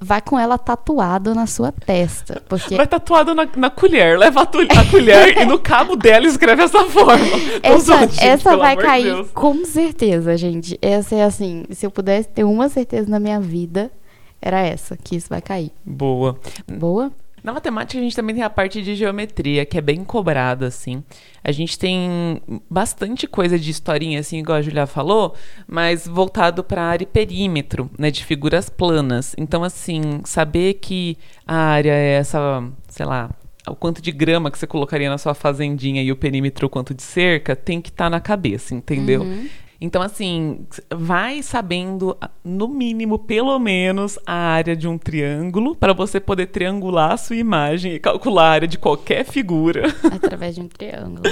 vai 0.00 0.20
com 0.22 0.38
ela 0.38 0.56
tatuado 0.56 1.34
na 1.34 1.46
sua 1.46 1.70
testa. 1.70 2.42
Porque 2.48 2.74
Vai 2.76 2.86
tatuado 2.86 3.34
na, 3.34 3.46
na 3.56 3.68
colher. 3.70 4.18
Leva 4.18 4.42
a, 4.42 4.46
tu- 4.46 4.58
a 4.60 4.84
colher 4.90 5.36
e 5.42 5.44
no 5.44 5.58
cabo 5.58 5.94
dela 5.96 6.26
escreve 6.26 6.62
essa 6.62 6.84
forma. 6.86 7.24
Essa, 7.62 7.98
gente, 8.08 8.24
essa 8.24 8.56
vai 8.56 8.76
cair 8.76 9.04
Deus. 9.14 9.28
com 9.34 9.64
certeza, 9.64 10.36
gente. 10.36 10.78
Essa 10.80 11.16
é 11.16 11.22
assim, 11.24 11.64
se 11.70 11.84
eu 11.86 11.90
pudesse 11.90 12.28
ter 12.28 12.44
uma 12.44 12.68
certeza 12.68 13.10
na 13.10 13.20
minha 13.20 13.38
vida, 13.40 13.90
era 14.40 14.60
essa, 14.60 14.96
que 14.96 15.16
isso 15.16 15.28
vai 15.28 15.42
cair. 15.42 15.70
Boa. 15.84 16.38
Boa? 16.66 17.12
Na 17.42 17.52
matemática, 17.52 17.98
a 17.98 18.02
gente 18.02 18.14
também 18.14 18.34
tem 18.34 18.44
a 18.44 18.50
parte 18.50 18.82
de 18.82 18.94
geometria, 18.94 19.64
que 19.64 19.78
é 19.78 19.80
bem 19.80 20.04
cobrada, 20.04 20.66
assim. 20.66 21.02
A 21.42 21.50
gente 21.52 21.78
tem 21.78 22.40
bastante 22.68 23.26
coisa 23.26 23.58
de 23.58 23.70
historinha, 23.70 24.20
assim, 24.20 24.38
igual 24.38 24.58
a 24.58 24.62
Julia 24.62 24.86
falou, 24.86 25.34
mas 25.66 26.06
voltado 26.06 26.62
para 26.62 26.82
área 26.82 27.04
e 27.04 27.06
perímetro, 27.06 27.90
né, 27.98 28.10
de 28.10 28.24
figuras 28.24 28.68
planas. 28.68 29.34
Então, 29.38 29.64
assim, 29.64 30.20
saber 30.24 30.74
que 30.74 31.16
a 31.46 31.56
área 31.56 31.92
é 31.92 32.12
essa, 32.14 32.62
sei 32.88 33.06
lá, 33.06 33.30
o 33.66 33.74
quanto 33.74 34.02
de 34.02 34.12
grama 34.12 34.50
que 34.50 34.58
você 34.58 34.66
colocaria 34.66 35.08
na 35.08 35.18
sua 35.18 35.34
fazendinha 35.34 36.02
e 36.02 36.10
o 36.10 36.16
perímetro 36.16 36.66
o 36.66 36.70
quanto 36.70 36.94
de 36.94 37.02
cerca, 37.02 37.54
tem 37.54 37.80
que 37.80 37.90
estar 37.90 38.10
na 38.10 38.20
cabeça, 38.20 38.74
entendeu? 38.74 39.24
Então, 39.80 40.02
assim, 40.02 40.66
vai 40.90 41.42
sabendo, 41.42 42.16
no 42.44 42.68
mínimo, 42.68 43.18
pelo 43.18 43.58
menos, 43.58 44.18
a 44.26 44.34
área 44.34 44.76
de 44.76 44.86
um 44.86 44.98
triângulo, 44.98 45.74
para 45.74 45.94
você 45.94 46.20
poder 46.20 46.48
triangular 46.48 47.12
a 47.12 47.16
sua 47.16 47.36
imagem 47.36 47.94
e 47.94 47.98
calcular 47.98 48.44
a 48.44 48.50
área 48.50 48.68
de 48.68 48.76
qualquer 48.76 49.24
figura. 49.24 49.86
Através 50.12 50.54
de 50.54 50.60
um 50.60 50.68
triângulo. 50.68 51.22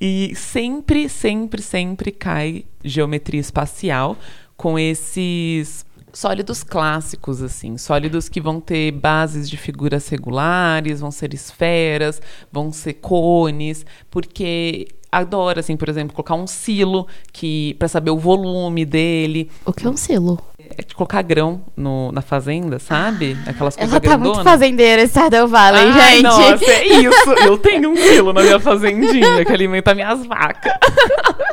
E 0.00 0.32
sempre, 0.34 1.10
sempre, 1.10 1.60
sempre 1.60 2.10
cai 2.10 2.64
geometria 2.82 3.40
espacial 3.40 4.16
com 4.56 4.78
esses 4.78 5.84
sólidos 6.12 6.62
clássicos, 6.62 7.42
assim, 7.42 7.76
sólidos 7.76 8.28
que 8.28 8.40
vão 8.40 8.60
ter 8.60 8.92
bases 8.92 9.48
de 9.48 9.56
figuras 9.56 10.08
regulares, 10.08 11.00
vão 11.00 11.10
ser 11.10 11.34
esferas, 11.34 12.20
vão 12.50 12.72
ser 12.72 12.94
cones, 12.94 13.84
porque 14.10 14.88
adoro, 15.10 15.60
assim, 15.60 15.76
por 15.76 15.88
exemplo, 15.88 16.14
colocar 16.14 16.34
um 16.34 16.46
silo 16.46 17.06
que 17.32 17.74
para 17.78 17.88
saber 17.88 18.10
o 18.10 18.18
volume 18.18 18.84
dele, 18.84 19.50
O 19.64 19.72
que 19.72 19.86
é 19.86 19.90
um 19.90 19.96
silo? 19.96 20.38
é 20.76 20.82
de 20.82 20.94
colocar 20.94 21.20
grão 21.22 21.62
no, 21.76 22.12
na 22.12 22.22
fazenda, 22.22 22.78
sabe? 22.78 23.36
Aquelas 23.46 23.74
coisas 23.74 23.92
Ela 23.92 24.00
tá 24.00 24.10
muito 24.16 24.22
grandonas. 24.34 24.44
fazendeira, 24.44 25.02
esse 25.02 25.10
Stardew 25.10 25.48
Valley, 25.48 25.82
Ai, 25.82 26.10
gente. 26.12 26.22
Nossa, 26.22 26.64
é 26.70 26.86
isso. 27.02 27.30
Eu 27.44 27.58
tenho 27.58 27.90
um 27.90 27.96
silo 27.96 28.32
na 28.32 28.40
minha 28.42 28.60
fazendinha 28.60 29.44
que 29.44 29.52
alimenta 29.52 29.94
minhas 29.94 30.24
vacas. 30.26 30.72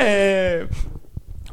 É, 0.00 0.66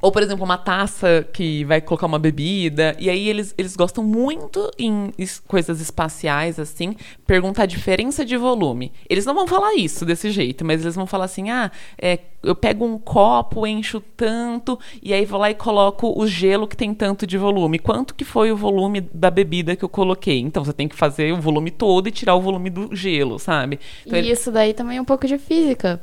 Ou, 0.05 0.11
por 0.11 0.21
exemplo, 0.21 0.45
uma 0.45 0.57
taça 0.59 1.27
que 1.33 1.63
vai 1.63 1.81
colocar 1.81 2.05
uma 2.05 2.19
bebida. 2.19 2.95
E 2.99 3.09
aí 3.09 3.27
eles, 3.27 3.55
eles 3.57 3.75
gostam 3.75 4.03
muito 4.03 4.69
em 4.77 5.11
coisas 5.47 5.81
espaciais, 5.81 6.59
assim, 6.59 6.95
perguntar 7.25 7.63
a 7.63 7.65
diferença 7.65 8.23
de 8.23 8.37
volume. 8.37 8.91
Eles 9.09 9.25
não 9.25 9.33
vão 9.33 9.47
falar 9.47 9.73
isso 9.73 10.05
desse 10.05 10.29
jeito, 10.29 10.63
mas 10.63 10.81
eles 10.81 10.93
vão 10.95 11.07
falar 11.07 11.25
assim: 11.25 11.49
ah, 11.49 11.71
é, 11.99 12.19
eu 12.43 12.53
pego 12.55 12.85
um 12.85 12.99
copo, 12.99 13.65
encho 13.65 13.99
tanto, 14.15 14.77
e 15.01 15.11
aí 15.11 15.25
vou 15.25 15.39
lá 15.39 15.49
e 15.49 15.55
coloco 15.55 16.13
o 16.15 16.27
gelo 16.27 16.67
que 16.67 16.77
tem 16.77 16.93
tanto 16.93 17.25
de 17.25 17.35
volume. 17.35 17.79
Quanto 17.79 18.13
que 18.13 18.23
foi 18.23 18.51
o 18.51 18.55
volume 18.55 19.01
da 19.01 19.31
bebida 19.31 19.75
que 19.75 19.83
eu 19.83 19.89
coloquei? 19.89 20.37
Então 20.39 20.63
você 20.63 20.71
tem 20.71 20.87
que 20.87 20.95
fazer 20.95 21.33
o 21.33 21.41
volume 21.41 21.71
todo 21.71 22.07
e 22.07 22.11
tirar 22.11 22.35
o 22.35 22.41
volume 22.41 22.69
do 22.69 22.95
gelo, 22.95 23.39
sabe? 23.39 23.79
Então, 24.05 24.19
E 24.19 24.21
ele- 24.21 24.31
isso 24.33 24.51
daí 24.51 24.71
também 24.71 24.97
é 24.97 25.01
um 25.01 25.05
pouco 25.05 25.25
de 25.25 25.39
física. 25.39 25.99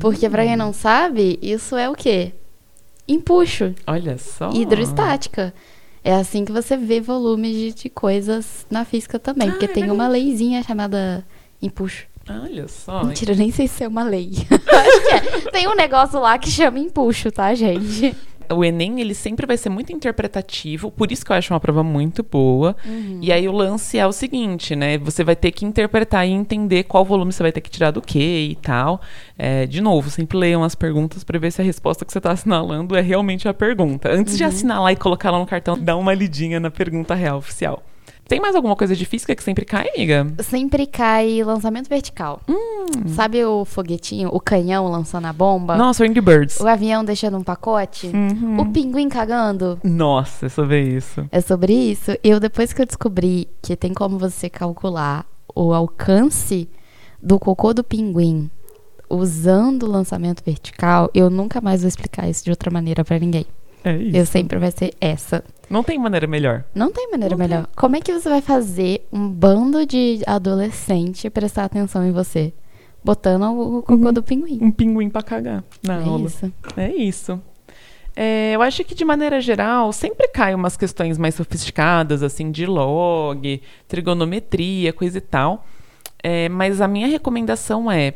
Porque, 0.00 0.30
pra 0.30 0.44
quem 0.46 0.56
não 0.56 0.72
sabe, 0.72 1.38
isso 1.42 1.76
é 1.76 1.90
o 1.90 1.94
quê? 1.94 2.32
Empuxo. 3.06 3.74
Olha 3.86 4.16
só. 4.18 4.50
Hidrostática. 4.50 5.54
É 6.02 6.14
assim 6.14 6.44
que 6.44 6.52
você 6.52 6.76
vê 6.76 7.00
volumes 7.00 7.56
de, 7.56 7.72
de 7.74 7.88
coisas 7.88 8.66
na 8.70 8.84
física 8.84 9.18
também. 9.18 9.50
porque 9.50 9.68
tem 9.68 9.90
uma 9.90 10.06
leizinha 10.06 10.62
chamada 10.62 11.24
empuxo. 11.62 12.06
Olha 12.28 12.66
só. 12.68 13.04
Mentira, 13.04 13.32
eu 13.32 13.36
nem 13.36 13.50
sei 13.50 13.68
se 13.68 13.84
é 13.84 13.88
uma 13.88 14.02
lei. 14.02 14.30
Acho 14.50 15.00
que 15.02 15.48
é. 15.48 15.50
Tem 15.50 15.68
um 15.68 15.74
negócio 15.74 16.18
lá 16.18 16.38
que 16.38 16.50
chama 16.50 16.78
empuxo, 16.78 17.30
tá, 17.30 17.54
gente? 17.54 18.14
O 18.52 18.64
Enem, 18.64 19.00
ele 19.00 19.14
sempre 19.14 19.46
vai 19.46 19.56
ser 19.56 19.68
muito 19.68 19.92
interpretativo, 19.92 20.90
por 20.90 21.12
isso 21.12 21.24
que 21.24 21.32
eu 21.32 21.36
acho 21.36 21.52
uma 21.52 21.60
prova 21.60 21.82
muito 21.82 22.22
boa. 22.22 22.76
E 23.20 23.32
aí 23.32 23.48
o 23.48 23.52
lance 23.52 23.98
é 23.98 24.06
o 24.06 24.12
seguinte, 24.12 24.74
né? 24.74 24.98
Você 24.98 25.22
vai 25.22 25.36
ter 25.36 25.50
que 25.50 25.64
interpretar 25.64 26.26
e 26.26 26.30
entender 26.30 26.84
qual 26.84 27.04
volume 27.04 27.32
você 27.32 27.42
vai 27.42 27.52
ter 27.52 27.60
que 27.60 27.70
tirar 27.70 27.90
do 27.90 28.00
que 28.02 28.50
e 28.50 28.56
tal. 28.56 29.00
É, 29.38 29.66
de 29.66 29.80
novo, 29.80 30.10
sempre 30.10 30.36
leiam 30.38 30.62
as 30.62 30.74
perguntas 30.74 31.24
para 31.24 31.38
ver 31.38 31.50
se 31.50 31.60
a 31.60 31.64
resposta 31.64 32.04
que 32.04 32.12
você 32.12 32.18
está 32.18 32.32
assinalando 32.32 32.96
é 32.96 33.00
realmente 33.00 33.48
a 33.48 33.54
pergunta. 33.54 34.10
Antes 34.10 34.36
de 34.36 34.44
assinalar 34.44 34.92
e 34.92 34.96
colocar 34.96 35.30
lá 35.30 35.38
no 35.38 35.46
cartão, 35.46 35.78
dá 35.78 35.96
uma 35.96 36.14
lidinha 36.14 36.58
na 36.60 36.70
pergunta 36.70 37.14
real 37.14 37.38
oficial. 37.38 37.82
Tem 38.26 38.40
mais 38.40 38.56
alguma 38.56 38.74
coisa 38.74 38.96
de 38.96 39.04
física 39.04 39.34
que 39.34 39.42
sempre 39.42 39.64
cai, 39.64 39.88
amiga? 39.94 40.26
Sempre 40.42 40.86
cai 40.86 41.42
lançamento 41.42 41.88
vertical. 41.88 42.40
Sabe 43.08 43.44
o 43.44 43.64
foguetinho, 43.64 44.30
o 44.32 44.40
canhão 44.40 44.88
lançando 44.88 45.26
a 45.26 45.32
bomba? 45.32 45.76
Nossa, 45.76 46.04
Angry 46.04 46.20
Birds. 46.20 46.58
O 46.58 46.66
avião 46.66 47.04
deixando 47.04 47.36
um 47.36 47.42
pacote? 47.42 48.06
Uhum. 48.06 48.60
O 48.60 48.72
pinguim 48.72 49.08
cagando? 49.08 49.78
Nossa, 49.84 50.46
é 50.46 50.48
sobre 50.48 50.80
isso. 50.80 51.26
É 51.30 51.40
sobre 51.40 51.74
isso. 51.74 52.16
Eu, 52.24 52.40
depois 52.40 52.72
que 52.72 52.80
eu 52.80 52.86
descobri 52.86 53.46
que 53.60 53.76
tem 53.76 53.92
como 53.92 54.18
você 54.18 54.48
calcular 54.48 55.26
o 55.54 55.74
alcance 55.74 56.68
do 57.22 57.38
cocô 57.38 57.74
do 57.74 57.84
pinguim 57.84 58.50
usando 59.08 59.84
o 59.84 59.90
lançamento 59.90 60.42
vertical, 60.44 61.10
eu 61.14 61.28
nunca 61.28 61.60
mais 61.60 61.82
vou 61.82 61.88
explicar 61.88 62.28
isso 62.28 62.44
de 62.44 62.50
outra 62.50 62.70
maneira 62.70 63.04
pra 63.04 63.18
ninguém. 63.18 63.46
É 63.84 63.96
isso. 63.96 64.16
Eu 64.16 64.26
sempre 64.26 64.58
vai 64.58 64.70
ser 64.70 64.94
essa. 64.98 65.44
Não 65.70 65.82
tem 65.82 65.98
maneira 65.98 66.26
melhor. 66.26 66.64
Não 66.74 66.90
tem 66.92 67.10
maneira 67.10 67.36
melhor. 67.36 67.66
Como 67.76 67.96
é 67.96 68.00
que 68.00 68.12
você 68.12 68.28
vai 68.28 68.40
fazer 68.40 69.06
um 69.12 69.28
bando 69.28 69.84
de 69.86 70.20
adolescente 70.26 71.28
prestar 71.30 71.64
atenção 71.64 72.04
em 72.06 72.12
você? 72.12 72.52
Botando 73.02 73.44
o 73.58 73.82
cocô 73.82 74.12
do 74.12 74.22
pinguim. 74.22 74.58
Um 74.62 74.70
pinguim 74.70 75.08
pra 75.10 75.22
cagar 75.22 75.62
na 75.82 76.00
É 76.00 76.04
aula. 76.04 76.26
isso. 76.26 76.52
É 76.76 76.94
isso. 76.94 77.40
É, 78.16 78.52
eu 78.54 78.62
acho 78.62 78.84
que, 78.84 78.94
de 78.94 79.04
maneira 79.04 79.40
geral, 79.40 79.92
sempre 79.92 80.28
caem 80.28 80.54
umas 80.54 80.76
questões 80.76 81.18
mais 81.18 81.34
sofisticadas, 81.34 82.22
assim, 82.22 82.50
de 82.50 82.64
log, 82.64 83.60
trigonometria, 83.88 84.92
coisa 84.92 85.18
e 85.18 85.20
tal. 85.20 85.66
É, 86.22 86.48
mas 86.48 86.80
a 86.80 86.88
minha 86.88 87.08
recomendação 87.08 87.90
é 87.90 88.14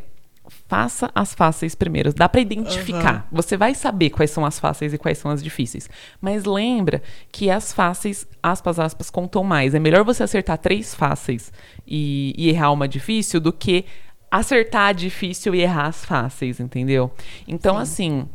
faça 0.67 1.11
as 1.15 1.35
fáceis 1.35 1.75
primeiros. 1.75 2.15
Dá 2.15 2.29
pra 2.29 2.41
identificar. 2.41 3.27
Você 3.31 3.57
vai 3.57 3.75
saber 3.75 4.11
quais 4.11 4.31
são 4.31 4.45
as 4.45 4.59
fáceis 4.59 4.93
e 4.93 4.99
quais 4.99 5.19
são 5.19 5.31
as 5.31 5.43
difíceis. 5.43 5.89
Mas 6.21 6.45
lembra 6.45 7.03
que 7.31 7.51
as 7.51 7.73
fáceis, 7.73 8.27
aspas, 8.43 8.79
aspas, 8.79 9.11
contam 9.11 9.45
mais. 9.45 9.75
É 9.75 9.79
melhor 9.79 10.05
você 10.05 10.23
acertar 10.23 10.59
três 10.59 10.95
fáceis 10.95 11.53
e, 11.87 12.35
e 12.37 12.49
errar 12.49 12.73
uma 12.73 12.89
difícil 12.89 13.41
do 13.41 13.53
que 13.53 13.85
acertar 14.31 14.89
a 14.89 14.93
difícil 14.93 15.55
e 15.55 15.61
errar 15.61 15.87
as 15.87 16.05
fáceis, 16.05 16.61
entendeu? 16.61 17.11
Então, 17.47 17.79
assim, 17.79 18.29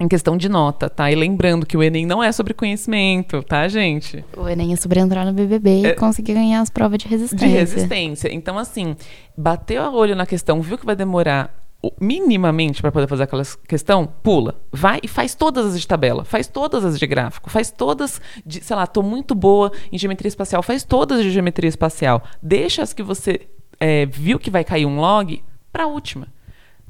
em 0.00 0.06
questão 0.08 0.36
de 0.36 0.48
nota, 0.48 0.88
tá? 0.88 1.10
E 1.10 1.14
lembrando 1.14 1.66
que 1.66 1.76
o 1.76 1.82
Enem 1.82 2.06
não 2.06 2.22
é 2.22 2.30
sobre 2.32 2.54
conhecimento, 2.54 3.42
tá, 3.42 3.66
gente? 3.68 4.24
O 4.36 4.48
Enem 4.48 4.72
é 4.72 4.76
sobre 4.76 5.00
entrar 5.00 5.24
no 5.24 5.32
BBB 5.32 5.86
É- 5.86 5.88
e 5.90 5.94
conseguir 5.94 6.34
ganhar 6.34 6.60
as 6.60 6.70
provas 6.70 6.98
de 6.98 7.08
resistência. 7.08 7.46
De 7.48 7.52
resistência. 7.52 8.32
Então, 8.32 8.56
assim, 8.58 8.96
bateu 9.36 9.82
o 9.82 9.94
olho 9.94 10.14
na 10.14 10.26
questão, 10.26 10.60
viu 10.62 10.78
que 10.78 10.86
vai 10.86 10.94
demorar 10.96 11.52
minimamente 12.00 12.80
para 12.80 12.90
poder 12.90 13.06
fazer 13.06 13.22
aquela 13.24 13.42
questão, 13.66 14.06
pula. 14.22 14.60
Vai 14.72 14.98
e 15.02 15.08
faz 15.08 15.34
todas 15.34 15.66
as 15.66 15.80
de 15.80 15.86
tabela, 15.86 16.24
faz 16.24 16.46
todas 16.48 16.84
as 16.84 16.98
de 16.98 17.06
gráfico, 17.06 17.50
faz 17.50 17.70
todas 17.70 18.20
de, 18.44 18.62
sei 18.64 18.74
lá, 18.76 18.86
tô 18.86 19.02
muito 19.02 19.34
boa 19.34 19.70
em 19.92 19.98
geometria 19.98 20.28
espacial, 20.28 20.62
faz 20.62 20.82
todas 20.82 21.22
de 21.22 21.30
geometria 21.30 21.68
espacial. 21.68 22.22
Deixa 22.42 22.82
as 22.82 22.92
que 22.92 23.02
você 23.02 23.42
é, 23.78 24.06
viu 24.06 24.38
que 24.38 24.50
vai 24.50 24.64
cair 24.64 24.86
um 24.86 24.96
log 24.98 25.42
para 25.72 25.84
a 25.84 25.86
última. 25.86 26.26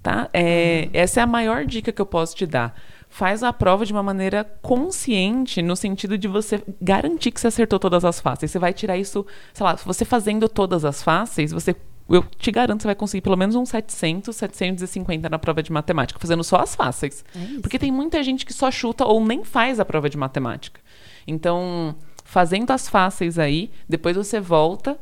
Tá? 0.03 0.29
É, 0.33 0.88
Essa 0.92 1.21
é 1.21 1.23
a 1.23 1.27
maior 1.27 1.66
dica 1.66 1.92
que 1.92 2.01
eu 2.01 2.07
posso 2.07 2.35
te 2.35 2.47
dar. 2.47 2.75
Faz 3.09 3.42
a 3.42 3.53
prova 3.53 3.87
de 3.87 3.92
uma 3.92 4.03
maneira 4.03 4.44
consciente, 4.62 5.62
no 5.62 5.75
sentido 5.75 6.18
de 6.18 6.29
você 6.29 6.62
garantir 6.81 7.31
que 7.31 7.40
você 7.40 7.49
acertou 7.49 7.79
todas 7.79 8.05
as 8.05 8.21
fáceis. 8.21 8.51
Você 8.51 8.59
vai 8.59 8.73
tirar 8.73 8.97
isso, 8.97 9.27
sei 9.53 9.64
lá, 9.64 9.75
você 9.77 10.05
fazendo 10.05 10.49
todas 10.49 10.85
as 10.85 11.03
fáceis, 11.03 11.51
você, 11.51 11.75
eu 12.09 12.23
te 12.23 12.51
garanto 12.51 12.79
que 12.79 12.83
você 12.83 12.88
vai 12.88 12.94
conseguir 12.94 13.23
pelo 13.23 13.37
menos 13.37 13.55
uns 13.55 13.71
700, 13.71 14.37
750 14.37 15.29
na 15.29 15.38
prova 15.38 15.62
de 15.62 15.73
matemática, 15.73 16.21
fazendo 16.21 16.44
só 16.44 16.57
as 16.57 16.75
fáceis. 16.75 17.25
É. 17.35 17.61
Porque 17.61 17.79
tem 17.79 17.90
muita 17.90 18.23
gente 18.23 18.44
que 18.44 18.53
só 18.53 18.71
chuta 18.71 19.05
ou 19.05 19.25
nem 19.25 19.42
faz 19.42 19.81
a 19.81 19.85
prova 19.85 20.11
de 20.11 20.16
matemática. 20.16 20.81
Então, 21.27 21.97
fazendo 22.25 22.71
as 22.71 22.88
fáceis 22.88 23.38
aí, 23.38 23.71
depois 23.88 24.16
você 24.16 24.38
volta 24.38 24.99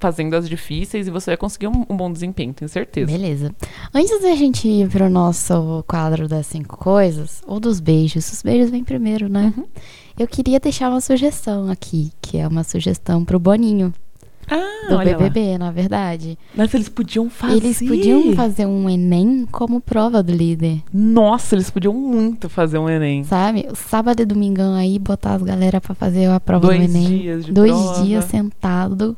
fazendo 0.00 0.34
as 0.34 0.48
difíceis 0.48 1.06
e 1.06 1.10
você 1.10 1.30
vai 1.30 1.36
conseguir 1.36 1.68
um, 1.68 1.84
um 1.88 1.96
bom 1.96 2.10
desempenho, 2.10 2.52
tenho 2.52 2.68
certeza. 2.68 3.12
Beleza. 3.12 3.54
Antes 3.94 4.20
da 4.22 4.34
gente 4.34 4.66
ir 4.66 4.88
pro 4.88 5.08
nosso 5.10 5.84
quadro 5.86 6.26
das 6.26 6.46
cinco 6.46 6.76
coisas, 6.76 7.42
ou 7.46 7.60
dos 7.60 7.78
beijos, 7.78 8.32
os 8.32 8.42
beijos 8.42 8.70
vêm 8.70 8.82
primeiro, 8.82 9.28
né? 9.28 9.52
Uhum. 9.56 9.64
Eu 10.18 10.26
queria 10.26 10.58
deixar 10.58 10.90
uma 10.90 11.00
sugestão 11.00 11.70
aqui, 11.70 12.10
que 12.20 12.38
é 12.38 12.48
uma 12.48 12.64
sugestão 12.64 13.24
pro 13.24 13.38
Boninho, 13.38 13.92
Ah, 14.50 14.88
do 14.88 14.96
olha 14.96 15.12
lá. 15.12 15.18
BBB, 15.18 15.56
na 15.58 15.70
verdade. 15.70 16.36
Mas 16.56 16.74
eles 16.74 16.88
podiam 16.88 17.30
fazer. 17.30 17.56
Eles 17.56 17.78
podiam 17.78 18.32
fazer 18.34 18.66
um 18.66 18.90
Enem 18.90 19.46
como 19.52 19.80
prova 19.80 20.22
do 20.22 20.32
líder, 20.32 20.82
Nossa, 20.92 21.54
eles 21.54 21.70
podiam 21.70 21.94
muito 21.94 22.48
fazer 22.48 22.78
um 22.78 22.88
Enem. 22.88 23.22
sabe? 23.24 23.68
Sábado 23.74 24.20
e 24.20 24.24
domingão 24.26 24.74
aí, 24.74 24.98
botar 24.98 25.34
as 25.34 25.42
galera 25.42 25.80
pra 25.80 25.94
fazer 25.94 26.26
a 26.26 26.40
prova 26.40 26.66
Dois 26.66 26.78
do 26.78 26.84
Enem. 26.98 27.18
dias 27.18 27.44
de 27.46 27.52
Dois 27.52 27.70
prova. 27.72 28.02
dias 28.02 28.24
sentado. 28.24 29.16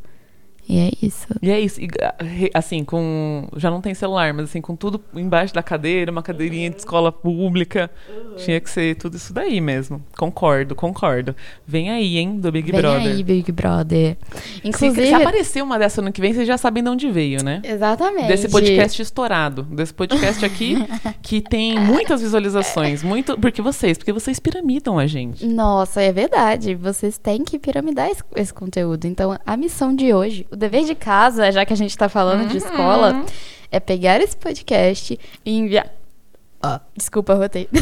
E 0.73 0.79
é 0.79 0.91
isso. 1.03 1.27
E 1.43 1.51
é 1.51 1.61
isso, 1.61 1.79
e, 1.79 1.89
ah, 2.01 2.15
assim, 2.55 2.83
com. 2.83 3.47
Já 3.57 3.71
não 3.71 3.83
tem 3.83 3.93
celular, 3.93 4.33
mas 4.33 4.47
assim, 4.47 4.63
com 4.63 4.75
tudo 4.75 4.99
embaixo 5.15 5.53
da 5.53 5.63
cadeira, 5.63 6.11
uma 6.11 6.23
cadeirinha 6.23 6.71
de 6.71 6.79
escola 6.79 7.13
pública. 7.13 7.91
Tinha 8.39 8.59
que 8.59 8.71
ser 8.71 8.97
tudo 8.97 9.19
isso 9.19 9.35
daí 9.35 9.61
mesmo. 9.61 10.03
Concordo, 10.17 10.75
concordo. 10.75 11.37
Vem 11.67 11.91
aí, 11.91 12.17
hein, 12.17 12.41
do 12.41 12.51
Big 12.51 12.73
Vem 12.73 12.81
Brother. 12.81 13.13
aí, 13.13 13.23
Big 13.23 13.53
Brother. 13.53 14.17
Se, 14.35 14.67
Inclusive. 14.67 15.09
se 15.09 15.13
aparecer 15.13 15.63
uma 15.63 15.79
dessa 15.79 16.01
ano 16.01 16.11
que 16.11 16.23
vem, 16.23 16.33
vocês 16.33 16.49
já 16.49 16.57
sabem 16.57 16.83
de 16.83 16.89
onde 16.89 17.11
veio, 17.11 17.45
né? 17.45 17.61
Exatamente. 17.63 18.29
Desse 18.29 18.49
podcast 18.49 19.03
estourado. 19.03 19.65
Desse 19.65 19.93
podcast 19.93 20.43
aqui, 20.43 20.77
que 21.21 21.43
tem 21.43 21.79
muitas 21.79 22.23
visualizações. 22.23 23.03
Muito. 23.03 23.39
Porque 23.39 23.61
vocês, 23.61 23.99
porque 23.99 24.13
vocês 24.13 24.41
piramidam 24.41 24.99
a 24.99 25.07
gente. 25.07 25.45
Nossa, 25.45 26.01
é 26.01 26.11
verdade. 26.11 26.75
Vocês 26.75 27.19
têm 27.19 27.45
que 27.45 27.59
piramidar 27.59 28.09
esse, 28.09 28.23
esse 28.35 28.55
conteúdo. 28.55 29.05
Então, 29.05 29.39
a 29.45 29.55
missão 29.55 29.95
de 29.95 30.15
hoje, 30.15 30.47
o 30.51 30.62
dever 30.63 30.85
de 30.85 30.95
casa, 30.95 31.51
já 31.53 31.65
que 31.67 31.73
a 31.73 31.77
gente 31.77 31.97
tá 31.97 32.09
falando 32.09 32.49
de 32.49 32.57
escola, 32.59 33.25
é 33.71 33.79
pegar 33.81 34.21
esse 34.21 34.37
podcast 34.37 35.19
e 35.45 35.59
enviar. 35.59 35.89
Ó, 36.65 36.79
desculpa, 36.97 37.35
rotei. 37.35 37.69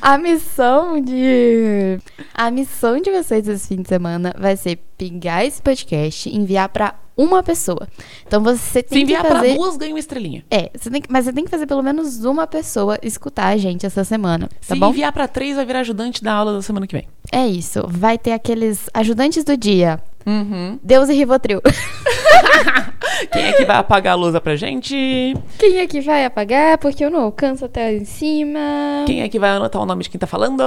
a 0.00 0.18
missão 0.18 1.00
de. 1.00 1.98
A 2.34 2.50
missão 2.50 3.00
de 3.00 3.10
vocês 3.10 3.46
esse 3.46 3.68
fim 3.68 3.82
de 3.82 3.88
semana 3.88 4.34
vai 4.38 4.56
ser 4.56 4.76
pegar 4.96 5.44
esse 5.44 5.60
podcast 5.60 6.28
e 6.28 6.36
enviar 6.36 6.68
pra 6.70 6.94
uma 7.16 7.42
pessoa. 7.42 7.86
Então 8.26 8.42
você 8.42 8.80
Se 8.80 8.82
tem 8.82 8.98
que 9.00 9.04
enviar 9.12 9.22
fazer. 9.26 9.48
pra 9.48 9.54
duas, 9.56 9.76
ganha 9.76 9.92
uma 9.92 9.98
estrelinha. 9.98 10.42
É, 10.50 10.70
você 10.74 10.90
tem 10.90 11.02
que- 11.02 11.12
mas 11.12 11.26
você 11.26 11.32
tem 11.34 11.44
que 11.44 11.50
fazer 11.50 11.66
pelo 11.66 11.82
menos 11.82 12.24
uma 12.24 12.46
pessoa 12.46 12.98
escutar 13.02 13.48
a 13.48 13.56
gente 13.58 13.84
essa 13.84 14.02
semana, 14.02 14.48
tá 14.48 14.74
Se 14.74 14.80
bom? 14.80 14.88
enviar 14.88 15.12
pra 15.12 15.28
três, 15.28 15.56
vai 15.56 15.66
virar 15.66 15.80
ajudante 15.80 16.24
da 16.24 16.32
aula 16.32 16.54
da 16.54 16.62
semana 16.62 16.86
que 16.86 16.96
vem. 16.96 17.06
É 17.30 17.46
isso. 17.46 17.84
Vai 17.86 18.16
ter 18.16 18.32
aqueles 18.32 18.88
ajudantes 18.94 19.44
do 19.44 19.54
dia. 19.56 20.00
Uhum. 20.26 20.78
Deus 20.82 21.08
e 21.08 21.14
Rivotril. 21.14 21.60
Quem 23.30 23.44
é 23.44 23.52
que 23.52 23.64
vai 23.64 23.76
apagar 23.76 24.14
a 24.14 24.16
lousa 24.16 24.40
pra 24.40 24.56
gente? 24.56 25.34
Quem 25.58 25.78
é 25.78 25.86
que 25.86 26.00
vai 26.00 26.24
apagar? 26.24 26.78
Porque 26.78 27.04
eu 27.04 27.10
não 27.10 27.22
alcanço 27.22 27.64
até 27.64 27.84
lá 27.84 27.92
em 27.92 28.04
cima. 28.04 28.58
Quem 29.06 29.22
é 29.22 29.28
que 29.28 29.38
vai 29.38 29.50
anotar 29.50 29.80
o 29.80 29.86
nome 29.86 30.02
de 30.02 30.10
quem 30.10 30.18
tá 30.18 30.26
falando? 30.26 30.62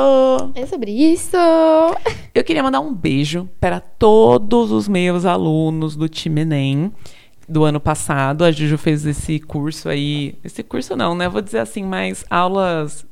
É 0.56 0.66
sobre 0.66 0.92
isso. 0.92 1.36
Eu 2.34 2.44
queria 2.44 2.64
mandar 2.64 2.80
um 2.80 2.94
beijo 2.94 3.50
para 3.60 3.80
todos 3.80 4.72
os 4.72 4.88
meus 4.88 5.26
alunos 5.26 5.96
do 5.96 6.08
time 6.08 6.42
Enem 6.42 6.94
do 7.48 7.64
ano 7.64 7.80
passado. 7.80 8.44
A 8.44 8.52
Juju 8.52 8.78
fez 8.78 9.06
esse 9.06 9.40
curso 9.40 9.90
aí. 9.90 10.36
Esse 10.44 10.64
curso 10.64 10.96
não, 10.96 11.16
né? 11.16 11.28
Vou 11.28 11.42
dizer 11.42 11.60
assim, 11.60 11.84
mais 11.84 12.26
aulas. 12.30 13.06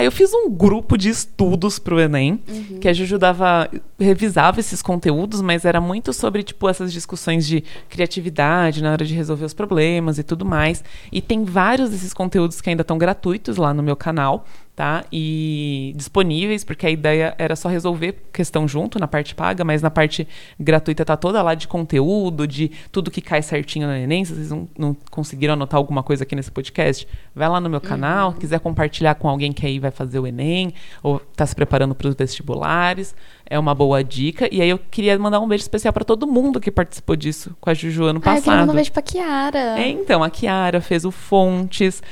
Eu 0.00 0.10
fiz 0.10 0.32
um 0.32 0.50
grupo 0.50 0.96
de 0.96 1.10
estudos 1.10 1.78
pro 1.78 2.00
Enem, 2.00 2.40
que 2.80 2.88
a 2.88 2.92
Juju 2.92 3.18
dava, 3.18 3.68
revisava 3.98 4.58
esses 4.58 4.80
conteúdos, 4.80 5.42
mas 5.42 5.64
era 5.64 5.80
muito 5.80 6.12
sobre, 6.12 6.42
tipo, 6.42 6.68
essas 6.68 6.92
discussões 6.92 7.46
de 7.46 7.62
criatividade 7.88 8.82
na 8.82 8.92
hora 8.92 9.04
de 9.04 9.14
resolver 9.14 9.44
os 9.44 9.52
problemas 9.52 10.18
e 10.18 10.22
tudo 10.22 10.44
mais. 10.44 10.82
E 11.12 11.20
tem 11.20 11.44
vários 11.44 11.90
desses 11.90 12.14
conteúdos 12.14 12.60
que 12.60 12.70
ainda 12.70 12.80
estão 12.80 12.96
gratuitos 12.96 13.58
lá 13.58 13.74
no 13.74 13.82
meu 13.82 13.94
canal, 13.94 14.46
tá? 14.80 15.04
E 15.12 15.92
disponíveis, 15.94 16.64
porque 16.64 16.86
a 16.86 16.90
ideia 16.90 17.34
era 17.36 17.54
só 17.54 17.68
resolver 17.68 18.14
questão 18.32 18.66
junto 18.66 18.98
na 18.98 19.06
parte 19.06 19.34
paga, 19.34 19.62
mas 19.62 19.82
na 19.82 19.90
parte 19.90 20.26
gratuita 20.58 21.04
tá 21.04 21.18
toda 21.18 21.42
lá 21.42 21.54
de 21.54 21.68
conteúdo, 21.68 22.46
de 22.46 22.70
tudo 22.90 23.10
que 23.10 23.20
cai 23.20 23.42
certinho 23.42 23.86
no 23.86 23.92
Enem. 23.92 24.24
Se 24.24 24.34
vocês 24.34 24.50
não, 24.50 24.66
não 24.78 24.96
conseguiram 25.10 25.52
anotar 25.52 25.76
alguma 25.76 26.02
coisa 26.02 26.22
aqui 26.22 26.34
nesse 26.34 26.50
podcast, 26.50 27.06
vai 27.34 27.46
lá 27.46 27.60
no 27.60 27.68
meu 27.68 27.78
canal, 27.78 28.32
quiser 28.32 28.58
compartilhar 28.58 29.16
com 29.16 29.28
alguém 29.28 29.52
que 29.52 29.66
aí 29.66 29.78
vai 29.78 29.90
fazer 29.90 30.18
o 30.18 30.26
Enem, 30.26 30.72
ou 31.02 31.20
tá 31.36 31.44
se 31.44 31.54
preparando 31.54 31.94
para 31.94 32.08
os 32.08 32.14
vestibulares, 32.14 33.14
é 33.44 33.58
uma 33.58 33.74
boa 33.74 34.02
dica. 34.02 34.48
E 34.50 34.62
aí 34.62 34.70
eu 34.70 34.78
queria 34.78 35.18
mandar 35.18 35.40
um 35.40 35.46
beijo 35.46 35.60
especial 35.60 35.92
para 35.92 36.06
todo 36.06 36.26
mundo 36.26 36.58
que 36.58 36.70
participou 36.70 37.16
disso 37.16 37.54
com 37.60 37.68
a 37.68 37.74
Juju 37.74 38.04
ano 38.04 38.22
Ah, 38.24 38.36
eu 38.36 38.36
queria 38.36 38.52
mandar 38.52 38.56
passado. 38.60 38.70
um 38.70 38.74
beijo 38.76 38.92
pra 38.92 39.02
Kiara. 39.02 39.78
É, 39.78 39.88
então, 39.90 40.24
a 40.24 40.30
Kiara 40.30 40.80
fez 40.80 41.04
o 41.04 41.10
Fontes, 41.10 42.02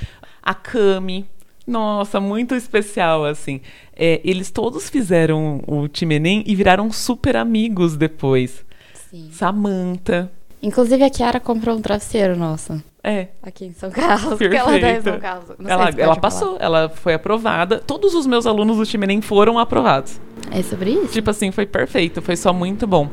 a 0.43 0.53
Cami. 0.53 1.25
Nossa, 1.69 2.19
muito 2.19 2.55
especial, 2.55 3.27
assim. 3.27 3.61
É, 3.95 4.23
eles 4.25 4.51
todos 4.51 4.89
fizeram 4.89 5.63
o 5.67 5.87
time 5.87 6.15
Enem 6.15 6.43
e 6.47 6.55
viraram 6.57 6.91
super 6.91 7.37
amigos 7.37 7.95
depois. 7.95 8.65
Sim. 9.11 9.29
Samantha. 9.31 10.33
Inclusive, 10.63 11.05
a 11.05 11.11
Kiara 11.11 11.39
comprou 11.39 11.77
um 11.77 11.81
travesseiro, 11.83 12.35
nossa. 12.37 12.83
É, 13.05 13.29
Aqui 13.43 13.67
em 13.67 13.75
São 13.75 13.91
Carlos. 13.91 14.39
Porque 14.39 14.57
ela 14.57 14.81
tá 14.81 14.91
em. 14.91 15.03
São 15.03 15.21
Carlos. 15.21 15.51
Ela, 15.61 15.85
ela 15.91 15.93
falar. 15.93 16.17
passou, 16.17 16.57
ela 16.59 16.89
foi 16.89 17.13
aprovada. 17.13 17.79
Todos 17.81 18.15
os 18.15 18.27
meus 18.27 18.47
alunos 18.47 18.79
do 18.79 18.87
time 18.87 19.05
Enem 19.05 19.21
foram 19.21 19.59
aprovados. 19.59 20.19
É 20.51 20.63
sobre 20.63 20.93
isso? 20.93 21.13
Tipo 21.13 21.29
assim, 21.31 21.53
foi 21.53 21.67
perfeito, 21.67 22.23
foi 22.23 22.35
só 22.35 22.51
muito 22.51 22.87
bom. 22.87 23.11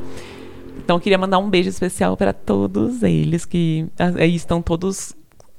Então, 0.78 0.96
eu 0.96 1.00
queria 1.02 1.18
mandar 1.18 1.40
um 1.40 1.50
beijo 1.50 1.68
especial 1.68 2.16
para 2.16 2.32
todos 2.32 3.04
eles 3.04 3.44
que 3.44 3.86
ah, 4.00 4.14
aí 4.18 4.34
estão 4.34 4.62
todos 4.62 5.14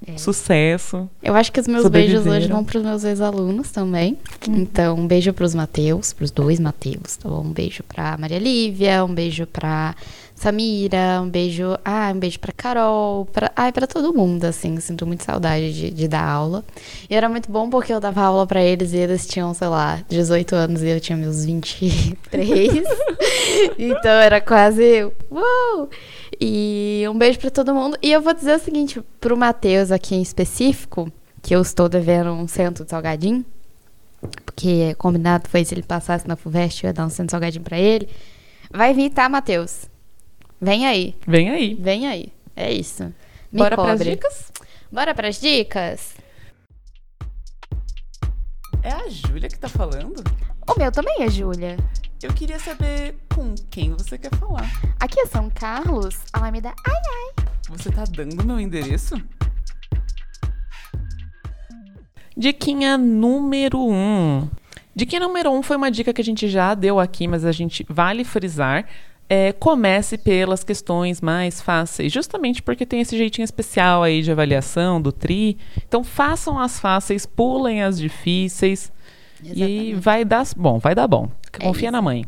É. 0.07 0.19
sucesso. 0.19 1.09
Eu 1.23 1.35
acho 1.35 1.51
que 1.51 1.61
os 1.61 1.67
meus 1.67 1.89
beijos 1.89 2.27
hoje 2.27 2.49
vão 2.49 2.63
pros 2.65 2.83
meus 2.83 3.03
ex-alunos 3.05 3.71
também. 3.71 4.19
Então, 4.47 4.97
um 4.97 5.07
beijo 5.07 5.33
pros 5.33 5.55
Mateus, 5.55 6.13
pros 6.13 6.31
dois 6.31 6.61
Mateus, 6.61 7.17
tá 7.17 7.29
bom? 7.29 7.43
Um 7.43 7.53
beijo 7.53 7.83
pra 7.83 8.17
Maria 8.19 8.39
Lívia, 8.39 9.05
um 9.05 9.15
beijo 9.15 9.47
pra 9.47 9.95
Samira, 10.37 11.23
um 11.23 11.31
beijo. 11.31 11.79
Ah, 11.83 12.13
um 12.15 12.19
beijo 12.19 12.39
pra 12.39 12.53
Carol, 12.53 13.25
pra, 13.25 13.51
ai, 13.57 13.73
pra 13.73 13.87
todo 13.87 14.13
mundo, 14.13 14.45
assim. 14.45 14.79
Sinto 14.79 15.07
muito 15.07 15.25
saudade 15.25 15.73
de, 15.73 15.91
de 15.91 16.07
dar 16.07 16.29
aula. 16.29 16.63
E 17.09 17.17
era 17.17 17.27
muito 17.27 17.51
bom 17.51 17.71
porque 17.71 17.91
eu 17.91 17.99
dava 17.99 18.21
aula 18.21 18.47
pra 18.47 18.63
eles 18.63 18.93
e 18.93 18.99
eles 18.99 19.27
tinham, 19.27 19.55
sei 19.55 19.69
lá, 19.69 20.05
18 20.11 20.55
anos 20.55 20.83
e 20.83 20.89
eu 20.89 21.01
tinha 21.01 21.17
meus 21.17 21.47
23. 21.47 22.85
então 23.79 24.11
era 24.11 24.39
quase. 24.39 25.11
Uou! 25.31 25.89
E 26.39 27.05
um 27.09 27.17
beijo 27.17 27.39
pra 27.39 27.51
todo 27.51 27.75
mundo. 27.75 27.97
E 28.03 28.13
eu 28.13 28.21
vou 28.21 28.35
dizer 28.35 28.57
o 28.57 28.61
seguinte, 28.61 29.03
pro 29.19 29.39
Matheus 29.39 29.91
aqui 29.91 30.15
em 30.15 30.23
específico, 30.23 31.11
que 31.41 31.57
eu 31.57 31.63
estou 31.63 31.89
devendo 31.89 32.31
um 32.33 32.47
centro 32.47 32.85
de 32.85 32.91
salgadinho, 32.91 33.43
porque 34.45 34.95
combinado 34.97 35.49
foi 35.49 35.65
se 35.65 35.73
ele 35.73 35.83
passasse 35.83 36.29
na 36.29 36.37
FUVEST, 36.37 36.85
eu 36.85 36.89
ia 36.89 36.93
dar 36.93 37.07
um 37.07 37.11
centro 37.11 37.27
de 37.27 37.31
salgadinho 37.31 37.65
pra 37.65 37.79
ele. 37.79 38.07
Vai 38.71 38.93
vir, 38.93 39.09
tá, 39.09 39.31
Matheus? 39.31 39.89
Vem 40.61 40.87
aí, 40.87 41.15
Vem 41.27 41.51
aí. 41.51 41.75
vem 41.75 42.07
aí. 42.07 42.33
É 42.55 42.73
isso. 42.73 43.05
Me 43.53 43.59
Bora 43.59 43.77
pras 43.77 43.91
cobre. 43.99 44.11
dicas? 44.11 44.53
Bora 44.91 45.15
pras 45.15 45.41
dicas? 45.41 46.15
É 48.83 48.91
a 48.91 49.09
Júlia 49.09 49.49
que 49.49 49.59
tá 49.59 49.69
falando? 49.69 50.23
O 50.69 50.79
meu 50.79 50.91
também 50.91 51.23
é 51.23 51.29
Júlia. 51.31 51.77
Eu 52.23 52.33
queria 52.33 52.59
saber 52.59 53.17
com 53.35 53.55
quem 53.71 53.93
você 53.93 54.17
quer 54.17 54.35
falar. 54.37 54.69
Aqui 54.99 55.21
é 55.21 55.27
São 55.27 55.51
Carlos, 55.51 56.17
Alameda. 56.33 56.73
Ai, 56.87 57.45
Você 57.69 57.91
tá 57.91 58.05
dando 58.05 58.45
meu 58.45 58.59
endereço? 58.59 59.15
Diquinha 62.37 62.97
número 62.99 63.79
1. 63.79 63.93
Um. 63.93 64.51
Diquinha 64.95 65.21
número 65.21 65.51
1 65.51 65.57
um 65.59 65.63
foi 65.63 65.77
uma 65.77 65.91
dica 65.91 66.13
que 66.13 66.21
a 66.21 66.25
gente 66.25 66.49
já 66.49 66.75
deu 66.75 66.99
aqui, 66.99 67.29
mas 67.29 67.45
a 67.45 67.53
gente 67.53 67.85
vale 67.89 68.25
frisar. 68.25 68.87
É, 69.29 69.53
comece 69.53 70.17
pelas 70.17 70.63
questões 70.63 71.21
mais 71.21 71.61
fáceis, 71.61 72.13
justamente 72.13 72.63
porque 72.63 72.87
tem 72.87 73.01
esse 73.01 73.17
jeitinho 73.17 73.45
especial 73.45 74.03
aí 74.03 74.23
de 74.23 74.31
avaliação 74.31 75.03
do 75.03 75.11
TRI. 75.11 75.59
Então 75.87 76.05
façam 76.05 76.59
as 76.61 76.79
fáceis, 76.79 77.27
pulem 77.27 77.83
as 77.83 77.99
difíceis 77.99 78.93
e 79.43 79.49
Exatamente. 79.51 79.95
vai 79.95 80.25
dar 80.25 80.47
bom, 80.57 80.79
vai 80.79 80.95
dar 80.95 81.09
bom. 81.09 81.29
Confia 81.61 81.89
isso. 81.89 81.93
na 81.93 82.01
mãe. 82.01 82.25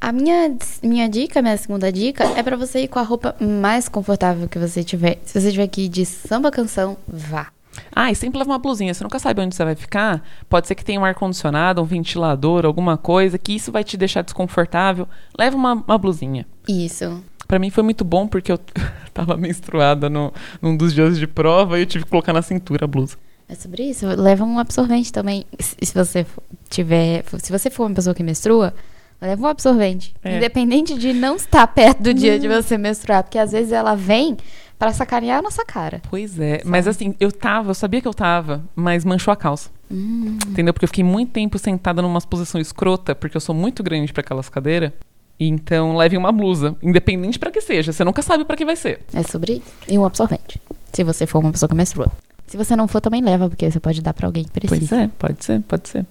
A 0.00 0.12
minha, 0.12 0.56
minha 0.82 1.08
dica, 1.08 1.42
minha 1.42 1.56
segunda 1.56 1.90
dica, 1.90 2.24
é 2.36 2.42
pra 2.42 2.56
você 2.56 2.82
ir 2.82 2.88
com 2.88 3.00
a 3.00 3.02
roupa 3.02 3.34
mais 3.40 3.88
confortável 3.88 4.48
que 4.48 4.58
você 4.58 4.84
tiver. 4.84 5.18
Se 5.24 5.40
você 5.40 5.50
tiver 5.50 5.68
ir 5.76 5.88
de 5.88 6.06
samba 6.06 6.52
canção, 6.52 6.96
vá. 7.06 7.48
Ah, 7.94 8.10
e 8.10 8.14
sempre 8.14 8.38
leva 8.38 8.50
uma 8.50 8.58
blusinha. 8.58 8.92
Você 8.92 9.02
nunca 9.02 9.18
sabe 9.18 9.40
onde 9.40 9.54
você 9.54 9.64
vai 9.64 9.74
ficar. 9.74 10.22
Pode 10.48 10.66
ser 10.66 10.74
que 10.74 10.84
tenha 10.84 11.00
um 11.00 11.04
ar-condicionado, 11.04 11.82
um 11.82 11.84
ventilador, 11.84 12.64
alguma 12.64 12.96
coisa, 12.96 13.38
que 13.38 13.54
isso 13.54 13.72
vai 13.72 13.84
te 13.84 13.96
deixar 13.96 14.22
desconfortável. 14.22 15.08
Leva 15.38 15.56
uma, 15.56 15.74
uma 15.74 15.98
blusinha. 15.98 16.46
Isso. 16.68 17.22
Pra 17.46 17.58
mim 17.58 17.70
foi 17.70 17.82
muito 17.82 18.04
bom 18.04 18.28
porque 18.28 18.52
eu 18.52 18.58
tava 19.14 19.36
menstruada 19.36 20.10
no, 20.10 20.32
num 20.60 20.76
dos 20.76 20.92
dias 20.92 21.18
de 21.18 21.26
prova 21.26 21.78
e 21.78 21.82
eu 21.82 21.86
tive 21.86 22.04
que 22.04 22.10
colocar 22.10 22.32
na 22.32 22.42
cintura 22.42 22.84
a 22.84 22.88
blusa. 22.88 23.16
É 23.48 23.54
sobre 23.54 23.82
isso. 23.84 24.06
Leva 24.06 24.44
um 24.44 24.58
absorvente 24.58 25.10
também. 25.10 25.46
Se 25.58 25.94
você 25.94 26.26
tiver. 26.68 27.24
Se 27.38 27.50
você 27.50 27.70
for 27.70 27.86
uma 27.86 27.94
pessoa 27.94 28.14
que 28.14 28.22
menstrua, 28.22 28.74
leva 29.20 29.42
um 29.42 29.46
absorvente. 29.46 30.14
É. 30.22 30.36
Independente 30.36 30.98
de 30.98 31.14
não 31.14 31.36
estar 31.36 31.66
perto 31.68 32.02
do 32.02 32.12
dia 32.12 32.38
de 32.38 32.46
você 32.46 32.76
menstruar. 32.76 33.22
Porque 33.24 33.38
às 33.38 33.52
vezes 33.52 33.72
ela 33.72 33.94
vem 33.94 34.36
pra 34.78 34.92
sacanear 34.92 35.38
a 35.38 35.42
nossa 35.42 35.64
cara. 35.64 36.00
Pois 36.08 36.38
é, 36.38 36.60
mas 36.64 36.86
assim, 36.86 37.14
eu 37.18 37.32
tava, 37.32 37.70
eu 37.70 37.74
sabia 37.74 38.00
que 38.00 38.08
eu 38.08 38.14
tava, 38.14 38.62
mas 38.76 39.04
manchou 39.04 39.32
a 39.32 39.36
calça. 39.36 39.70
Hum. 39.90 40.38
Entendeu? 40.46 40.72
Porque 40.72 40.84
eu 40.84 40.88
fiquei 40.88 41.04
muito 41.04 41.32
tempo 41.32 41.58
sentada 41.58 42.00
numa 42.02 42.20
posição 42.20 42.60
escrota, 42.60 43.14
porque 43.14 43.36
eu 43.36 43.40
sou 43.40 43.54
muito 43.54 43.82
grande 43.82 44.12
pra 44.12 44.20
aquelas 44.20 44.48
cadeiras. 44.48 44.92
E 45.40 45.46
Então, 45.46 45.96
leve 45.96 46.16
uma 46.16 46.32
blusa, 46.32 46.76
independente 46.82 47.38
pra 47.38 47.50
que 47.50 47.60
seja. 47.60 47.92
Você 47.92 48.04
nunca 48.04 48.22
sabe 48.22 48.44
pra 48.44 48.56
que 48.56 48.64
vai 48.64 48.76
ser. 48.76 49.00
É 49.14 49.22
sobre 49.22 49.54
isso. 49.54 49.62
E 49.88 49.98
um 49.98 50.04
absorvente. 50.04 50.60
Se 50.92 51.04
você 51.04 51.26
for 51.26 51.38
uma 51.38 51.52
pessoa 51.52 51.68
que 51.68 51.74
menstrua. 51.76 52.10
Se 52.46 52.56
você 52.56 52.74
não 52.74 52.88
for, 52.88 53.00
também 53.00 53.22
leva, 53.22 53.48
porque 53.48 53.70
você 53.70 53.78
pode 53.78 54.02
dar 54.02 54.12
pra 54.14 54.26
alguém 54.26 54.44
que 54.44 54.50
precisa. 54.50 54.78
Pois 54.78 54.92
é, 54.92 55.10
pode 55.18 55.44
ser, 55.44 55.60
pode 55.62 55.88
ser. 55.88 56.06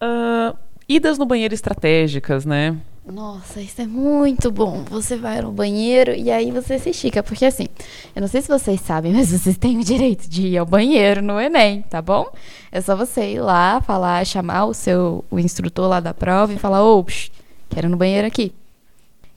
Ah, 0.00 0.54
idas 0.88 1.18
no 1.18 1.24
banheiro 1.24 1.54
estratégicas, 1.54 2.44
né? 2.44 2.76
Nossa, 3.12 3.60
isso 3.60 3.80
é 3.80 3.86
muito 3.86 4.50
bom. 4.50 4.84
Você 4.90 5.16
vai 5.16 5.40
no 5.40 5.50
banheiro 5.50 6.12
e 6.14 6.30
aí 6.30 6.50
você 6.50 6.78
se 6.78 6.90
estica. 6.90 7.22
Porque 7.22 7.46
assim, 7.46 7.66
eu 8.14 8.20
não 8.20 8.28
sei 8.28 8.42
se 8.42 8.48
vocês 8.48 8.80
sabem, 8.80 9.12
mas 9.16 9.30
vocês 9.30 9.56
têm 9.56 9.78
o 9.78 9.84
direito 9.84 10.28
de 10.28 10.48
ir 10.48 10.58
ao 10.58 10.66
banheiro 10.66 11.22
no 11.22 11.40
Enem, 11.40 11.82
tá 11.82 12.02
bom? 12.02 12.26
É 12.70 12.80
só 12.80 12.94
você 12.94 13.32
ir 13.32 13.40
lá, 13.40 13.80
falar, 13.80 14.24
chamar 14.26 14.66
o 14.66 14.74
seu 14.74 15.24
o 15.30 15.38
instrutor 15.38 15.88
lá 15.88 16.00
da 16.00 16.12
prova 16.12 16.52
e 16.52 16.58
falar, 16.58 16.84
ô, 16.84 17.02
quero 17.70 17.88
ir 17.88 17.90
no 17.90 17.96
banheiro 17.96 18.26
aqui. 18.26 18.52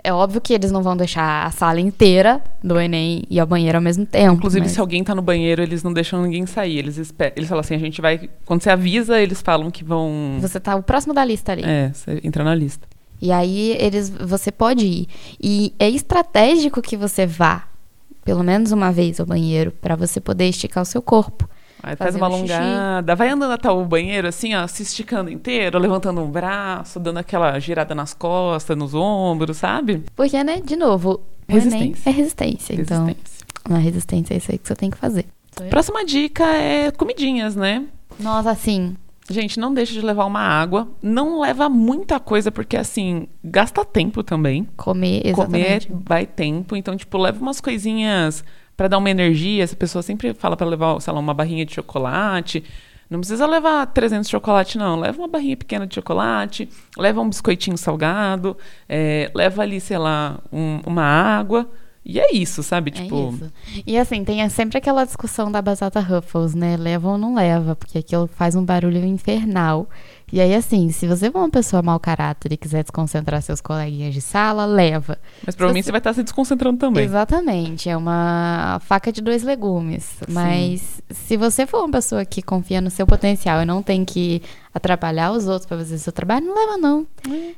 É 0.04 0.12
óbvio 0.12 0.42
que 0.42 0.52
eles 0.52 0.72
não 0.72 0.82
vão 0.82 0.98
deixar 0.98 1.46
a 1.46 1.52
sala 1.52 1.80
inteira 1.80 2.42
do 2.64 2.78
Enem 2.80 3.24
ir 3.30 3.40
ao 3.40 3.46
banheiro 3.46 3.78
ao 3.78 3.82
mesmo 3.84 4.04
tempo. 4.04 4.34
Inclusive, 4.34 4.62
mas- 4.66 4.72
se 4.72 4.80
alguém 4.82 5.04
tá 5.04 5.14
no 5.14 5.22
banheiro, 5.22 5.62
eles 5.62 5.84
não 5.84 5.94
deixam 5.94 6.24
ninguém 6.24 6.46
sair. 6.48 6.80
Eles, 6.80 6.98
espe- 6.98 7.32
eles 7.36 7.48
falam 7.48 7.60
assim, 7.60 7.76
a 7.76 7.78
gente 7.78 8.02
vai... 8.02 8.28
Quando 8.44 8.64
você 8.64 8.72
avisa, 8.72 9.22
eles 9.22 9.42
falam 9.44 9.70
que 9.70 9.84
vão... 9.84 10.40
Você 10.42 10.60
tá 10.60 10.76
o 10.76 10.82
próximo 10.82 11.14
da 11.14 11.24
lista 11.24 11.52
ali. 11.52 11.62
É, 11.64 11.92
você 11.94 12.20
entra 12.24 12.44
na 12.44 12.56
lista. 12.56 12.88
E 13.22 13.32
aí 13.32 13.76
eles, 13.80 14.10
você 14.10 14.52
pode 14.52 14.86
ir. 14.86 15.08
E 15.42 15.74
é 15.80 15.90
estratégico 15.90 16.82
que 16.82 16.98
você 16.98 17.26
vá, 17.26 17.64
pelo 18.26 18.44
menos 18.44 18.72
uma 18.72 18.92
vez 18.92 19.20
ao 19.20 19.26
banheiro, 19.26 19.72
pra 19.72 19.96
você 19.96 20.20
poder 20.20 20.48
esticar 20.50 20.82
o 20.84 20.86
seu 20.86 21.02
corpo. 21.02 21.48
Aí 21.84 21.96
faz 21.96 22.16
uma 22.16 22.28
um 22.30 22.42
xixi. 22.42 22.54
alongada, 22.54 23.16
vai 23.16 23.30
andando 23.30 23.52
até 23.54 23.70
o 23.70 23.84
banheiro, 23.84 24.28
assim, 24.28 24.54
ó, 24.54 24.68
se 24.68 24.84
esticando 24.84 25.32
inteiro, 25.32 25.80
levantando 25.80 26.22
um 26.22 26.30
braço, 26.30 27.00
dando 27.00 27.18
aquela 27.18 27.58
girada 27.60 27.96
nas 27.96 28.14
costas, 28.14 28.78
nos 28.78 28.94
ombros, 28.94 29.58
sabe? 29.58 30.04
Porque, 30.16 30.44
né, 30.44 30.62
de 30.64 30.76
novo, 30.76 31.22
Enem 31.48 31.60
Resistência. 31.96 32.10
é 32.10 32.14
resistência. 32.14 32.74
Então, 32.76 33.06
Resistência. 33.06 33.46
na 33.68 33.78
resistência 33.80 34.34
é 34.36 34.38
isso 34.38 34.52
aí 34.52 34.58
que 34.60 34.68
você 34.68 34.76
tem 34.76 34.92
que 34.92 34.98
fazer. 34.98 35.26
Próxima 35.70 36.06
dica 36.06 36.46
é 36.46 36.92
comidinhas, 36.92 37.56
né? 37.56 37.84
Nossa, 38.20 38.52
assim, 38.52 38.96
Gente, 39.30 39.60
não 39.60 39.74
deixe 39.74 39.94
de 39.94 40.02
levar 40.02 40.26
uma 40.26 40.42
água. 40.42 40.88
Não 41.02 41.40
leva 41.40 41.70
muita 41.70 42.20
coisa, 42.20 42.52
porque, 42.52 42.76
assim, 42.76 43.28
gasta 43.44 43.86
tempo 43.86 44.24
também. 44.24 44.68
comer, 44.76 45.22
Comer 45.34 45.60
exatamente. 45.80 45.92
vai 46.06 46.26
tempo. 46.26 46.76
Então, 46.76 46.96
tipo, 46.98 47.18
leva 47.18 47.40
umas 47.42 47.62
coisinhas 47.62 48.44
pra 48.76 48.88
dar 48.88 48.98
uma 48.98 49.10
energia. 49.10 49.64
Essa 49.64 49.76
pessoa 49.76 50.02
sempre 50.02 50.34
fala 50.34 50.58
pra 50.58 50.68
levar, 50.68 51.00
sei 51.00 51.14
lá, 51.14 51.20
uma 51.20 51.34
barrinha 51.34 51.66
de 51.66 51.74
chocolate. 51.74 52.64
Não 53.10 53.20
precisa 53.20 53.46
levar 53.46 53.86
300 53.88 54.28
de 54.28 54.32
chocolate, 54.32 54.78
não. 54.78 55.00
Leva 55.00 55.18
uma 55.20 55.28
barrinha 55.28 55.56
pequena 55.58 55.86
de 55.86 55.94
chocolate, 55.96 56.68
leva 56.98 57.22
um 57.22 57.30
biscoitinho 57.30 57.78
salgado, 57.78 58.58
é, 58.88 59.30
leva 59.36 59.62
ali, 59.62 59.80
sei 59.82 59.98
lá, 59.98 60.40
um- 60.52 60.80
uma 60.86 61.04
água. 61.04 61.70
E 62.04 62.20
é 62.20 62.34
isso, 62.34 62.64
sabe? 62.64 62.92
É 62.92 63.04
Tipo, 63.04 63.34
isso. 63.34 63.52
E 63.86 63.98
assim, 63.98 64.24
tem 64.24 64.48
sempre 64.50 64.78
aquela 64.78 65.06
discussão 65.06 65.52
da 65.52 65.62
batata 65.62 66.00
Ruffles, 66.00 66.56
né? 66.56 66.76
Leva 66.76 67.10
ou 67.10 67.18
não 67.18 67.36
leva, 67.36 67.76
porque 67.76 68.00
aquilo 68.00 68.28
faz 68.28 68.56
um 68.56 68.66
barulho 68.66 69.06
infernal. 69.06 69.88
E 70.34 70.40
aí, 70.40 70.54
assim, 70.56 70.90
se 70.92 71.08
você 71.08 71.30
for 71.30 71.40
uma 71.40 71.50
pessoa 71.50 71.82
mau 71.82 72.00
caráter 72.00 72.54
e 72.54 72.58
quiser 72.58 72.84
desconcentrar 72.84 73.42
seus 73.42 73.60
coleguinhas 73.60 74.14
de 74.14 74.22
sala, 74.22 74.66
leva. 74.66 75.18
mas 75.46 75.56
provavelmente 75.56 75.84
você- 75.84 75.88
você 75.88 75.92
vai 75.92 76.00
estar 76.00 76.14
se 76.14 76.24
desconcentrando 76.24 76.78
também. 76.78 77.04
Exatamente, 77.04 77.90
é 77.90 77.98
uma 77.98 78.80
faca 78.84 79.12
de 79.12 79.22
dois 79.22 79.44
legumes. 79.44 80.16
Mas 80.30 81.02
se 81.10 81.36
você 81.36 81.66
for 81.68 81.80
uma 81.84 81.92
pessoa 81.92 82.24
que 82.24 82.42
confia 82.42 82.80
no 82.80 82.90
seu 82.90 83.06
potencial 83.06 83.62
e 83.62 83.66
não 83.66 83.84
tem 83.84 84.06
que 84.06 84.42
atrapalhar 84.74 85.32
os 85.34 85.48
outros 85.48 85.66
pra 85.66 85.78
fazer 85.78 85.98
seu 85.98 86.14
trabalho, 86.14 86.46
não 86.46 86.56
leva 86.56 86.78
não. 86.78 87.06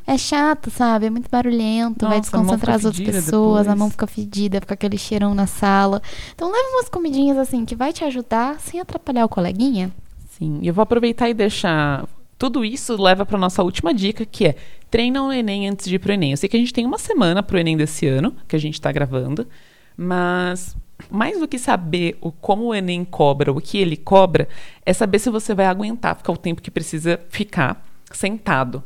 É 0.07 0.17
chato, 0.17 0.71
sabe? 0.71 1.05
É 1.05 1.09
muito 1.11 1.29
barulhento, 1.29 2.07
vai 2.07 2.17
Nossa, 2.17 2.29
a 2.35 2.39
mão 2.39 2.45
desconcentrar 2.47 2.75
as 2.77 2.85
outras 2.85 3.05
pessoas, 3.07 3.59
a 3.59 3.61
depois. 3.63 3.77
mão 3.79 3.89
fica 3.91 4.07
fedida, 4.07 4.59
fica 4.59 4.73
aquele 4.73 4.97
cheirão 4.97 5.35
na 5.35 5.45
sala. 5.45 6.01
Então 6.33 6.51
leva 6.51 6.67
umas 6.75 6.89
comidinhas 6.89 7.37
assim 7.37 7.65
que 7.65 7.75
vai 7.75 7.93
te 7.93 8.03
ajudar 8.03 8.59
sem 8.59 8.79
atrapalhar 8.79 9.25
o 9.25 9.29
coleguinha. 9.29 9.91
Sim, 10.31 10.57
e 10.63 10.67
eu 10.67 10.73
vou 10.73 10.81
aproveitar 10.81 11.29
e 11.29 11.35
deixar. 11.35 12.05
Tudo 12.37 12.65
isso 12.65 13.01
leva 13.01 13.25
para 13.25 13.37
nossa 13.37 13.63
última 13.63 13.93
dica, 13.93 14.25
que 14.25 14.47
é 14.47 14.55
treina 14.89 15.23
o 15.23 15.31
Enem 15.31 15.67
antes 15.69 15.87
de 15.87 15.95
ir 15.95 15.99
pro 15.99 16.13
Enem. 16.13 16.31
Eu 16.31 16.37
sei 16.37 16.49
que 16.49 16.57
a 16.57 16.59
gente 16.59 16.73
tem 16.73 16.85
uma 16.85 16.97
semana 16.97 17.41
pro 17.41 17.57
Enem 17.57 17.77
desse 17.77 18.05
ano, 18.07 18.35
que 18.47 18.55
a 18.55 18.59
gente 18.59 18.75
está 18.75 18.91
gravando, 18.91 19.47
mas 19.95 20.75
mais 21.09 21.39
do 21.39 21.47
que 21.47 21.57
saber 21.59 22.17
o 22.21 22.31
como 22.31 22.65
o 22.65 22.75
Enem 22.75 23.03
cobra, 23.03 23.51
o 23.51 23.59
que 23.59 23.77
ele 23.77 23.97
cobra, 23.97 24.47
é 24.85 24.93
saber 24.93 25.19
se 25.19 25.29
você 25.29 25.53
vai 25.53 25.65
aguentar 25.65 26.15
ficar 26.15 26.31
o 26.31 26.37
tempo 26.37 26.61
que 26.61 26.71
precisa 26.71 27.19
ficar 27.29 27.85
sentado. 28.11 28.83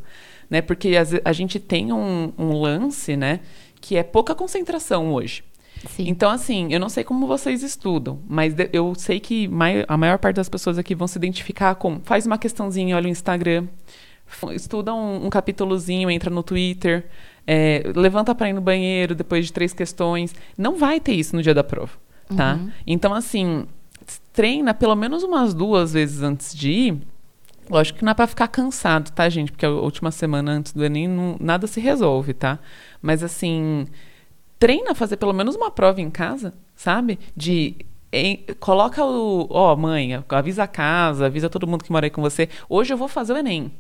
Né? 0.50 0.62
Porque 0.62 0.90
ve- 1.04 1.22
a 1.26 1.34
gente 1.34 1.60
tem 1.60 1.92
um, 1.92 2.32
um 2.38 2.54
lance, 2.54 3.18
né? 3.18 3.42
Que 3.82 3.98
é 3.98 4.04
pouca 4.04 4.34
concentração 4.34 5.12
hoje. 5.14 5.44
Sim. 5.90 6.08
Então, 6.08 6.30
assim, 6.30 6.68
eu 6.72 6.80
não 6.80 6.90
sei 6.90 7.04
como 7.04 7.28
vocês 7.28 7.62
estudam, 7.64 8.20
mas 8.28 8.54
eu 8.74 8.94
sei 8.96 9.20
que 9.20 9.48
mai- 9.48 9.86
a 9.88 9.98
maior 9.98 10.18
parte 10.18 10.36
das 10.38 10.50
pessoas 10.50 10.78
aqui 10.78 10.96
vão 10.96 11.08
se 11.08 11.18
identificar 11.18 11.76
com 11.76 12.00
faz 12.04 12.26
uma 12.26 12.38
questãozinha, 12.38 12.96
olha 12.96 13.06
o 13.08 13.10
Instagram, 13.10 13.68
Estuda 14.54 14.94
um, 14.94 15.26
um 15.26 15.30
capítulozinho, 15.30 16.12
entra 16.12 16.30
no 16.30 16.44
Twitter, 16.44 17.06
é, 17.48 17.82
levanta 17.96 18.36
pra 18.36 18.50
ir 18.50 18.54
no 18.54 18.60
banheiro 18.60 19.16
depois 19.16 19.46
de 19.46 19.54
três 19.54 19.72
questões. 19.74 20.36
Não 20.58 20.76
vai 20.76 21.00
ter 21.00 21.14
isso 21.14 21.34
no 21.34 21.42
dia 21.42 21.54
da 21.54 21.64
prova, 21.64 21.94
tá? 22.36 22.56
Uhum. 22.56 22.70
Então, 22.86 23.14
assim, 23.14 23.66
treina 24.34 24.74
pelo 24.74 24.96
menos 24.96 25.24
umas 25.24 25.54
duas 25.54 25.94
vezes 25.94 26.22
antes 26.24 26.54
de 26.54 26.70
ir. 26.70 26.98
Lógico 27.70 28.00
que 28.00 28.06
não 28.06 28.12
é 28.12 28.16
pra 28.16 28.28
ficar 28.28 28.50
cansado, 28.50 29.12
tá, 29.12 29.30
gente? 29.30 29.52
Porque 29.52 29.66
a 29.66 29.70
última 29.72 30.12
semana 30.12 30.52
antes 30.52 30.74
do 30.74 30.84
Enem 30.84 31.08
não- 31.08 31.38
nada 31.40 31.66
se 31.66 31.80
resolve, 31.80 32.34
tá? 32.34 32.60
Mas, 33.02 33.24
assim, 33.24 33.88
treina 34.60 34.96
fazer 34.96 35.18
pelo 35.18 35.34
menos 35.34 35.56
uma 35.56 35.72
prova 35.72 36.02
em 36.02 36.10
casa, 36.10 36.54
sabe? 36.76 37.20
De. 37.36 37.76
em- 38.12 38.44
coloca 38.60 39.04
o. 39.04 39.48
Ó, 39.50 39.76
mãe, 39.76 40.24
avisa 40.30 40.64
a 40.64 40.68
casa, 40.68 41.26
avisa 41.28 41.50
todo 41.50 41.68
mundo 41.68 41.84
que 41.84 41.92
mora 41.92 42.06
aí 42.06 42.10
com 42.10 42.22
você. 42.22 42.50
Hoje 42.70 42.94
eu 42.94 42.98
vou 42.98 43.08
fazer 43.08 43.34
o 43.34 43.38
Enem. 43.38 43.72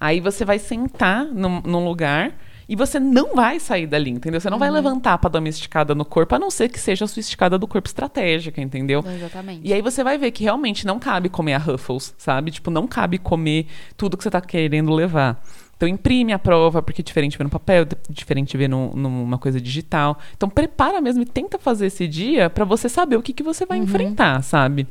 Aí 0.00 0.18
você 0.20 0.44
vai 0.44 0.58
sentar 0.58 1.24
num, 1.26 1.60
num 1.60 1.84
lugar 1.84 2.36
e 2.68 2.74
você 2.74 2.98
não 2.98 3.34
vai 3.36 3.60
sair 3.60 3.86
dali, 3.86 4.10
entendeu? 4.10 4.40
Você 4.40 4.50
não 4.50 4.58
vai 4.58 4.68
levantar 4.70 5.18
pra 5.18 5.30
dar 5.30 5.38
uma 5.38 5.48
esticada 5.48 5.94
no 5.94 6.04
corpo, 6.04 6.34
a 6.34 6.38
não 6.38 6.50
ser 6.50 6.68
que 6.68 6.80
seja 6.80 7.04
a 7.04 7.08
sua 7.08 7.20
esticada 7.20 7.56
do 7.56 7.68
corpo 7.68 7.86
estratégica, 7.86 8.60
entendeu? 8.60 9.04
Exatamente. 9.06 9.60
E 9.62 9.72
aí 9.72 9.80
você 9.82 10.02
vai 10.02 10.18
ver 10.18 10.30
que 10.32 10.42
realmente 10.42 10.86
não 10.86 10.98
cabe 10.98 11.28
comer 11.28 11.54
a 11.54 11.58
Ruffles, 11.58 12.14
sabe? 12.18 12.50
Tipo, 12.50 12.70
não 12.70 12.86
cabe 12.86 13.18
comer 13.18 13.66
tudo 13.96 14.16
que 14.16 14.24
você 14.24 14.30
tá 14.30 14.40
querendo 14.40 14.92
levar. 14.92 15.40
Então 15.82 15.88
imprime 15.92 16.32
a 16.32 16.38
prova, 16.38 16.80
porque 16.80 17.02
é 17.02 17.04
diferente 17.04 17.36
ver 17.36 17.42
no 17.42 17.50
papel, 17.50 17.84
d- 17.84 17.96
diferente 18.08 18.56
ver 18.56 18.68
no- 18.68 18.94
numa 18.94 19.36
coisa 19.36 19.60
digital. 19.60 20.16
Então 20.36 20.48
prepara 20.48 21.00
mesmo 21.00 21.22
e 21.22 21.26
tenta 21.26 21.58
fazer 21.58 21.86
esse 21.86 22.06
dia 22.06 22.48
pra 22.48 22.64
você 22.64 22.88
saber 22.88 23.16
o 23.16 23.22
que, 23.22 23.32
que 23.32 23.42
você 23.42 23.66
vai 23.66 23.78
enfrentar, 23.78 24.40
sabe? 24.44 24.86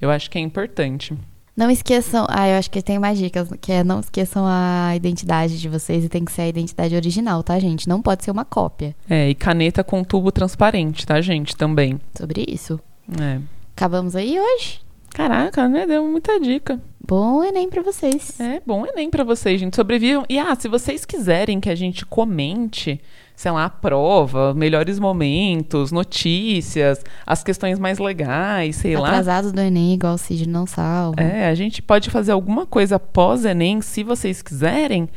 Eu 0.00 0.08
acho 0.08 0.30
que 0.30 0.38
é 0.38 0.40
importante. 0.40 1.18
Não 1.56 1.68
esqueçam. 1.68 2.26
Ah, 2.28 2.46
eu 2.48 2.58
acho 2.58 2.70
que 2.70 2.80
tem 2.80 2.96
mais 2.96 3.18
dicas, 3.18 3.48
que 3.60 3.72
é 3.72 3.82
não 3.82 3.98
esqueçam 3.98 4.44
a 4.46 4.92
identidade 4.94 5.58
de 5.58 5.68
vocês 5.68 6.04
e 6.04 6.08
tem 6.08 6.24
que 6.24 6.30
ser 6.30 6.42
a 6.42 6.48
identidade 6.48 6.94
original, 6.94 7.42
tá, 7.42 7.58
gente? 7.58 7.88
Não 7.88 8.00
pode 8.00 8.22
ser 8.22 8.30
uma 8.30 8.44
cópia. 8.44 8.94
É, 9.10 9.28
e 9.28 9.34
caneta 9.34 9.82
com 9.82 10.04
tubo 10.04 10.30
transparente, 10.30 11.04
tá, 11.04 11.20
gente? 11.20 11.56
Também. 11.56 11.98
Sobre 12.16 12.44
isso. 12.46 12.78
É. 13.20 13.40
Acabamos 13.74 14.14
aí 14.14 14.38
hoje. 14.38 14.80
Caraca, 15.10 15.66
né? 15.66 15.86
Deu 15.86 16.04
muita 16.04 16.38
dica. 16.38 16.78
Bom 17.06 17.44
Enem 17.44 17.70
pra 17.70 17.82
vocês. 17.82 18.38
É 18.40 18.60
bom 18.66 18.84
Enem 18.84 19.08
pra 19.08 19.22
vocês, 19.22 19.60
gente. 19.60 19.76
Sobrevivam. 19.76 20.24
E 20.28 20.38
ah, 20.38 20.54
se 20.56 20.66
vocês 20.66 21.04
quiserem 21.04 21.60
que 21.60 21.70
a 21.70 21.74
gente 21.74 22.04
comente, 22.04 23.00
sei 23.36 23.52
lá, 23.52 23.66
a 23.66 23.70
prova, 23.70 24.52
melhores 24.52 24.98
momentos, 24.98 25.92
notícias, 25.92 27.04
as 27.24 27.44
questões 27.44 27.78
mais 27.78 28.00
legais, 28.00 28.76
sei 28.76 28.96
lá. 28.96 29.08
Atrasados 29.08 29.52
do 29.52 29.60
Enem, 29.60 29.94
igual 29.94 30.14
o 30.14 30.18
Cid 30.18 30.48
não 30.48 30.66
salva. 30.66 31.22
É, 31.22 31.46
a 31.46 31.54
gente 31.54 31.80
pode 31.80 32.10
fazer 32.10 32.32
alguma 32.32 32.66
coisa 32.66 32.98
pós-Enem, 32.98 33.80
se 33.80 34.02
vocês 34.02 34.42
quiserem. 34.42 35.08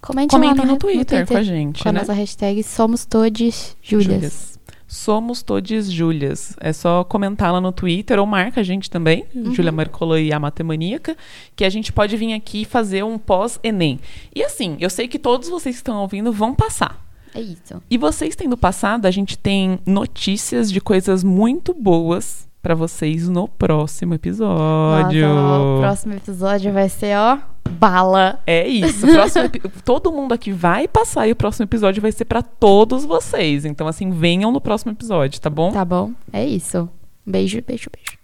Comente 0.00 0.30
Comentem 0.30 0.64
lá 0.64 0.72
no, 0.72 0.76
Twitter, 0.76 1.26
com 1.26 1.36
a 1.36 1.42
gente, 1.42 1.82
com 1.82 1.88
a 1.88 1.92
né? 1.92 2.00
nossa 2.00 2.12
hashtag 2.12 2.62
Somos 2.62 3.04
Todes 3.04 3.76
Júlias. 3.82 4.53
Somos 4.94 5.42
todos 5.42 5.90
Júlias. 5.90 6.54
É 6.60 6.72
só 6.72 7.02
comentar 7.02 7.52
lá 7.52 7.60
no 7.60 7.72
Twitter 7.72 8.20
ou 8.20 8.26
marca 8.26 8.60
a 8.60 8.64
gente 8.64 8.88
também, 8.88 9.24
Uhum. 9.34 9.52
Júlia 9.52 9.72
Marcola 9.72 10.20
e 10.20 10.32
a 10.32 10.38
Matemaníaca, 10.38 11.16
que 11.56 11.64
a 11.64 11.68
gente 11.68 11.92
pode 11.92 12.16
vir 12.16 12.32
aqui 12.32 12.62
e 12.62 12.64
fazer 12.64 13.02
um 13.02 13.18
pós-Enem. 13.18 13.98
E 14.32 14.42
assim, 14.44 14.76
eu 14.78 14.88
sei 14.88 15.08
que 15.08 15.18
todos 15.18 15.48
vocês 15.48 15.74
que 15.74 15.80
estão 15.80 15.96
ouvindo 16.00 16.32
vão 16.32 16.54
passar. 16.54 17.04
É 17.34 17.40
isso. 17.40 17.82
E 17.90 17.98
vocês 17.98 18.36
tendo 18.36 18.56
passado, 18.56 19.06
a 19.06 19.10
gente 19.10 19.36
tem 19.36 19.80
notícias 19.84 20.70
de 20.70 20.80
coisas 20.80 21.24
muito 21.24 21.74
boas 21.74 22.46
pra 22.62 22.76
vocês 22.76 23.28
no 23.28 23.48
próximo 23.48 24.14
episódio. 24.14 25.26
Nossa, 25.28 25.64
o 25.64 25.80
próximo 25.80 26.14
episódio 26.14 26.72
vai 26.72 26.88
ser, 26.88 27.16
ó, 27.18 27.38
bala. 27.70 28.40
É 28.46 28.66
isso. 28.66 29.06
Próximo 29.06 29.48
todo 29.84 30.12
mundo 30.12 30.32
aqui 30.32 30.52
vai 30.52 30.88
passar 30.88 31.26
e 31.26 31.32
o 31.32 31.36
próximo 31.36 31.64
episódio 31.64 32.00
vai 32.00 32.12
ser 32.12 32.24
pra 32.24 32.42
todos 32.42 33.04
vocês. 33.04 33.64
Então, 33.64 33.86
assim, 33.86 34.10
venham 34.10 34.52
no 34.52 34.60
próximo 34.60 34.92
episódio, 34.92 35.40
tá 35.40 35.50
bom? 35.50 35.72
Tá 35.72 35.84
bom? 35.84 36.12
É 36.32 36.44
isso. 36.44 36.88
Beijo, 37.26 37.62
beijo, 37.66 37.90
beijo. 37.92 38.18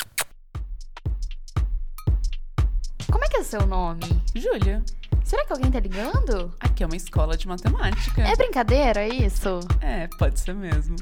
Como 3.10 3.24
é 3.24 3.28
que 3.28 3.36
é 3.36 3.40
o 3.40 3.44
seu 3.44 3.66
nome? 3.66 4.00
Júlia, 4.34 4.82
Será 5.24 5.44
que 5.44 5.52
alguém 5.52 5.70
tá 5.70 5.78
ligando? 5.78 6.52
aqui 6.58 6.82
é 6.82 6.86
uma 6.86 6.96
escola 6.96 7.36
de 7.36 7.46
matemática. 7.46 8.20
É 8.22 8.34
brincadeira 8.34 9.06
isso? 9.06 9.60
É, 9.80 10.08
pode 10.18 10.40
ser 10.40 10.54
mesmo. 10.54 10.96